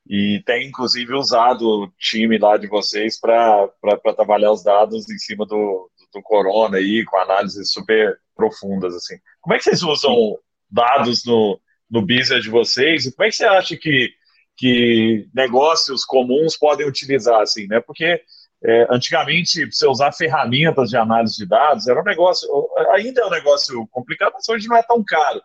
E 0.07 0.43
tem, 0.45 0.68
inclusive, 0.68 1.14
usado 1.14 1.66
o 1.66 1.91
time 1.97 2.38
lá 2.38 2.57
de 2.57 2.68
vocês 2.68 3.20
para 3.20 3.70
trabalhar 4.16 4.51
os 4.51 4.64
dados 4.64 5.09
em 5.09 5.18
cima 5.18 5.45
do, 5.45 5.89
do, 6.14 6.22
corona 6.22 6.78
aí, 6.78 7.05
com 7.05 7.18
análises 7.18 7.72
super 7.72 8.20
profundas, 8.36 8.93
assim. 8.93 9.16
Como 9.41 9.55
é 9.55 9.57
que 9.57 9.64
vocês 9.64 9.82
usam 9.82 10.38
dados 10.70 11.26
no, 11.26 11.59
no 11.89 12.01
business 12.01 12.43
de 12.43 12.49
vocês? 12.49 13.05
E 13.05 13.16
como 13.16 13.26
é 13.26 13.30
que 13.30 13.38
você 13.38 13.45
acha 13.45 13.78
que, 13.78 14.11
que 14.57 15.26
negócios 15.34 16.03
comuns 16.03 16.57
podem 16.57 16.86
utilizar, 16.86 17.41
assim, 17.41 17.66
né? 17.68 17.80
Porque 17.80 18.22
é, 18.66 18.88
antigamente, 18.89 19.66
você 19.66 19.86
usar 19.86 20.14
ferramentas 20.14 20.89
de 20.89 20.95
análise 20.95 21.36
de 21.36 21.45
dados 21.45 21.88
era 21.88 21.99
um 21.99 22.03
negócio, 22.03 22.47
ainda 22.91 23.22
é 23.22 23.26
um 23.26 23.30
negócio 23.30 23.86
complicado, 23.91 24.34
mas 24.34 24.47
hoje 24.47 24.68
não 24.68 24.78
é 24.78 24.84
tão 24.84 25.03
caro. 25.03 25.41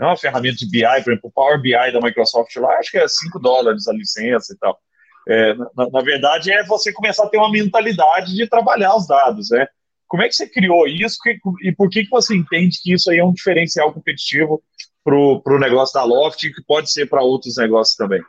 É 0.00 0.04
uma 0.04 0.16
ferramenta 0.16 0.56
de 0.56 0.70
BI, 0.70 1.04
por 1.04 1.12
exemplo, 1.12 1.28
o 1.28 1.32
Power 1.32 1.60
BI 1.60 1.92
da 1.92 2.00
Microsoft 2.00 2.56
lá, 2.56 2.78
acho 2.78 2.90
que 2.90 2.98
é 2.98 3.06
5 3.06 3.38
dólares 3.38 3.86
a 3.86 3.92
licença 3.92 4.54
e 4.54 4.56
tal. 4.56 4.80
É, 5.28 5.54
na, 5.54 5.90
na, 5.90 6.00
verdade, 6.00 6.50
é 6.50 6.64
você 6.64 6.92
começar 6.92 7.24
a 7.24 7.28
ter 7.28 7.36
uma 7.36 7.50
mentalidade 7.50 8.34
de 8.34 8.48
trabalhar 8.48 8.96
os 8.96 9.06
dados, 9.06 9.50
né? 9.50 9.66
Como 10.08 10.22
é 10.22 10.28
que 10.28 10.34
você 10.34 10.48
criou 10.48 10.86
isso 10.86 11.18
e 11.62 11.72
por 11.72 11.88
que, 11.88 12.04
que 12.04 12.10
você 12.10 12.34
entende 12.34 12.80
que 12.82 12.92
isso 12.92 13.10
aí 13.10 13.18
é 13.18 13.24
um 13.24 13.32
diferencial 13.32 13.92
competitivo 13.92 14.62
para 15.04 15.14
o 15.14 15.58
negócio 15.58 15.94
da 15.94 16.04
Loft 16.04 16.42
e 16.42 16.52
que 16.52 16.62
pode 16.62 16.90
ser 16.90 17.06
para 17.06 17.22
outros 17.22 17.56
negócios 17.56 17.96
também? 17.96 18.22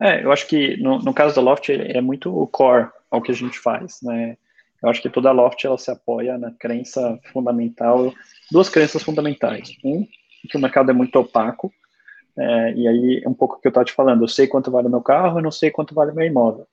É, 0.00 0.24
eu 0.24 0.32
acho 0.32 0.46
que 0.46 0.76
no, 0.78 0.98
no 0.98 1.14
caso 1.14 1.34
da 1.34 1.42
Loft 1.42 1.68
é 1.70 2.00
muito 2.00 2.46
core 2.48 2.88
ao 3.14 3.22
que 3.22 3.30
a 3.30 3.34
gente 3.34 3.58
faz, 3.58 3.98
né? 4.02 4.36
Eu 4.82 4.90
acho 4.90 5.00
que 5.00 5.08
toda 5.08 5.32
Loft 5.32 5.64
ela 5.64 5.78
se 5.78 5.90
apoia 5.90 6.36
na 6.36 6.50
crença 6.50 7.18
fundamental, 7.32 8.12
duas 8.50 8.68
crenças 8.68 9.02
fundamentais. 9.02 9.76
Um, 9.84 10.06
que 10.48 10.58
o 10.58 10.60
mercado 10.60 10.90
é 10.90 10.92
muito 10.94 11.16
opaco, 11.16 11.72
é, 12.36 12.74
e 12.74 12.88
aí 12.88 13.22
é 13.24 13.28
um 13.28 13.32
pouco 13.32 13.56
o 13.56 13.60
que 13.60 13.68
eu 13.68 13.70
estava 13.70 13.84
te 13.84 13.92
falando, 13.92 14.24
eu 14.24 14.28
sei 14.28 14.46
quanto 14.46 14.70
vale 14.70 14.88
meu 14.88 15.00
carro, 15.00 15.38
eu 15.38 15.42
não 15.42 15.52
sei 15.52 15.70
quanto 15.70 15.94
vale 15.94 16.12
meu 16.12 16.26
imóvel. 16.26 16.66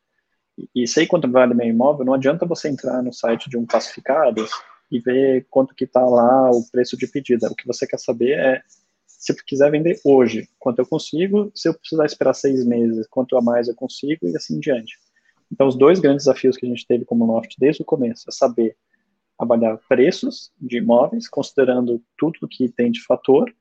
E, 0.57 0.83
e 0.83 0.87
sei 0.87 1.05
quanto 1.05 1.31
vale 1.31 1.53
meu 1.53 1.67
imóvel, 1.67 2.05
não 2.05 2.13
adianta 2.13 2.45
você 2.45 2.67
entrar 2.67 3.01
no 3.01 3.13
site 3.13 3.49
de 3.49 3.55
um 3.55 3.65
classificado 3.65 4.45
e 4.91 4.99
ver 4.99 5.45
quanto 5.49 5.75
que 5.75 5.85
está 5.85 6.01
lá 6.01 6.49
o 6.49 6.69
preço 6.69 6.97
de 6.97 7.07
pedida. 7.07 7.47
O 7.47 7.55
que 7.55 7.67
você 7.67 7.87
quer 7.87 7.99
saber 7.99 8.37
é 8.37 8.61
se 9.07 9.31
eu 9.31 9.35
quiser 9.45 9.71
vender 9.71 10.01
hoje, 10.03 10.49
quanto 10.59 10.79
eu 10.79 10.85
consigo, 10.85 11.51
se 11.55 11.69
eu 11.69 11.73
precisar 11.75 12.05
esperar 12.05 12.33
seis 12.33 12.65
meses, 12.65 13.07
quanto 13.07 13.37
a 13.37 13.41
mais 13.41 13.67
eu 13.67 13.75
consigo 13.75 14.27
e 14.27 14.35
assim 14.35 14.59
diante. 14.59 14.97
Então, 15.51 15.67
os 15.67 15.75
dois 15.75 15.99
grandes 15.99 16.25
desafios 16.25 16.55
que 16.55 16.65
a 16.65 16.69
gente 16.69 16.87
teve 16.87 17.03
como 17.05 17.25
Loft 17.25 17.55
desde 17.59 17.81
o 17.81 17.85
começo 17.85 18.29
é 18.29 18.31
saber 18.31 18.75
avaliar 19.37 19.79
preços 19.89 20.51
de 20.59 20.77
imóveis, 20.77 21.27
considerando 21.27 22.01
tudo 22.17 22.47
que 22.47 22.69
tem 22.69 22.91
de 22.91 23.03
fator, 23.03 23.51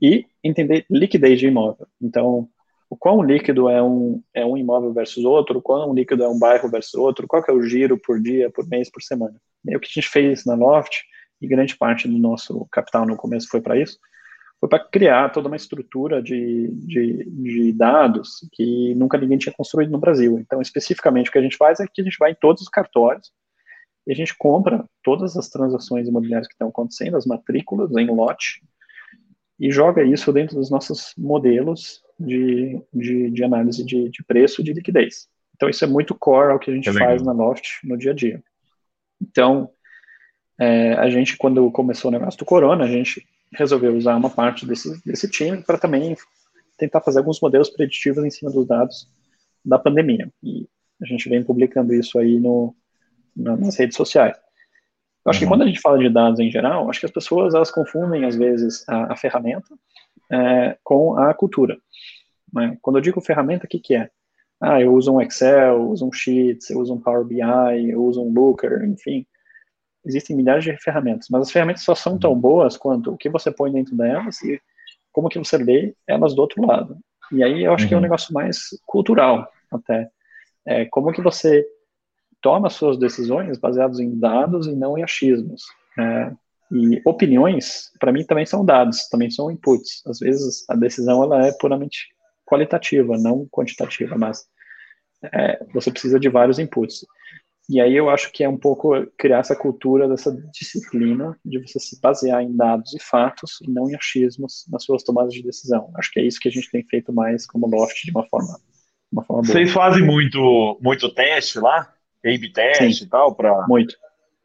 e 0.00 0.24
entender 0.42 0.86
liquidez 0.90 1.38
de 1.38 1.46
imóvel. 1.46 1.86
Então, 2.00 2.48
o 2.88 2.96
quão 2.96 3.22
líquido 3.22 3.68
é 3.68 3.82
um, 3.82 4.22
é 4.32 4.44
um 4.46 4.56
imóvel 4.56 4.92
versus 4.92 5.24
outro, 5.24 5.58
o 5.58 5.62
quão 5.62 5.92
líquido 5.92 6.22
é 6.22 6.28
um 6.28 6.38
bairro 6.38 6.70
versus 6.70 6.94
outro, 6.94 7.26
qual 7.26 7.42
que 7.42 7.50
é 7.50 7.54
o 7.54 7.62
giro 7.62 7.98
por 7.98 8.20
dia, 8.20 8.50
por 8.50 8.66
mês, 8.68 8.90
por 8.90 9.02
semana. 9.02 9.36
E 9.66 9.76
o 9.76 9.80
que 9.80 9.88
a 9.88 9.92
gente 9.92 10.08
fez 10.08 10.44
na 10.44 10.54
Loft, 10.54 11.02
e 11.40 11.46
grande 11.46 11.76
parte 11.76 12.08
do 12.08 12.16
nosso 12.16 12.66
capital 12.70 13.04
no 13.04 13.16
começo 13.16 13.48
foi 13.48 13.60
para 13.60 13.78
isso, 13.78 13.98
foi 14.58 14.68
para 14.68 14.78
criar 14.78 15.30
toda 15.30 15.48
uma 15.48 15.56
estrutura 15.56 16.22
de, 16.22 16.68
de, 16.72 17.24
de, 17.30 17.72
dados 17.72 18.48
que 18.52 18.94
nunca 18.94 19.18
ninguém 19.18 19.38
tinha 19.38 19.54
construído 19.54 19.90
no 19.90 19.98
Brasil. 19.98 20.38
Então, 20.38 20.62
especificamente, 20.62 21.28
o 21.28 21.32
que 21.32 21.38
a 21.38 21.42
gente 21.42 21.56
faz 21.56 21.78
é 21.78 21.86
que 21.86 22.00
a 22.00 22.04
gente 22.04 22.16
vai 22.18 22.32
em 22.32 22.36
todos 22.40 22.62
os 22.62 22.68
cartórios 22.68 23.30
e 24.06 24.12
a 24.12 24.14
gente 24.14 24.34
compra 24.38 24.84
todas 25.02 25.36
as 25.36 25.48
transações 25.48 26.08
imobiliárias 26.08 26.46
que 26.46 26.54
estão 26.54 26.68
acontecendo, 26.68 27.16
as 27.16 27.26
matrículas 27.26 27.90
em 27.96 28.06
lote, 28.06 28.62
e 29.58 29.70
joga 29.70 30.04
isso 30.04 30.32
dentro 30.32 30.56
dos 30.56 30.70
nossos 30.70 31.12
modelos 31.18 32.02
de, 32.18 32.80
de, 32.92 33.30
de 33.30 33.44
análise 33.44 33.84
de, 33.84 34.08
de 34.10 34.24
preço 34.24 34.60
e 34.60 34.64
de 34.64 34.72
liquidez. 34.72 35.28
Então, 35.54 35.68
isso 35.68 35.84
é 35.84 35.88
muito 35.88 36.14
core 36.14 36.52
ao 36.52 36.58
que 36.58 36.70
a 36.70 36.74
gente 36.74 36.88
é 36.88 36.92
faz 36.92 37.22
na 37.22 37.32
Loft 37.32 37.80
no 37.82 37.96
dia 37.96 38.12
a 38.12 38.14
dia. 38.14 38.42
Então, 39.20 39.70
é, 40.58 40.92
a 40.94 41.08
gente, 41.08 41.36
quando 41.36 41.70
começou 41.70 42.10
o 42.10 42.12
negócio 42.12 42.38
do 42.38 42.44
Corona, 42.44 42.84
a 42.84 42.88
gente 42.88 43.26
resolveu 43.52 43.96
usar 43.96 44.16
uma 44.16 44.30
parte 44.30 44.66
desse, 44.66 45.00
desse 45.04 45.28
time 45.28 45.62
para 45.62 45.78
também 45.78 46.16
tentar 46.76 47.00
fazer 47.00 47.18
alguns 47.18 47.40
modelos 47.40 47.70
preditivos 47.70 48.24
em 48.24 48.30
cima 48.30 48.50
dos 48.50 48.66
dados 48.66 49.08
da 49.64 49.78
pandemia. 49.78 50.30
E 50.42 50.68
a 51.02 51.06
gente 51.06 51.28
vem 51.28 51.42
publicando 51.42 51.94
isso 51.94 52.18
aí 52.18 52.38
no, 52.38 52.74
nas 53.34 53.76
redes 53.76 53.96
sociais. 53.96 54.36
Eu 55.24 55.30
acho 55.30 55.40
uhum. 55.40 55.46
que 55.46 55.50
quando 55.50 55.62
a 55.62 55.66
gente 55.66 55.80
fala 55.80 55.98
de 55.98 56.08
dados 56.08 56.38
em 56.38 56.50
geral, 56.50 56.88
acho 56.88 57.00
que 57.00 57.06
as 57.06 57.12
pessoas 57.12 57.54
elas 57.54 57.70
confundem 57.70 58.24
às 58.24 58.36
vezes 58.36 58.84
a, 58.88 59.12
a 59.12 59.16
ferramenta 59.16 59.74
é, 60.30 60.78
com 60.84 61.18
a 61.18 61.32
cultura. 61.34 61.78
Né? 62.52 62.76
Quando 62.80 62.96
eu 62.96 63.02
digo 63.02 63.20
ferramenta, 63.20 63.66
o 63.66 63.68
que, 63.68 63.78
que 63.78 63.94
é? 63.94 64.10
Ah, 64.60 64.80
eu 64.80 64.94
uso 64.94 65.12
um 65.12 65.20
Excel, 65.20 65.76
eu 65.76 65.90
uso 65.90 66.06
um 66.06 66.12
Sheets, 66.12 66.70
eu 66.70 66.78
uso 66.78 66.94
um 66.94 67.00
Power 67.00 67.24
BI, 67.24 67.90
eu 67.90 68.02
uso 68.02 68.22
um 68.22 68.32
Looker, 68.32 68.84
enfim 68.84 69.26
existem 70.06 70.36
milhares 70.36 70.64
de 70.64 70.76
ferramentas, 70.78 71.28
mas 71.30 71.42
as 71.42 71.50
ferramentas 71.50 71.82
só 71.82 71.94
são 71.94 72.18
tão 72.18 72.34
boas 72.38 72.76
quanto 72.76 73.12
o 73.12 73.16
que 73.16 73.28
você 73.28 73.50
põe 73.50 73.72
dentro 73.72 73.96
delas 73.96 74.40
e 74.42 74.60
como 75.12 75.28
que 75.28 75.38
você 75.38 75.58
lê 75.58 75.94
elas 76.06 76.34
do 76.34 76.40
outro 76.40 76.64
lado. 76.64 76.96
E 77.32 77.42
aí 77.42 77.64
eu 77.64 77.72
acho 77.74 77.84
uhum. 77.84 77.88
que 77.88 77.94
é 77.94 77.96
um 77.96 77.98
uhum. 77.98 78.02
negócio 78.02 78.32
mais 78.32 78.68
cultural 78.86 79.50
até. 79.70 80.08
É, 80.64 80.84
como 80.86 81.12
que 81.12 81.22
você 81.22 81.66
toma 82.40 82.70
suas 82.70 82.98
decisões 82.98 83.58
baseadas 83.58 83.98
em 83.98 84.18
dados 84.18 84.66
e 84.66 84.74
não 84.74 84.96
em 84.96 85.02
achismos. 85.02 85.64
É, 85.98 86.32
e 86.70 87.00
opiniões, 87.04 87.92
para 88.00 88.12
mim, 88.12 88.24
também 88.24 88.44
são 88.44 88.64
dados, 88.64 89.08
também 89.08 89.30
são 89.30 89.50
inputs. 89.50 90.02
Às 90.06 90.18
vezes 90.18 90.64
a 90.68 90.74
decisão 90.74 91.22
ela 91.22 91.46
é 91.46 91.52
puramente 91.52 92.08
qualitativa, 92.44 93.16
não 93.16 93.46
quantitativa, 93.48 94.16
mas 94.16 94.44
é, 95.32 95.64
você 95.72 95.90
precisa 95.90 96.18
de 96.18 96.28
vários 96.28 96.58
inputs. 96.58 97.04
E 97.68 97.80
aí 97.80 97.96
eu 97.96 98.08
acho 98.08 98.30
que 98.30 98.44
é 98.44 98.48
um 98.48 98.56
pouco 98.56 98.92
criar 99.18 99.38
essa 99.38 99.56
cultura 99.56 100.08
dessa 100.08 100.30
disciplina 100.52 101.36
de 101.44 101.58
você 101.58 101.80
se 101.80 102.00
basear 102.00 102.40
em 102.40 102.56
dados 102.56 102.94
e 102.94 103.02
fatos 103.02 103.58
e 103.60 103.68
não 103.68 103.90
em 103.90 103.96
achismos 103.96 104.64
nas 104.70 104.84
suas 104.84 105.02
tomadas 105.02 105.34
de 105.34 105.42
decisão. 105.42 105.90
Acho 105.96 106.12
que 106.12 106.20
é 106.20 106.22
isso 106.22 106.38
que 106.38 106.48
a 106.48 106.52
gente 106.52 106.70
tem 106.70 106.84
feito 106.84 107.12
mais 107.12 107.44
como 107.44 107.66
Loft 107.66 108.04
de 108.04 108.10
uma 108.12 108.24
forma, 108.28 108.60
uma 109.10 109.24
forma 109.24 109.42
boa. 109.42 109.52
Vocês 109.52 109.72
fazem 109.72 110.04
muito, 110.04 110.78
muito 110.80 111.12
teste 111.12 111.58
lá? 111.58 111.92
A-B 112.24 112.52
teste 112.52 113.04
e 113.04 113.08
tal? 113.08 113.34
Pra, 113.34 113.66
muito. 113.66 113.96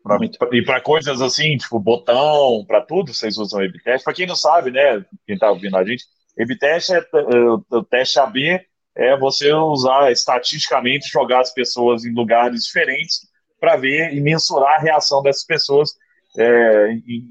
Pra, 0.04 0.18
muito. 0.18 0.40
Pra, 0.40 0.50
e 0.52 0.64
para 0.64 0.82
coisas 0.82 1.22
assim, 1.22 1.58
tipo 1.58 1.80
botão, 1.80 2.66
para 2.66 2.82
tudo, 2.82 3.14
vocês 3.14 3.38
usam 3.38 3.60
A-B 3.60 3.80
teste? 3.84 4.04
Para 4.04 4.14
quem 4.14 4.26
não 4.26 4.36
sabe, 4.36 4.72
né, 4.72 5.06
quem 5.28 5.36
está 5.36 5.52
ouvindo 5.52 5.78
a 5.78 5.84
gente, 5.84 6.06
A-B 6.40 6.58
teste 6.58 6.94
é, 6.94 6.98
é 6.98 7.76
o 7.76 7.84
teste 7.84 8.20
AB 8.20 8.66
é 8.96 9.18
você 9.18 9.52
usar 9.54 10.12
estatisticamente, 10.12 11.10
jogar 11.10 11.42
as 11.42 11.54
pessoas 11.54 12.04
em 12.06 12.14
lugares 12.14 12.66
diferentes 12.66 13.22
para 13.60 13.76
ver 13.76 14.14
e 14.14 14.20
mensurar 14.20 14.76
a 14.76 14.82
reação 14.82 15.22
dessas 15.22 15.46
pessoas 15.46 15.94
é, 16.38 16.92
em, 16.92 17.24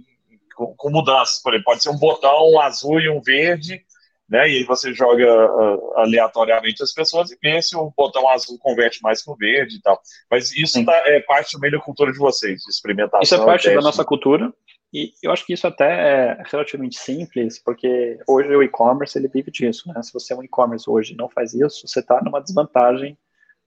com, 0.57 0.75
com, 0.77 0.91
mudanças. 0.91 1.43
Por 1.43 1.53
exemplo, 1.53 1.65
pode 1.65 1.83
ser 1.83 1.91
um 1.91 1.99
botão 1.99 2.53
um 2.53 2.61
azul 2.61 3.01
e 3.01 3.09
um 3.11 3.21
verde, 3.21 3.83
né? 4.29 4.49
E 4.49 4.59
aí 4.59 4.65
você 4.65 4.95
joga 4.95 5.27
uh, 5.27 5.99
aleatoriamente 5.99 6.83
as 6.83 6.93
pessoas 6.93 7.31
e 7.33 7.39
vê 7.43 7.61
se 7.61 7.77
o 7.77 7.93
botão 7.97 8.29
azul 8.29 8.59
converte 8.59 9.03
mais 9.03 9.23
com 9.23 9.33
o 9.33 9.37
verde 9.37 9.77
e 9.77 9.83
tal. 9.83 10.01
Mas 10.31 10.53
isso 10.53 10.85
tá, 10.85 10.95
é 11.07 11.21
parte 11.21 11.59
meio 11.59 11.73
da 11.73 11.81
cultura 11.81 12.13
de 12.13 12.19
vocês, 12.19 12.63
de 12.63 12.71
experimentação. 12.71 13.21
Isso 13.23 13.35
é 13.35 13.45
parte 13.45 13.75
da 13.75 13.81
nossa 13.81 14.05
cultura. 14.05 14.53
E 14.93 15.13
eu 15.23 15.31
acho 15.31 15.47
que 15.47 15.53
isso 15.53 15.67
até 15.67 16.39
é 16.39 16.43
relativamente 16.51 16.99
simples, 16.99 17.59
porque 17.59 18.19
hoje 18.27 18.49
o 18.49 18.63
e-commerce 18.63 19.17
ele 19.17 19.29
vive 19.29 19.51
disso, 19.51 19.89
né? 19.93 20.03
Se 20.03 20.13
você 20.13 20.33
é 20.33 20.37
um 20.37 20.43
e-commerce 20.43 20.91
hoje 20.91 21.15
e 21.15 21.17
não 21.17 21.29
faz 21.29 21.55
isso, 21.55 21.87
você 21.87 22.01
está 22.01 22.21
numa 22.23 22.41
desvantagem 22.41 23.17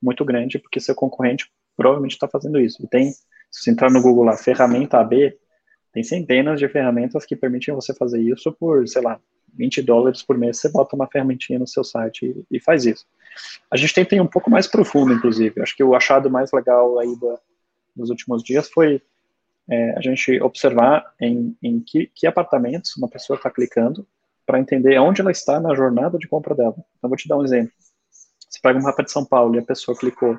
muito 0.01 0.25
grande, 0.25 0.59
porque 0.59 0.81
seu 0.81 0.93
concorrente 0.93 1.49
provavelmente 1.77 2.13
está 2.13 2.27
fazendo 2.27 2.59
isso. 2.59 2.83
E 2.83 2.87
tem, 2.87 3.11
se 3.11 3.63
você 3.63 3.71
entrar 3.71 3.89
no 3.89 4.01
Google 4.01 4.25
lá, 4.25 4.35
ferramenta 4.35 4.99
AB, 4.99 5.37
tem 5.93 6.03
centenas 6.03 6.59
de 6.59 6.67
ferramentas 6.67 7.25
que 7.25 7.35
permitem 7.35 7.73
você 7.73 7.93
fazer 7.93 8.21
isso 8.21 8.51
por, 8.51 8.85
sei 8.87 9.01
lá, 9.01 9.19
20 9.53 9.81
dólares 9.83 10.23
por 10.23 10.37
mês, 10.37 10.59
você 10.59 10.69
bota 10.69 10.95
uma 10.95 11.07
ferramentinha 11.07 11.59
no 11.59 11.67
seu 11.67 11.83
site 11.83 12.25
e, 12.25 12.57
e 12.57 12.59
faz 12.59 12.85
isso. 12.85 13.05
A 13.71 13.77
gente 13.77 13.93
tem, 13.93 14.03
tem 14.03 14.19
um 14.19 14.27
pouco 14.27 14.49
mais 14.49 14.67
profundo, 14.67 15.13
inclusive. 15.13 15.61
Acho 15.61 15.75
que 15.75 15.83
o 15.83 15.95
achado 15.95 16.29
mais 16.29 16.51
legal 16.51 16.99
aí 16.99 17.15
da, 17.19 17.39
últimos 18.09 18.43
dias 18.43 18.69
foi 18.69 19.01
é, 19.69 19.97
a 19.97 20.01
gente 20.01 20.41
observar 20.41 21.13
em, 21.19 21.55
em 21.61 21.79
que, 21.79 22.11
que 22.13 22.27
apartamentos 22.27 22.95
uma 22.97 23.07
pessoa 23.07 23.37
está 23.37 23.49
clicando 23.49 24.05
para 24.45 24.59
entender 24.59 24.99
onde 24.99 25.21
ela 25.21 25.31
está 25.31 25.59
na 25.59 25.73
jornada 25.73 26.17
de 26.17 26.27
compra 26.27 26.53
dela. 26.53 26.75
Então, 26.97 27.09
vou 27.09 27.17
te 27.17 27.27
dar 27.27 27.37
um 27.37 27.43
exemplo. 27.43 27.71
Você 28.49 28.59
pega 28.61 28.77
um 28.77 28.83
mapa 28.83 29.03
de 29.03 29.11
São 29.11 29.25
Paulo 29.25 29.55
e 29.55 29.59
a 29.59 29.63
pessoa 29.63 29.97
clicou 29.97 30.37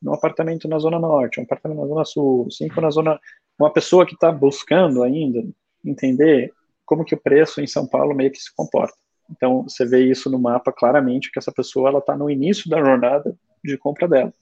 num 0.00 0.12
apartamento 0.12 0.68
na 0.68 0.78
Zona 0.78 0.98
Norte, 0.98 1.40
um 1.40 1.44
apartamento 1.44 1.80
na 1.80 1.86
Zona 1.86 2.04
Sul, 2.04 2.50
cinco 2.50 2.80
na 2.80 2.90
Zona... 2.90 3.18
Uma 3.58 3.72
pessoa 3.72 4.04
que 4.04 4.14
está 4.14 4.32
buscando 4.32 5.02
ainda 5.02 5.42
entender 5.84 6.52
como 6.84 7.04
que 7.04 7.14
o 7.14 7.20
preço 7.20 7.60
em 7.60 7.66
São 7.66 7.86
Paulo 7.86 8.14
meio 8.14 8.30
que 8.30 8.38
se 8.38 8.54
comporta. 8.54 8.96
Então, 9.30 9.62
você 9.62 9.86
vê 9.86 10.04
isso 10.04 10.28
no 10.28 10.38
mapa 10.38 10.72
claramente, 10.72 11.30
que 11.30 11.38
essa 11.38 11.52
pessoa 11.52 11.88
ela 11.88 12.00
está 12.00 12.16
no 12.16 12.28
início 12.28 12.68
da 12.68 12.78
jornada 12.78 13.34
de 13.64 13.78
compra 13.78 14.08
dela. 14.08 14.34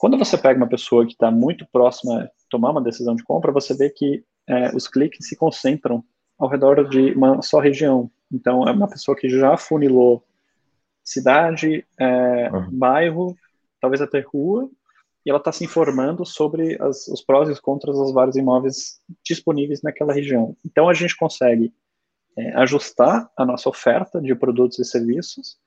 Quando 0.00 0.16
você 0.16 0.38
pega 0.38 0.56
uma 0.56 0.66
pessoa 0.66 1.04
que 1.04 1.12
está 1.12 1.30
muito 1.30 1.66
próxima 1.70 2.22
a 2.22 2.28
tomar 2.48 2.70
uma 2.70 2.80
decisão 2.80 3.14
de 3.14 3.22
compra, 3.22 3.52
você 3.52 3.76
vê 3.76 3.90
que 3.90 4.24
é, 4.48 4.74
os 4.74 4.88
cliques 4.88 5.28
se 5.28 5.36
concentram 5.36 6.02
ao 6.38 6.48
redor 6.48 6.88
de 6.88 7.12
uma 7.12 7.42
só 7.42 7.60
região. 7.60 8.10
Então, 8.32 8.66
é 8.66 8.72
uma 8.72 8.88
pessoa 8.88 9.14
que 9.14 9.28
já 9.28 9.58
funilou 9.58 10.24
cidade, 11.04 11.84
é, 11.98 12.50
uhum. 12.50 12.70
bairro, 12.70 13.36
talvez 13.78 14.00
até 14.00 14.20
rua, 14.20 14.70
e 15.26 15.28
ela 15.28 15.38
está 15.38 15.52
se 15.52 15.64
informando 15.64 16.24
sobre 16.24 16.80
as, 16.80 17.06
os 17.06 17.20
prós 17.20 17.50
e 17.50 17.52
os 17.52 17.60
contras 17.60 17.98
dos 17.98 18.14
vários 18.14 18.36
imóveis 18.36 19.02
disponíveis 19.22 19.82
naquela 19.82 20.14
região. 20.14 20.56
Então, 20.64 20.88
a 20.88 20.94
gente 20.94 21.14
consegue 21.14 21.74
é, 22.38 22.54
ajustar 22.54 23.30
a 23.36 23.44
nossa 23.44 23.68
oferta 23.68 24.18
de 24.18 24.34
produtos 24.34 24.78
e 24.78 24.84
serviços 24.86 25.58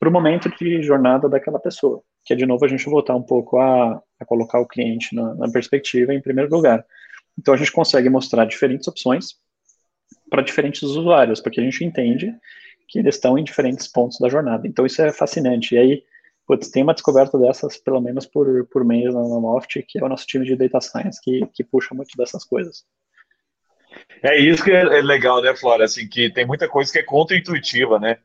para 0.00 0.08
o 0.08 0.12
momento 0.12 0.50
de 0.58 0.82
jornada 0.82 1.28
daquela 1.28 1.60
pessoa 1.60 2.02
que 2.28 2.34
é 2.34 2.36
de 2.36 2.44
novo 2.44 2.62
a 2.62 2.68
gente 2.68 2.84
voltar 2.84 3.16
um 3.16 3.22
pouco 3.22 3.56
a, 3.56 4.02
a 4.20 4.24
colocar 4.26 4.60
o 4.60 4.66
cliente 4.66 5.14
na, 5.14 5.34
na, 5.34 5.50
perspectiva 5.50 6.12
em 6.12 6.20
primeiro 6.20 6.54
lugar. 6.54 6.84
Então 7.38 7.54
a 7.54 7.56
gente 7.56 7.72
consegue 7.72 8.10
mostrar 8.10 8.44
diferentes 8.44 8.86
opções 8.86 9.36
para 10.28 10.42
diferentes 10.42 10.82
usuários, 10.82 11.40
porque 11.40 11.58
a 11.58 11.62
gente 11.64 11.82
entende 11.82 12.30
que 12.86 12.98
eles 12.98 13.14
estão 13.14 13.38
em 13.38 13.44
diferentes 13.44 13.88
pontos 13.88 14.18
da 14.18 14.28
jornada. 14.28 14.68
Então 14.68 14.84
isso 14.84 15.00
é 15.00 15.10
fascinante. 15.10 15.74
E 15.74 15.78
aí 15.78 16.04
putz, 16.46 16.68
tem 16.68 16.82
uma 16.82 16.92
descoberta 16.92 17.38
dessas 17.38 17.78
pelo 17.78 17.98
menos 17.98 18.26
por, 18.26 18.66
por 18.66 18.84
mês 18.84 19.14
na 19.14 19.20
Loft, 19.22 19.82
que 19.88 19.98
é 19.98 20.04
o 20.04 20.08
nosso 20.08 20.26
time 20.26 20.44
de 20.44 20.54
Data 20.54 20.82
Science, 20.82 21.18
que, 21.22 21.46
que 21.54 21.64
puxa 21.64 21.94
muito 21.94 22.14
dessas 22.14 22.44
coisas. 22.44 22.84
É 24.22 24.38
isso 24.38 24.62
que 24.62 24.70
é 24.70 24.84
legal, 25.00 25.40
né, 25.40 25.56
Flora? 25.56 25.86
Assim, 25.86 26.06
que 26.06 26.30
tem 26.30 26.46
muita 26.46 26.68
coisa 26.68 26.92
que 26.92 26.98
é 26.98 27.02
contra-intuitiva, 27.02 27.98
né? 27.98 28.18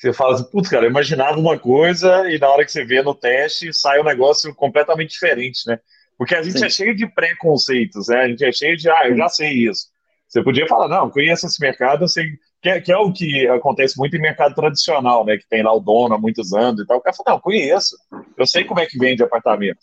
Você 0.00 0.14
fala 0.14 0.32
assim, 0.32 0.50
putz, 0.50 0.70
cara, 0.70 0.86
eu 0.86 0.90
imaginava 0.90 1.38
uma 1.38 1.58
coisa 1.58 2.26
e 2.30 2.38
na 2.38 2.48
hora 2.48 2.64
que 2.64 2.72
você 2.72 2.82
vê 2.86 3.02
no 3.02 3.14
teste 3.14 3.70
sai 3.74 4.00
um 4.00 4.04
negócio 4.04 4.54
completamente 4.54 5.10
diferente, 5.10 5.60
né? 5.66 5.78
Porque 6.16 6.34
a 6.34 6.42
gente 6.42 6.58
Sim. 6.58 6.64
é 6.64 6.70
cheio 6.70 6.96
de 6.96 7.06
preconceitos, 7.06 8.08
né? 8.08 8.22
A 8.22 8.28
gente 8.28 8.42
é 8.42 8.50
cheio 8.50 8.78
de, 8.78 8.88
ah, 8.88 9.06
eu 9.06 9.14
já 9.14 9.28
sei 9.28 9.50
isso. 9.50 9.88
Você 10.26 10.42
podia 10.42 10.66
falar, 10.66 10.88
não, 10.88 11.10
conheço 11.10 11.44
esse 11.44 11.60
mercado, 11.60 12.04
eu 12.04 12.08
sei, 12.08 12.24
que 12.62 12.70
é, 12.70 12.80
que 12.80 12.90
é, 12.90 12.96
o 12.96 13.12
que 13.12 13.46
acontece 13.48 13.98
muito 13.98 14.16
em 14.16 14.20
mercado 14.20 14.54
tradicional, 14.54 15.22
né? 15.22 15.36
Que 15.36 15.46
tem 15.46 15.62
lá 15.62 15.74
o 15.74 15.80
dono 15.80 16.14
há 16.14 16.18
muitos 16.18 16.54
anos 16.54 16.80
e 16.80 16.86
tal. 16.86 16.96
O 16.96 17.02
cara 17.02 17.14
fala, 17.14 17.36
não, 17.36 17.40
conheço, 17.40 17.94
eu 18.38 18.46
sei 18.46 18.64
como 18.64 18.80
é 18.80 18.86
que 18.86 18.98
vende 18.98 19.22
apartamento. 19.22 19.80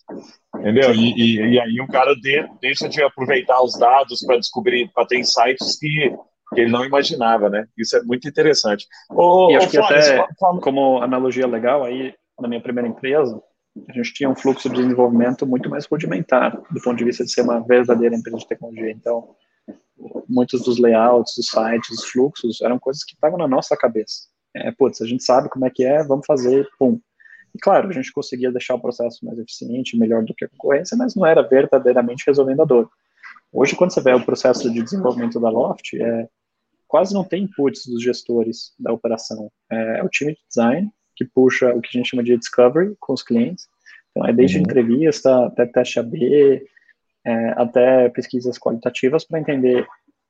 Entendeu? 0.55 0.95
E, 0.95 1.13
e, 1.13 1.53
e 1.53 1.59
aí 1.59 1.80
o 1.80 1.88
cara 1.88 2.15
de, 2.15 2.43
deixa 2.59 2.89
de 2.89 3.03
aproveitar 3.03 3.61
os 3.61 3.78
dados 3.78 4.26
para 4.26 4.38
descobrir, 4.38 4.89
para 4.95 5.05
ter 5.05 5.20
insights 5.20 5.78
que, 5.78 6.11
que, 6.53 6.61
ele 6.61 6.71
não 6.71 6.85
imaginava, 6.85 7.49
né? 7.49 7.67
Isso 7.77 7.97
é 7.97 8.01
muito 8.03 8.27
interessante. 8.27 8.87
Ô, 9.09 9.51
e 9.51 9.55
acho 9.55 9.69
que 9.69 9.77
Flávio, 9.77 9.97
até, 9.97 10.27
fala... 10.39 10.59
como 10.61 11.01
analogia 11.01 11.47
legal, 11.47 11.83
aí, 11.83 12.13
na 12.39 12.47
minha 12.47 12.61
primeira 12.61 12.87
empresa, 12.87 13.41
a 13.87 13.93
gente 13.93 14.13
tinha 14.13 14.29
um 14.29 14.35
fluxo 14.35 14.69
de 14.69 14.75
desenvolvimento 14.75 15.45
muito 15.45 15.69
mais 15.69 15.85
rudimentar, 15.85 16.59
do 16.71 16.81
ponto 16.81 16.97
de 16.97 17.03
vista 17.03 17.23
de 17.23 17.31
ser 17.31 17.41
uma 17.41 17.59
verdadeira 17.59 18.15
empresa 18.15 18.37
de 18.37 18.47
tecnologia. 18.47 18.91
Então, 18.91 19.35
muitos 20.27 20.63
dos 20.63 20.79
layouts, 20.79 21.33
dos 21.35 21.47
sites, 21.47 21.89
dos 21.89 22.05
fluxos, 22.05 22.61
eram 22.61 22.79
coisas 22.79 23.03
que 23.03 23.13
estavam 23.13 23.37
na 23.37 23.47
nossa 23.47 23.75
cabeça. 23.75 24.27
É, 24.55 24.71
putz, 24.71 25.01
a 25.01 25.05
gente 25.05 25.23
sabe 25.23 25.49
como 25.49 25.65
é 25.65 25.69
que 25.69 25.85
é, 25.85 26.03
vamos 26.03 26.25
fazer, 26.25 26.67
pum. 26.79 26.99
E 27.53 27.59
claro, 27.59 27.89
a 27.89 27.91
gente 27.91 28.11
conseguia 28.11 28.51
deixar 28.51 28.75
o 28.75 28.79
processo 28.79 29.25
mais 29.25 29.37
eficiente, 29.39 29.97
melhor 29.97 30.23
do 30.23 30.33
que 30.33 30.45
a 30.45 30.49
concorrência, 30.49 30.97
mas 30.97 31.15
não 31.15 31.25
era 31.25 31.41
verdadeiramente 31.41 32.23
resolvendo 32.25 32.61
a 32.61 32.65
dor. 32.65 32.89
Hoje, 33.60 33.76
quando 33.76 33.91
você 33.91 33.99
vê 33.99 34.14
o 34.14 34.24
processo 34.24 34.72
de 34.72 34.84
desenvolvimento 34.84 35.39
da 35.39 35.49
Loft, 35.49 35.95
é, 35.99 36.30
quase 36.88 37.12
não 37.12 37.24
tem 37.24 37.45
inputs 37.45 37.88
dos 37.88 38.03
gestores 38.03 38.72
da 38.78 38.93
operação. 38.93 39.51
É, 39.72 39.97
é, 39.97 40.03
o 40.03 40.10
time 40.10 40.34
de 40.34 40.39
design 40.47 40.91
que 41.16 41.26
puxa 41.26 41.74
o 41.74 41.82
que 41.82 41.89
a 41.89 41.97
gente 41.97 42.08
chama 42.08 42.24
de 42.24 42.38
discovery 42.38 42.95
com 42.99 43.14
os 43.14 43.24
clientes. 43.24 43.68
Então, 44.12 44.28
é 44.28 44.32
desde 44.32 44.58
uhum. 44.58 44.62
entrevista 44.62 45.47
até 45.47 45.66
teste 45.66 45.99
AB, 45.99 46.70
é, 47.26 47.49
até 47.58 48.10
pesquisas 48.10 48.60
qualitativas 48.60 49.26
para 49.26 49.39
entender 49.39 49.82
o 49.82 49.88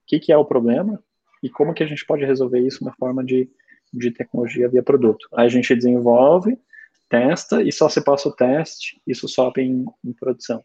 que, 0.08 0.22
que, 0.22 0.32
é 0.32 0.38
o 0.38 0.46
problema 0.46 0.98
e 1.44 1.50
como 1.50 1.74
que 1.74 1.84
a 1.84 1.88
gente 1.88 2.06
pode 2.06 2.24
resolver 2.24 2.62
isso 2.62 2.86
na 2.86 2.94
forma 2.94 3.26
de, 3.26 3.50
de 3.94 4.10
tecnologia 4.10 4.70
via 4.70 4.82
produto. 4.82 5.28
Aí 5.36 5.48
a 5.48 5.50
gente 5.50 5.76
desenvolve, 5.76 6.58
testa 7.10 7.62
e 7.62 7.74
só 7.74 7.90
se 7.90 8.02
passa 8.02 8.30
o 8.30 8.34
teste, 8.34 9.02
isso 9.06 9.28
sobe 9.28 9.64
em, 9.64 9.86
em 10.06 10.14
produção. 10.14 10.64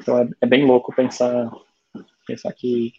Então 0.00 0.18
é, 0.18 0.28
é, 0.40 0.46
bem 0.46 0.64
louco 0.64 0.94
pensar, 0.94 1.50
pensar 2.26 2.52
que, 2.52 2.92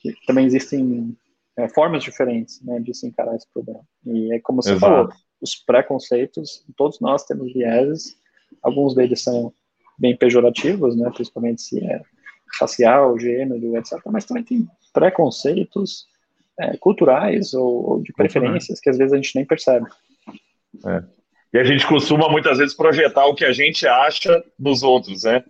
que 0.00 0.14
também 0.26 0.46
existem 0.46 1.16
é, 1.56 1.68
formas 1.68 2.02
diferentes 2.02 2.60
né, 2.62 2.80
de 2.80 2.94
se 2.94 3.06
encarar 3.06 3.34
esse 3.36 3.46
problema. 3.52 3.80
E 4.06 4.34
é 4.34 4.40
como 4.40 4.62
você 4.62 4.72
Exato. 4.72 4.92
falou, 4.92 5.08
os 5.40 5.54
preconceitos, 5.56 6.64
todos 6.76 7.00
nós 7.00 7.24
temos 7.24 7.52
vieses, 7.52 8.16
alguns 8.62 8.94
deles 8.94 9.22
são 9.22 9.52
bem 9.98 10.16
pejorativos, 10.16 10.96
né, 10.96 11.10
principalmente 11.14 11.62
se 11.62 11.84
é 11.84 12.00
racial, 12.60 13.18
gênero, 13.18 13.76
etc. 13.76 13.98
Mas 14.06 14.24
também 14.24 14.44
tem 14.44 14.68
preconceitos 14.92 16.06
é, 16.58 16.76
culturais 16.76 17.52
ou, 17.54 17.90
ou, 17.90 18.02
de 18.02 18.12
preferências 18.12 18.80
que 18.80 18.90
às 18.90 18.98
vezes 18.98 19.12
a 19.12 19.16
gente 19.16 19.34
nem 19.34 19.44
percebe. 19.44 19.86
É. 20.86 21.02
E 21.52 21.58
a 21.58 21.64
gente 21.64 21.86
costuma 21.86 22.28
muitas 22.28 22.58
vezes 22.58 22.74
projetar 22.74 23.26
o 23.26 23.34
que 23.34 23.44
a 23.44 23.52
gente 23.52 23.86
acha 23.86 24.44
nos 24.58 24.82
outros, 24.82 25.22
né? 25.22 25.44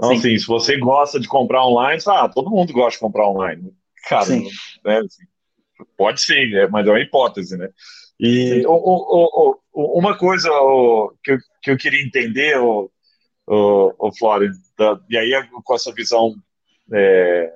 Então, 0.00 0.12
Sim. 0.12 0.16
assim, 0.16 0.38
se 0.38 0.46
você 0.46 0.78
gosta 0.78 1.20
de 1.20 1.28
comprar 1.28 1.66
online, 1.66 2.02
ah, 2.06 2.26
todo 2.26 2.48
mundo 2.48 2.72
gosta 2.72 2.92
de 2.92 3.00
comprar 3.00 3.28
online. 3.28 3.70
Cara, 4.08 4.30
né, 4.30 4.98
assim, 4.98 5.24
pode 5.94 6.22
ser, 6.22 6.48
né, 6.48 6.66
mas 6.68 6.86
é 6.86 6.90
uma 6.90 7.00
hipótese, 7.00 7.58
né? 7.58 7.68
E 8.18 8.64
o, 8.66 8.72
o, 8.72 9.58
o, 9.74 9.98
uma 9.98 10.16
coisa 10.16 10.48
que, 11.22 11.32
eu, 11.32 11.38
que 11.62 11.70
eu 11.70 11.76
queria 11.76 12.02
entender, 12.02 12.58
o, 12.58 12.90
o, 13.46 14.08
o 14.08 14.16
Flório, 14.16 14.50
e 15.10 15.18
aí 15.18 15.32
com 15.62 15.74
essa 15.74 15.92
visão 15.92 16.34
é, 16.90 17.52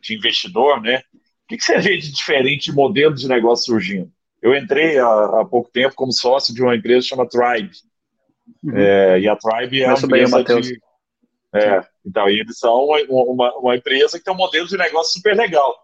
de 0.00 0.14
investidor, 0.14 0.80
né? 0.80 0.98
O 0.98 1.48
que, 1.48 1.56
que, 1.56 1.64
você 1.64 1.78
vê 1.78 1.96
de 1.96 2.12
diferente 2.12 2.70
modelo 2.70 3.16
de 3.16 3.26
negócio 3.26 3.66
surgindo? 3.66 4.12
Eu 4.40 4.54
entrei 4.54 4.96
há, 4.96 5.40
há 5.40 5.44
pouco 5.44 5.68
tempo 5.72 5.96
como 5.96 6.12
sócio 6.12 6.54
de 6.54 6.62
uma 6.62 6.76
empresa 6.76 7.04
chamada 7.04 7.30
Tribe. 7.30 7.72
Uhum. 8.62 8.76
É, 8.76 9.18
e 9.18 9.28
a 9.28 9.34
Tribe 9.34 9.82
é 9.82 9.88
uma 9.88 9.98
empresa 9.98 10.44
de. 10.44 10.80
É, 11.54 11.82
então, 12.06 12.28
eles 12.28 12.58
são 12.58 12.84
uma, 13.08 13.52
uma, 13.58 13.76
empresa 13.76 14.18
que 14.18 14.24
tem 14.24 14.32
um 14.32 14.36
modelo 14.36 14.68
de 14.68 14.76
negócio 14.76 15.14
super 15.14 15.36
legal, 15.36 15.74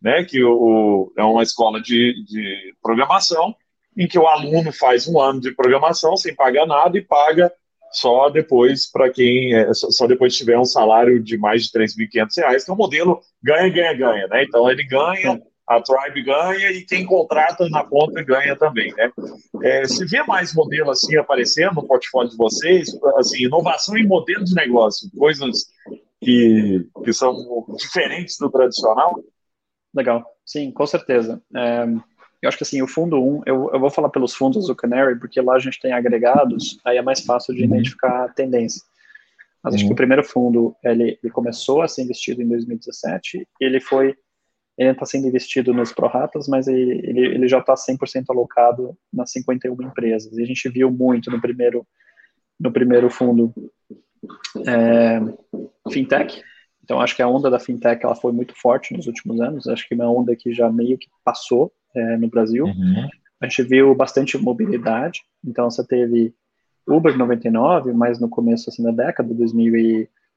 né? 0.00 0.24
Que 0.24 0.42
o, 0.42 1.12
é 1.16 1.22
uma 1.24 1.42
escola 1.42 1.80
de, 1.80 2.24
de 2.24 2.74
programação 2.80 3.54
em 3.96 4.06
que 4.06 4.18
o 4.18 4.26
aluno 4.26 4.72
faz 4.72 5.08
um 5.08 5.20
ano 5.20 5.40
de 5.40 5.52
programação 5.52 6.16
sem 6.16 6.34
pagar 6.34 6.66
nada 6.66 6.96
e 6.96 7.02
paga 7.02 7.52
só 7.90 8.28
depois 8.28 8.90
para 8.90 9.10
quem 9.10 9.54
é, 9.54 9.72
só 9.72 10.06
depois 10.06 10.36
tiver 10.36 10.58
um 10.58 10.64
salário 10.64 11.22
de 11.22 11.38
mais 11.38 11.64
de 11.64 11.72
3.500 11.72 12.26
reais, 12.36 12.64
que 12.64 12.70
é 12.70 12.74
um 12.74 12.76
modelo 12.76 13.20
ganha, 13.42 13.68
ganha, 13.68 13.94
ganha, 13.94 14.26
né? 14.28 14.44
Então 14.44 14.70
ele 14.70 14.84
ganha, 14.84 15.40
a 15.66 15.80
Tribe 15.80 16.22
ganha 16.22 16.70
e 16.70 16.84
quem 16.84 17.04
contrata 17.04 17.68
na 17.68 17.82
ponta 17.82 18.22
ganha 18.22 18.56
também, 18.56 18.92
né? 18.94 19.10
É, 19.62 19.84
se 19.86 20.04
vê 20.06 20.22
mais 20.22 20.54
modelo 20.54 20.90
assim 20.90 21.16
aparecendo 21.16 21.74
no 21.74 21.86
portfólio 21.86 22.30
de 22.30 22.36
vocês, 22.36 22.88
assim, 23.16 23.44
inovação 23.44 23.96
em 23.96 24.06
modelo 24.06 24.44
de 24.44 24.54
negócio, 24.54 25.10
coisas 25.16 25.66
que, 26.20 26.86
que 27.04 27.12
são 27.12 27.66
diferentes 27.76 28.36
do 28.38 28.50
tradicional? 28.50 29.20
Legal, 29.94 30.24
sim, 30.44 30.70
com 30.70 30.86
certeza. 30.86 31.42
É 31.54 31.86
eu 32.46 32.48
acho 32.48 32.58
que 32.58 32.64
assim, 32.64 32.82
o 32.82 32.86
fundo 32.86 33.22
1, 33.22 33.42
eu, 33.46 33.70
eu 33.72 33.80
vou 33.80 33.90
falar 33.90 34.08
pelos 34.08 34.34
fundos 34.34 34.66
do 34.66 34.76
Canary, 34.76 35.18
porque 35.18 35.40
lá 35.40 35.54
a 35.54 35.58
gente 35.58 35.80
tem 35.80 35.92
agregados, 35.92 36.78
aí 36.84 36.96
é 36.96 37.02
mais 37.02 37.20
fácil 37.20 37.54
de 37.54 37.62
uhum. 37.62 37.66
identificar 37.66 38.24
a 38.24 38.28
tendência. 38.28 38.82
Mas 39.62 39.74
acho 39.74 39.82
que 39.82 39.88
o 39.88 39.90
uhum. 39.90 39.96
primeiro 39.96 40.22
fundo, 40.22 40.76
ele, 40.84 41.18
ele, 41.22 41.32
começou 41.32 41.82
a 41.82 41.88
ser 41.88 42.02
investido 42.02 42.42
em 42.42 42.48
2017, 42.48 43.48
ele 43.60 43.80
foi, 43.80 44.16
ele 44.76 44.90
está 44.90 45.06
sendo 45.06 45.26
investido 45.26 45.72
nos 45.72 45.92
proratas, 45.92 46.46
mas 46.48 46.68
ele, 46.68 47.00
ele, 47.02 47.26
ele 47.34 47.48
já 47.48 47.58
está 47.58 47.74
100% 47.74 48.24
alocado 48.28 48.96
nas 49.12 49.32
51 49.32 49.74
empresas. 49.82 50.36
E 50.36 50.42
a 50.42 50.46
gente 50.46 50.68
viu 50.68 50.90
muito 50.90 51.30
no 51.30 51.40
primeiro, 51.40 51.86
no 52.60 52.70
primeiro 52.70 53.08
fundo 53.08 53.52
é, 54.66 55.20
fintech, 55.90 56.42
então 56.82 57.00
acho 57.00 57.16
que 57.16 57.22
a 57.22 57.28
onda 57.28 57.50
da 57.50 57.58
fintech 57.58 58.04
ela 58.04 58.14
foi 58.14 58.32
muito 58.32 58.54
forte 58.54 58.94
nos 58.94 59.06
últimos 59.06 59.40
anos, 59.40 59.66
acho 59.66 59.88
que 59.88 59.94
é 59.94 59.96
uma 59.96 60.10
onda 60.10 60.36
que 60.36 60.52
já 60.52 60.70
meio 60.70 60.96
que 60.96 61.08
passou, 61.24 61.72
é, 61.96 62.16
no 62.16 62.28
Brasil. 62.28 62.66
Uhum. 62.66 63.08
A 63.40 63.48
gente 63.48 63.62
viu 63.64 63.94
bastante 63.94 64.38
mobilidade, 64.38 65.22
então 65.44 65.70
você 65.70 65.84
teve 65.84 66.34
Uber 66.86 67.16
99, 67.16 67.92
mas 67.92 68.20
no 68.20 68.28
começo 68.28 68.70
assim 68.70 68.82
da 68.82 68.92
década, 68.92 69.34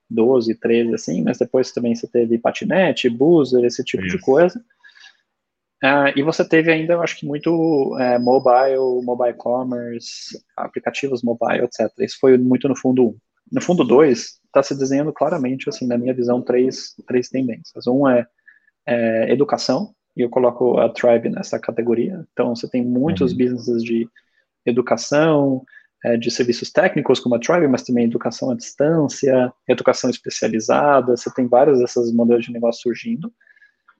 2012, 0.09 0.55
13 0.55 0.93
assim, 0.93 1.23
mas 1.23 1.37
depois 1.37 1.71
também 1.71 1.95
você 1.95 2.07
teve 2.07 2.37
patinete, 2.37 3.09
buzzer, 3.09 3.63
esse 3.63 3.83
tipo 3.83 4.05
Isso. 4.05 4.17
de 4.17 4.23
coisa. 4.23 4.59
Uh, 5.83 6.11
e 6.15 6.23
você 6.23 6.43
teve 6.43 6.71
ainda, 6.71 6.93
eu 6.93 7.01
acho 7.01 7.17
que 7.17 7.25
muito 7.25 7.97
é, 7.99 8.19
mobile, 8.19 9.01
mobile 9.01 9.33
commerce, 9.35 10.37
aplicativos 10.57 11.23
mobile, 11.23 11.63
etc. 11.63 11.89
Isso 11.99 12.17
foi 12.19 12.37
muito 12.37 12.67
no 12.67 12.75
fundo 12.75 13.07
1. 13.07 13.17
No 13.53 13.61
fundo 13.61 13.83
2, 13.85 14.39
está 14.45 14.61
se 14.61 14.77
desenhando 14.77 15.13
claramente, 15.13 15.69
assim, 15.69 15.87
na 15.87 15.97
minha 15.97 16.13
visão, 16.13 16.41
três, 16.41 16.95
três 17.07 17.29
tendências. 17.29 17.87
Um 17.87 18.07
é, 18.07 18.27
é 18.85 19.31
educação, 19.31 19.95
e 20.17 20.21
eu 20.21 20.29
coloco 20.29 20.77
a 20.77 20.89
Tribe 20.89 21.29
nessa 21.29 21.57
categoria. 21.57 22.25
Então, 22.33 22.53
você 22.53 22.69
tem 22.69 22.83
muitos 22.83 23.31
uhum. 23.31 23.37
businesses 23.37 23.83
de 23.83 24.07
educação, 24.65 25.63
é, 26.03 26.17
de 26.17 26.31
serviços 26.31 26.71
técnicos 26.71 27.19
como 27.19 27.35
a 27.35 27.39
Tribe, 27.39 27.67
mas 27.67 27.83
também 27.83 28.05
educação 28.05 28.51
à 28.51 28.55
distância, 28.55 29.51
educação 29.67 30.09
especializada, 30.09 31.15
você 31.15 31.33
tem 31.33 31.47
vários 31.47 31.79
desses 31.79 32.11
modelos 32.13 32.45
de 32.45 32.53
negócio 32.53 32.81
surgindo, 32.81 33.31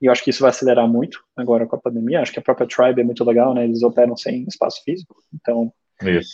e 0.02 0.06
eu 0.06 0.12
acho 0.12 0.24
que 0.24 0.30
isso 0.30 0.42
vai 0.42 0.50
acelerar 0.50 0.88
muito 0.88 1.22
agora 1.36 1.66
com 1.66 1.76
a 1.76 1.80
pandemia, 1.80 2.22
acho 2.22 2.32
que 2.32 2.40
a 2.40 2.44
própria 2.44 2.68
Tribe 2.68 3.02
é 3.02 3.04
muito 3.04 3.24
legal, 3.24 3.54
né, 3.54 3.66
eles 3.66 3.84
operam 3.84 4.16
sem 4.16 4.44
espaço 4.48 4.82
físico, 4.84 5.22
então 5.34 5.74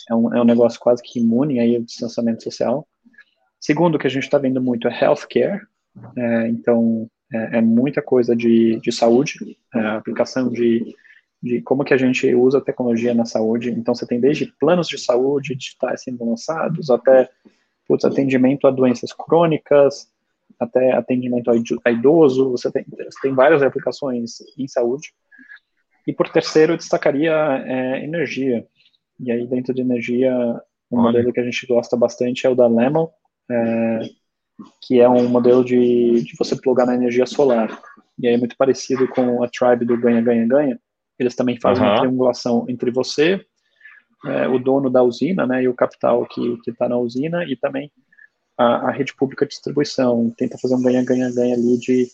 é 0.08 0.14
um, 0.14 0.34
é 0.34 0.40
um 0.40 0.44
negócio 0.44 0.78
quase 0.78 1.02
que 1.02 1.18
imune 1.18 1.58
aí 1.58 1.74
ao 1.74 1.82
distanciamento 1.82 2.44
social. 2.44 2.86
Segundo, 3.58 3.98
que 3.98 4.06
a 4.06 4.10
gente 4.10 4.22
está 4.22 4.38
vendo 4.38 4.62
muito 4.62 4.86
é 4.86 5.02
healthcare, 5.02 5.60
é, 6.16 6.48
então 6.48 7.08
é, 7.32 7.58
é 7.58 7.60
muita 7.60 8.00
coisa 8.00 8.36
de, 8.36 8.78
de 8.80 8.92
saúde, 8.92 9.58
é, 9.74 9.80
aplicação 9.80 10.48
de, 10.50 10.94
de 11.42 11.60
como 11.62 11.84
que 11.84 11.94
a 11.94 11.96
gente 11.96 12.34
usa 12.34 12.58
a 12.58 12.60
tecnologia 12.60 13.14
na 13.14 13.24
saúde. 13.24 13.70
Então, 13.70 13.94
você 13.94 14.06
tem 14.06 14.20
desde 14.20 14.46
planos 14.58 14.88
de 14.88 14.98
saúde 14.98 15.54
digitais 15.54 16.02
sendo 16.02 16.28
lançados, 16.28 16.90
até 16.90 17.28
putz, 17.86 18.04
atendimento 18.04 18.66
a 18.66 18.70
doenças 18.70 19.12
crônicas, 19.12 20.08
até 20.58 20.92
atendimento 20.92 21.50
a 21.84 21.90
idoso, 21.90 22.50
você 22.50 22.70
tem, 22.70 22.84
você 22.88 23.20
tem 23.22 23.34
várias 23.34 23.62
aplicações 23.62 24.38
em 24.58 24.66
saúde. 24.66 25.12
E 26.06 26.12
por 26.12 26.28
terceiro, 26.28 26.72
eu 26.72 26.76
destacaria 26.76 27.32
é, 27.66 28.04
energia. 28.04 28.66
E 29.20 29.30
aí, 29.30 29.46
dentro 29.46 29.74
de 29.74 29.82
energia, 29.82 30.32
Um 30.90 30.98
Olha. 30.98 31.06
modelo 31.08 31.32
que 31.32 31.40
a 31.40 31.44
gente 31.44 31.66
gosta 31.66 31.96
bastante 31.96 32.46
é 32.46 32.50
o 32.50 32.54
da 32.54 32.66
Lemon, 32.66 33.08
é, 33.50 34.00
que 34.82 35.00
é 35.00 35.08
um 35.08 35.28
modelo 35.28 35.64
de, 35.64 36.22
de 36.22 36.36
você 36.38 36.56
plugar 36.56 36.86
na 36.86 36.94
energia 36.94 37.26
solar. 37.26 37.68
E 38.18 38.26
aí 38.26 38.34
é 38.34 38.38
muito 38.38 38.56
parecido 38.56 39.06
com 39.08 39.42
a 39.42 39.48
Tribe 39.48 39.84
do 39.84 39.98
ganha-ganha-ganha. 39.98 40.78
Eles 41.18 41.34
também 41.34 41.58
fazem 41.60 41.84
uhum. 41.84 41.90
uma 41.90 41.98
triangulação 42.00 42.66
entre 42.68 42.90
você, 42.90 43.44
é, 44.24 44.48
o 44.48 44.58
dono 44.58 44.90
da 44.90 45.02
usina, 45.02 45.46
né, 45.46 45.62
e 45.62 45.68
o 45.68 45.74
capital 45.74 46.26
que 46.26 46.58
está 46.66 46.88
na 46.88 46.98
usina, 46.98 47.44
e 47.44 47.56
também 47.56 47.90
a, 48.56 48.88
a, 48.88 48.90
rede 48.90 49.14
pública 49.14 49.44
de 49.44 49.50
distribuição. 49.50 50.32
Tenta 50.36 50.58
fazer 50.58 50.74
um 50.74 50.82
ganha-ganha-ganha 50.82 51.54
ali 51.54 51.78
de, 51.78 52.08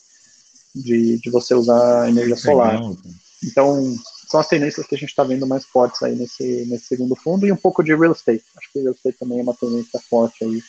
de, 0.74 1.18
de, 1.18 1.30
você 1.30 1.55
usar 1.55 2.09
energia 2.09 2.36
solar. 2.36 2.74
Legal. 2.74 2.96
Então, 3.44 3.96
são 4.28 4.40
as 4.40 4.48
tendências 4.48 4.86
que 4.86 4.94
a 4.94 4.98
gente 4.98 5.11
está 5.11 5.24
vendo 5.24 5.46
mais 5.46 5.64
fortes 5.64 6.03
aí 6.03 6.14
nesse, 6.14 6.66
nesse 6.66 6.86
segundo 6.86 7.14
fundo, 7.16 7.46
e 7.46 7.53
um 7.53 7.57
pouco 7.57 7.82
de 7.82 7.94
real 7.94 8.12
estate. 8.12 8.44
Acho 8.57 8.72
que 8.72 8.80
real 8.80 8.94
estate 8.94 9.18
também 9.18 9.40
é 9.40 9.42
uma 9.42 9.55
tendência 9.55 10.00
forte 10.09 10.44
aí, 10.44 10.61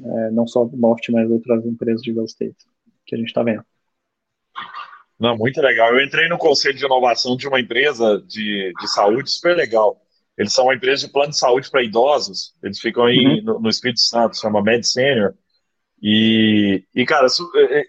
é, 0.00 0.30
não 0.30 0.46
só 0.46 0.64
Morte, 0.64 1.10
mas 1.10 1.30
outras 1.30 1.64
empresas 1.66 2.02
de 2.02 2.12
real 2.12 2.24
estate 2.24 2.56
que 3.06 3.14
a 3.14 3.18
gente 3.18 3.28
está 3.28 3.42
vendo. 3.42 3.64
Não, 5.18 5.36
muito 5.36 5.60
legal. 5.60 5.92
Eu 5.92 6.04
entrei 6.04 6.28
no 6.28 6.38
conselho 6.38 6.76
de 6.76 6.84
inovação 6.84 7.36
de 7.36 7.48
uma 7.48 7.60
empresa 7.60 8.22
de, 8.26 8.72
de 8.78 8.88
saúde 8.92 9.30
super 9.30 9.56
legal. 9.56 10.00
Eles 10.36 10.52
são 10.52 10.66
uma 10.66 10.74
empresa 10.74 11.06
de 11.06 11.12
plano 11.12 11.30
de 11.30 11.38
saúde 11.38 11.68
para 11.68 11.82
idosos. 11.82 12.54
Eles 12.62 12.78
ficam 12.78 13.04
aí 13.04 13.18
uhum. 13.18 13.42
no, 13.42 13.60
no, 13.60 13.68
Espírito 13.68 14.00
Santo, 14.00 14.36
se 14.36 14.42
chama 14.42 14.62
Med 14.62 14.86
Senior. 14.86 15.34
E, 16.00 16.84
e, 16.94 17.04
cara, 17.04 17.26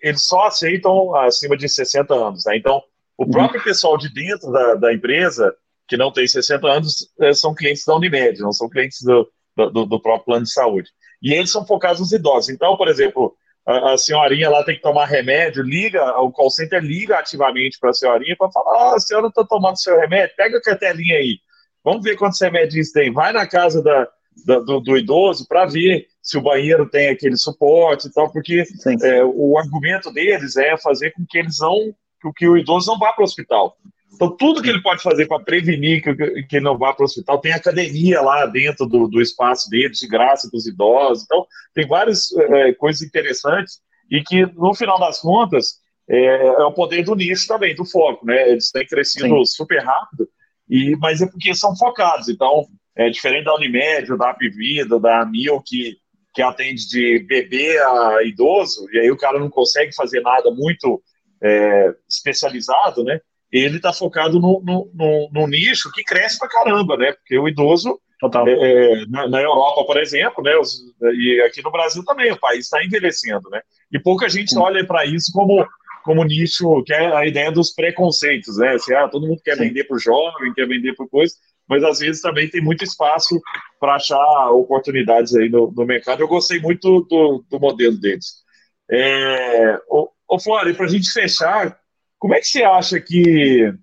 eles 0.02 0.24
só 0.24 0.48
aceitam 0.48 1.16
acima 1.16 1.56
de 1.56 1.70
60 1.70 2.12
anos, 2.16 2.46
né? 2.46 2.58
Então, 2.58 2.82
o 3.16 3.26
uhum. 3.26 3.30
próprio 3.30 3.64
pessoal 3.64 3.96
de 3.98 4.12
dentro 4.12 4.52
da, 4.52 4.74
da 4.74 4.94
empresa, 4.94 5.56
que 5.88 5.96
não 5.96 6.12
tem 6.12 6.28
60 6.28 6.68
anos, 6.68 7.14
é, 7.20 7.34
são 7.34 7.54
clientes 7.54 7.86
da 7.86 7.96
Unimed, 7.96 8.40
não 8.40 8.52
são 8.52 8.68
clientes 8.68 9.04
do, 9.04 9.32
do, 9.56 9.86
do 9.86 10.02
próprio 10.02 10.26
plano 10.26 10.46
de 10.46 10.52
saúde. 10.52 10.90
E 11.22 11.34
eles 11.34 11.52
são 11.52 11.68
focados 11.68 12.00
nos 12.00 12.12
idosos. 12.12 12.50
Então, 12.50 12.76
por 12.76 12.88
exemplo, 12.88 13.36
a, 13.70 13.94
a, 13.94 13.98
senhorinha 13.98 14.50
lá 14.50 14.64
tem 14.64 14.76
que 14.76 14.82
tomar 14.82 15.06
remédio, 15.06 15.62
liga, 15.62 16.04
o 16.20 16.32
call 16.32 16.50
center 16.50 16.82
liga 16.84 17.20
ativamente 17.20 17.78
para 17.80 17.92
a 17.92 17.94
senhorinha 17.94 18.36
para 18.36 18.52
falar: 18.52 18.72
ah, 18.72 18.96
a 18.96 19.00
senhora 19.00 19.28
está 19.28 19.44
tomando 19.44 19.80
seu 19.80 19.96
remédio, 20.00 20.36
pega 20.36 20.58
a 20.58 20.62
cartelinha 20.62 21.18
aí, 21.18 21.38
vamos 21.84 22.02
ver 22.02 22.18
quantos 22.18 22.42
remédios 22.42 22.92
tem, 22.92 23.14
vai 23.14 23.32
na 23.32 23.46
casa 23.46 23.84
da, 23.84 24.08
da 24.44 24.60
do, 24.60 24.80
do, 24.80 24.98
idoso 24.98 25.48
para 25.48 25.68
ver 25.68 26.08
se 26.20 26.36
o 26.36 26.42
banheiro 26.42 26.90
tem 26.90 27.10
aquele 27.10 27.38
suporte 27.38 28.08
e 28.08 28.12
tal, 28.12 28.32
porque 28.32 28.64
é, 29.04 29.24
o 29.24 29.56
argumento 29.60 30.12
deles 30.12 30.58
é 30.58 30.76
fazer 30.76 31.12
com 31.12 31.24
que 31.30 31.38
eles 31.38 31.60
não, 31.60 31.94
que 32.36 32.48
o 32.48 32.58
idoso 32.58 32.92
não 32.92 32.98
vá 32.98 33.14
para 33.14 33.22
o 33.22 33.26
hospital. 33.26 33.78
Então, 34.14 34.36
tudo 34.36 34.62
que 34.62 34.70
ele 34.70 34.82
pode 34.82 35.02
fazer 35.02 35.28
para 35.28 35.44
prevenir 35.44 36.02
que, 36.02 36.14
que 36.44 36.56
ele 36.58 36.66
não 36.66 36.78
vá 36.78 36.94
para 36.94 37.04
o 37.04 37.06
hospital, 37.06 37.40
tem 37.40 37.54
academia 37.54 38.22
lá 38.22 38.46
dentro 38.46 38.86
do, 38.86 39.08
do 39.08 39.22
espaço 39.22 39.70
dele, 39.70 39.90
de 39.90 40.08
graça 40.08 40.50
dos 40.52 40.66
idosos. 40.66 41.24
Então, 41.24 41.46
tem 41.74 41.88
várias 41.88 42.32
é, 42.36 42.74
coisas 42.74 43.02
interessantes 43.02 43.80
e 44.10 44.22
que, 44.24 44.46
no 44.46 44.74
final 44.74 45.00
das 45.00 45.20
contas, 45.20 45.76
é, 46.10 46.48
é, 46.48 46.64
o 46.64 46.74
poder 46.74 47.04
do 47.04 47.16
nicho 47.16 47.48
também, 47.48 47.76
do 47.76 47.86
foco, 47.86 48.26
né? 48.26 48.50
Eles 48.50 48.72
têm 48.72 48.86
crescido 48.86 49.46
Sim. 49.46 49.46
super 49.46 49.84
rápido, 49.84 50.28
e, 50.68 50.96
mas 50.98 51.22
é 51.22 51.28
porque 51.28 51.54
são 51.54 51.76
focados. 51.76 52.28
Então, 52.28 52.66
é 52.96 53.10
diferente 53.10 53.46
da 53.46 53.56
Unimed, 53.56 54.18
da 54.18 54.32
Apivida, 54.32 55.00
da 55.00 55.24
Mil, 55.26 55.62
que, 55.62 55.98
que 56.34 56.42
atende 56.42 56.88
de 56.88 57.20
bebê 57.20 57.78
a 57.78 58.24
idoso, 58.24 58.88
e 58.92 59.00
aí 59.00 59.12
o 59.12 59.18
cara 59.18 59.40
não 59.40 59.50
consegue 59.50 59.94
fazer 59.94 60.22
nada 60.22 60.50
muito 60.50 61.02
é, 61.42 61.94
especializado, 62.10 63.04
né? 63.04 63.22
Ele 63.52 63.78
está 63.78 63.92
focado 63.92 64.40
no, 64.40 64.62
no, 64.64 64.92
no, 64.94 65.30
no, 65.32 65.48
nicho 65.48 65.92
que 65.92 66.04
cresce 66.04 66.38
pra 66.38 66.48
caramba, 66.48 66.96
né? 66.96 67.14
Porque 67.14 67.38
o 67.38 67.48
idoso, 67.48 68.00
é, 68.46 68.52
é, 68.52 69.06
na, 69.08 69.28
na, 69.28 69.42
Europa, 69.42 69.86
por 69.86 69.98
exemplo, 69.98 70.44
né? 70.44 70.56
Os, 70.58 70.80
e 71.16 71.42
aqui 71.42 71.64
no 71.64 71.72
Brasil 71.72 72.04
também, 72.06 72.32
o 72.32 72.40
país 72.40 72.66
está 72.66 72.84
envelhecendo, 72.84 73.50
né? 73.50 73.62
E 73.92 74.00
pouca 74.00 74.30
gente 74.30 74.56
olha 74.58 74.86
para 74.86 75.06
isso 75.06 75.32
como, 75.34 75.66
como 76.04 76.24
nicho, 76.24 76.84
que 76.84 76.94
é 76.94 77.16
a 77.16 77.26
ideia 77.26 77.52
dos 77.52 77.74
preconceitos, 77.74 78.58
né? 78.58 78.74
Assim, 78.74 78.94
ah, 78.94 79.08
todo 79.08 79.28
mundo 79.28 79.42
quer 79.44 79.56
Sim. 79.56 79.64
vender 79.64 79.86
para 79.86 79.96
o 79.96 80.00
jovem, 80.00 80.54
quer 80.54 80.68
vender 80.68 80.94
por 80.96 81.10
coisa, 81.10 81.34
mas 81.68 81.84
às 81.84 82.00
vezes 82.00 82.22
também 82.22 82.48
tem 82.50 82.62
muito 82.62 82.84
espaço 82.84 83.40
para 83.80 83.96
achar 83.96 84.50
oportunidades 84.52 85.36
aí 85.36 85.50
no, 85.50 85.72
no, 85.72 85.86
mercado. 85.86 86.22
Eu 86.22 86.28
gostei 86.28 86.60
muito 86.60 87.02
do, 87.10 87.44
do 87.50 87.60
modelo 87.60 87.98
deles. 88.00 88.44
É, 88.92 89.80
ô, 89.88 90.10
ô 90.28 90.40
Flora, 90.40 90.74
para 90.74 90.86
a 90.86 90.90
gente 90.90 91.12
fechar, 91.12 91.80
como 92.20 92.36
é 92.36 92.40
que 92.40 92.48
você 92.48 92.64
acha 92.64 93.00
que, 93.00 93.74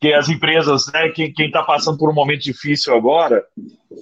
que 0.00 0.12
as 0.12 0.28
empresas, 0.28 0.86
né, 0.92 1.08
quem 1.10 1.32
está 1.38 1.62
passando 1.62 1.98
por 1.98 2.08
um 2.08 2.14
momento 2.14 2.42
difícil 2.42 2.94
agora, 2.94 3.44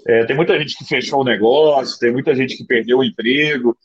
é, 0.06 0.24
tem 0.26 0.36
muita 0.36 0.58
gente 0.58 0.76
que 0.76 0.84
fechou 0.84 1.22
o 1.22 1.24
negócio, 1.24 1.98
tem 1.98 2.12
muita 2.12 2.34
gente 2.34 2.56
que 2.56 2.64
perdeu 2.64 2.98
o 2.98 3.04
emprego. 3.04 3.70
O 3.70 3.76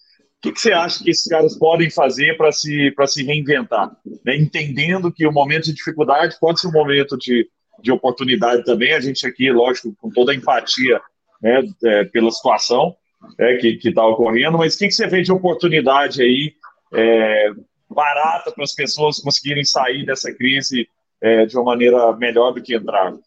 que, 0.41 0.51
que 0.51 0.59
você 0.59 0.73
acha 0.73 1.03
que 1.03 1.09
esses 1.09 1.23
caras 1.23 1.57
podem 1.57 1.89
fazer 1.89 2.37
para 2.37 2.51
se, 2.51 2.93
se 3.07 3.23
reinventar? 3.23 3.95
Né? 4.23 4.35
Entendendo 4.35 5.11
que 5.11 5.25
o 5.25 5.31
momento 5.31 5.65
de 5.65 5.73
dificuldade 5.73 6.37
pode 6.39 6.59
ser 6.59 6.67
um 6.67 6.73
momento 6.73 7.17
de, 7.17 7.49
de 7.81 7.91
oportunidade 7.91 8.63
também. 8.63 8.93
A 8.93 8.99
gente 8.99 9.25
aqui, 9.25 9.51
lógico, 9.51 9.95
com 9.99 10.09
toda 10.09 10.31
a 10.31 10.35
empatia 10.35 11.01
né, 11.41 11.63
é, 11.85 12.03
pela 12.05 12.29
situação 12.29 12.95
é, 13.39 13.55
que 13.55 13.79
está 13.83 14.05
ocorrendo, 14.05 14.57
mas 14.57 14.75
o 14.75 14.77
que, 14.77 14.87
que 14.87 14.93
você 14.93 15.07
vê 15.07 15.21
de 15.21 15.31
oportunidade 15.31 16.21
aí 16.21 16.53
é, 16.93 17.51
barata 17.89 18.51
para 18.51 18.63
as 18.63 18.73
pessoas 18.73 19.19
conseguirem 19.19 19.63
sair 19.63 20.05
dessa 20.05 20.33
crise 20.33 20.87
é, 21.21 21.45
de 21.45 21.55
uma 21.55 21.65
maneira 21.65 22.15
melhor 22.15 22.51
do 22.53 22.61
que 22.61 22.75
entraram? 22.75 23.21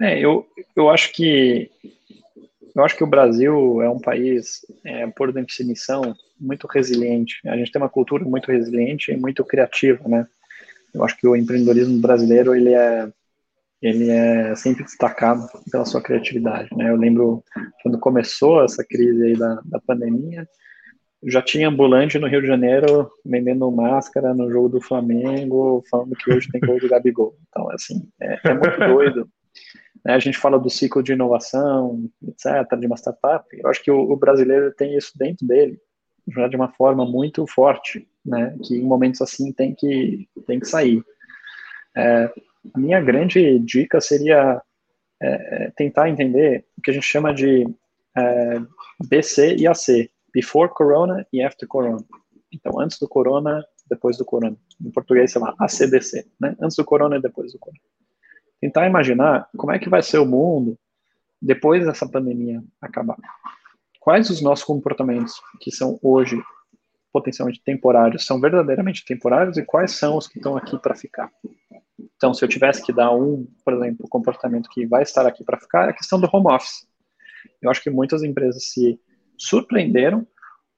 É, 0.00 0.18
eu, 0.18 0.46
eu 0.74 0.90
acho 0.90 1.12
que 1.12 1.70
eu 2.74 2.82
acho 2.82 2.96
que 2.96 3.04
o 3.04 3.06
Brasil 3.06 3.82
é 3.82 3.88
um 3.88 4.00
país, 4.00 4.64
é, 4.82 5.06
por 5.08 5.30
definição, 5.30 6.14
muito 6.40 6.66
resiliente. 6.66 7.36
A 7.46 7.56
gente 7.56 7.70
tem 7.70 7.80
uma 7.80 7.88
cultura 7.88 8.24
muito 8.24 8.50
resiliente 8.50 9.12
e 9.12 9.16
muito 9.16 9.44
criativa, 9.44 10.08
né? 10.08 10.26
Eu 10.94 11.04
acho 11.04 11.16
que 11.16 11.26
o 11.26 11.36
empreendedorismo 11.36 12.00
brasileiro 12.00 12.54
ele 12.54 12.74
é 12.74 13.10
ele 13.80 14.10
é 14.10 14.54
sempre 14.54 14.84
destacado 14.84 15.44
pela 15.70 15.84
sua 15.84 16.00
criatividade, 16.00 16.68
né? 16.76 16.88
Eu 16.88 16.96
lembro 16.96 17.42
quando 17.82 17.98
começou 17.98 18.64
essa 18.64 18.84
crise 18.84 19.24
aí 19.24 19.36
da, 19.36 19.60
da 19.64 19.80
pandemia, 19.80 20.48
já 21.24 21.40
tinha 21.40 21.68
ambulante 21.68 22.18
no 22.18 22.26
Rio 22.26 22.40
de 22.40 22.48
Janeiro 22.48 23.10
vendendo 23.24 23.70
máscara 23.70 24.34
no 24.34 24.50
jogo 24.50 24.68
do 24.68 24.80
Flamengo, 24.80 25.84
falando 25.88 26.16
que 26.16 26.32
hoje 26.32 26.48
tem 26.50 26.60
gol 26.60 26.80
do 26.80 26.88
Gabigol. 26.88 27.36
Então, 27.48 27.70
assim, 27.70 28.08
é, 28.20 28.40
é 28.44 28.54
muito 28.54 28.78
doido. 28.78 29.28
Né? 30.04 30.14
A 30.14 30.18
gente 30.18 30.38
fala 30.38 30.58
do 30.58 30.68
ciclo 30.68 31.02
de 31.02 31.12
inovação, 31.12 32.10
etc., 32.26 32.78
de 32.78 32.86
uma 32.86 32.96
startup. 32.96 33.44
Eu 33.52 33.68
acho 33.70 33.82
que 33.82 33.90
o, 33.90 34.10
o, 34.10 34.16
brasileiro 34.16 34.72
tem 34.72 34.96
isso 34.96 35.12
dentro 35.16 35.46
dele, 35.46 35.78
já 36.28 36.48
de 36.48 36.56
uma 36.56 36.68
forma 36.72 37.06
muito 37.06 37.46
forte, 37.46 38.08
né? 38.24 38.56
que 38.64 38.76
em 38.76 38.82
momentos 38.82 39.22
assim 39.22 39.52
tem 39.52 39.74
que, 39.74 40.28
tem 40.46 40.58
que 40.58 40.66
sair. 40.66 41.04
É, 41.96 42.32
a 42.74 42.78
minha 42.78 43.00
grande 43.00 43.58
dica 43.60 44.00
seria 44.00 44.60
é, 45.22 45.66
é 45.66 45.72
tentar 45.76 46.08
entender 46.08 46.64
o 46.76 46.82
que 46.82 46.90
a 46.90 46.94
gente 46.94 47.06
chama 47.06 47.32
de 47.32 47.66
é, 48.16 48.60
BC 49.06 49.56
e 49.56 49.66
AC, 49.66 50.10
before 50.32 50.70
corona 50.72 51.26
e 51.32 51.42
after 51.42 51.68
corona. 51.68 52.04
Então, 52.52 52.78
antes 52.78 52.98
do 52.98 53.08
corona, 53.08 53.64
depois 53.88 54.16
do 54.16 54.24
corona. 54.24 54.56
Em 54.80 54.90
português, 54.90 55.32
sei 55.32 55.40
lá, 55.40 55.54
ACDC, 55.58 56.26
né? 56.40 56.56
Antes 56.60 56.76
do 56.76 56.84
corona 56.84 57.16
e 57.16 57.22
depois 57.22 57.52
do 57.52 57.58
corona. 57.58 57.80
Tentar 58.60 58.86
imaginar 58.86 59.48
como 59.56 59.72
é 59.72 59.78
que 59.78 59.88
vai 59.88 60.02
ser 60.02 60.18
o 60.18 60.26
mundo 60.26 60.78
depois 61.40 61.84
dessa 61.84 62.08
pandemia 62.08 62.62
acabar. 62.80 63.16
Quais 64.00 64.30
os 64.30 64.40
nossos 64.40 64.64
comportamentos 64.64 65.40
que 65.60 65.70
são 65.70 65.98
hoje 66.02 66.40
potencialmente 67.12 67.62
temporários 67.62 68.24
são 68.24 68.40
verdadeiramente 68.40 69.04
temporários 69.04 69.56
e 69.58 69.64
quais 69.64 69.92
são 69.92 70.16
os 70.16 70.26
que 70.26 70.38
estão 70.38 70.56
aqui 70.56 70.78
para 70.78 70.94
ficar? 70.94 71.30
Então, 72.16 72.32
se 72.32 72.44
eu 72.44 72.48
tivesse 72.48 72.82
que 72.82 72.92
dar 72.92 73.12
um, 73.12 73.46
por 73.64 73.74
exemplo, 73.74 74.08
comportamento 74.08 74.70
que 74.70 74.86
vai 74.86 75.02
estar 75.02 75.26
aqui 75.26 75.44
para 75.44 75.58
ficar, 75.58 75.86
é 75.86 75.90
a 75.90 75.92
questão 75.92 76.20
do 76.20 76.28
home 76.32 76.52
office. 76.52 76.86
Eu 77.60 77.70
acho 77.70 77.82
que 77.82 77.90
muitas 77.90 78.22
empresas 78.22 78.70
se 78.70 78.98
surpreenderam 79.42 80.26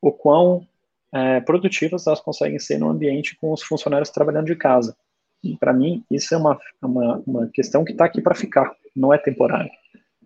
o 0.00 0.10
quão 0.10 0.66
é, 1.12 1.40
produtivas 1.40 2.06
elas 2.06 2.20
conseguem 2.20 2.58
ser 2.58 2.78
no 2.78 2.88
ambiente 2.88 3.36
com 3.36 3.52
os 3.52 3.62
funcionários 3.62 4.10
trabalhando 4.10 4.46
de 4.46 4.56
casa. 4.56 4.96
E 5.42 5.56
para 5.56 5.72
mim, 5.72 6.02
isso 6.10 6.34
é 6.34 6.38
uma, 6.38 6.58
uma, 6.82 7.22
uma 7.26 7.46
questão 7.48 7.84
que 7.84 7.92
está 7.92 8.06
aqui 8.06 8.20
para 8.20 8.34
ficar, 8.34 8.74
não 8.96 9.12
é 9.12 9.18
temporária. 9.18 9.70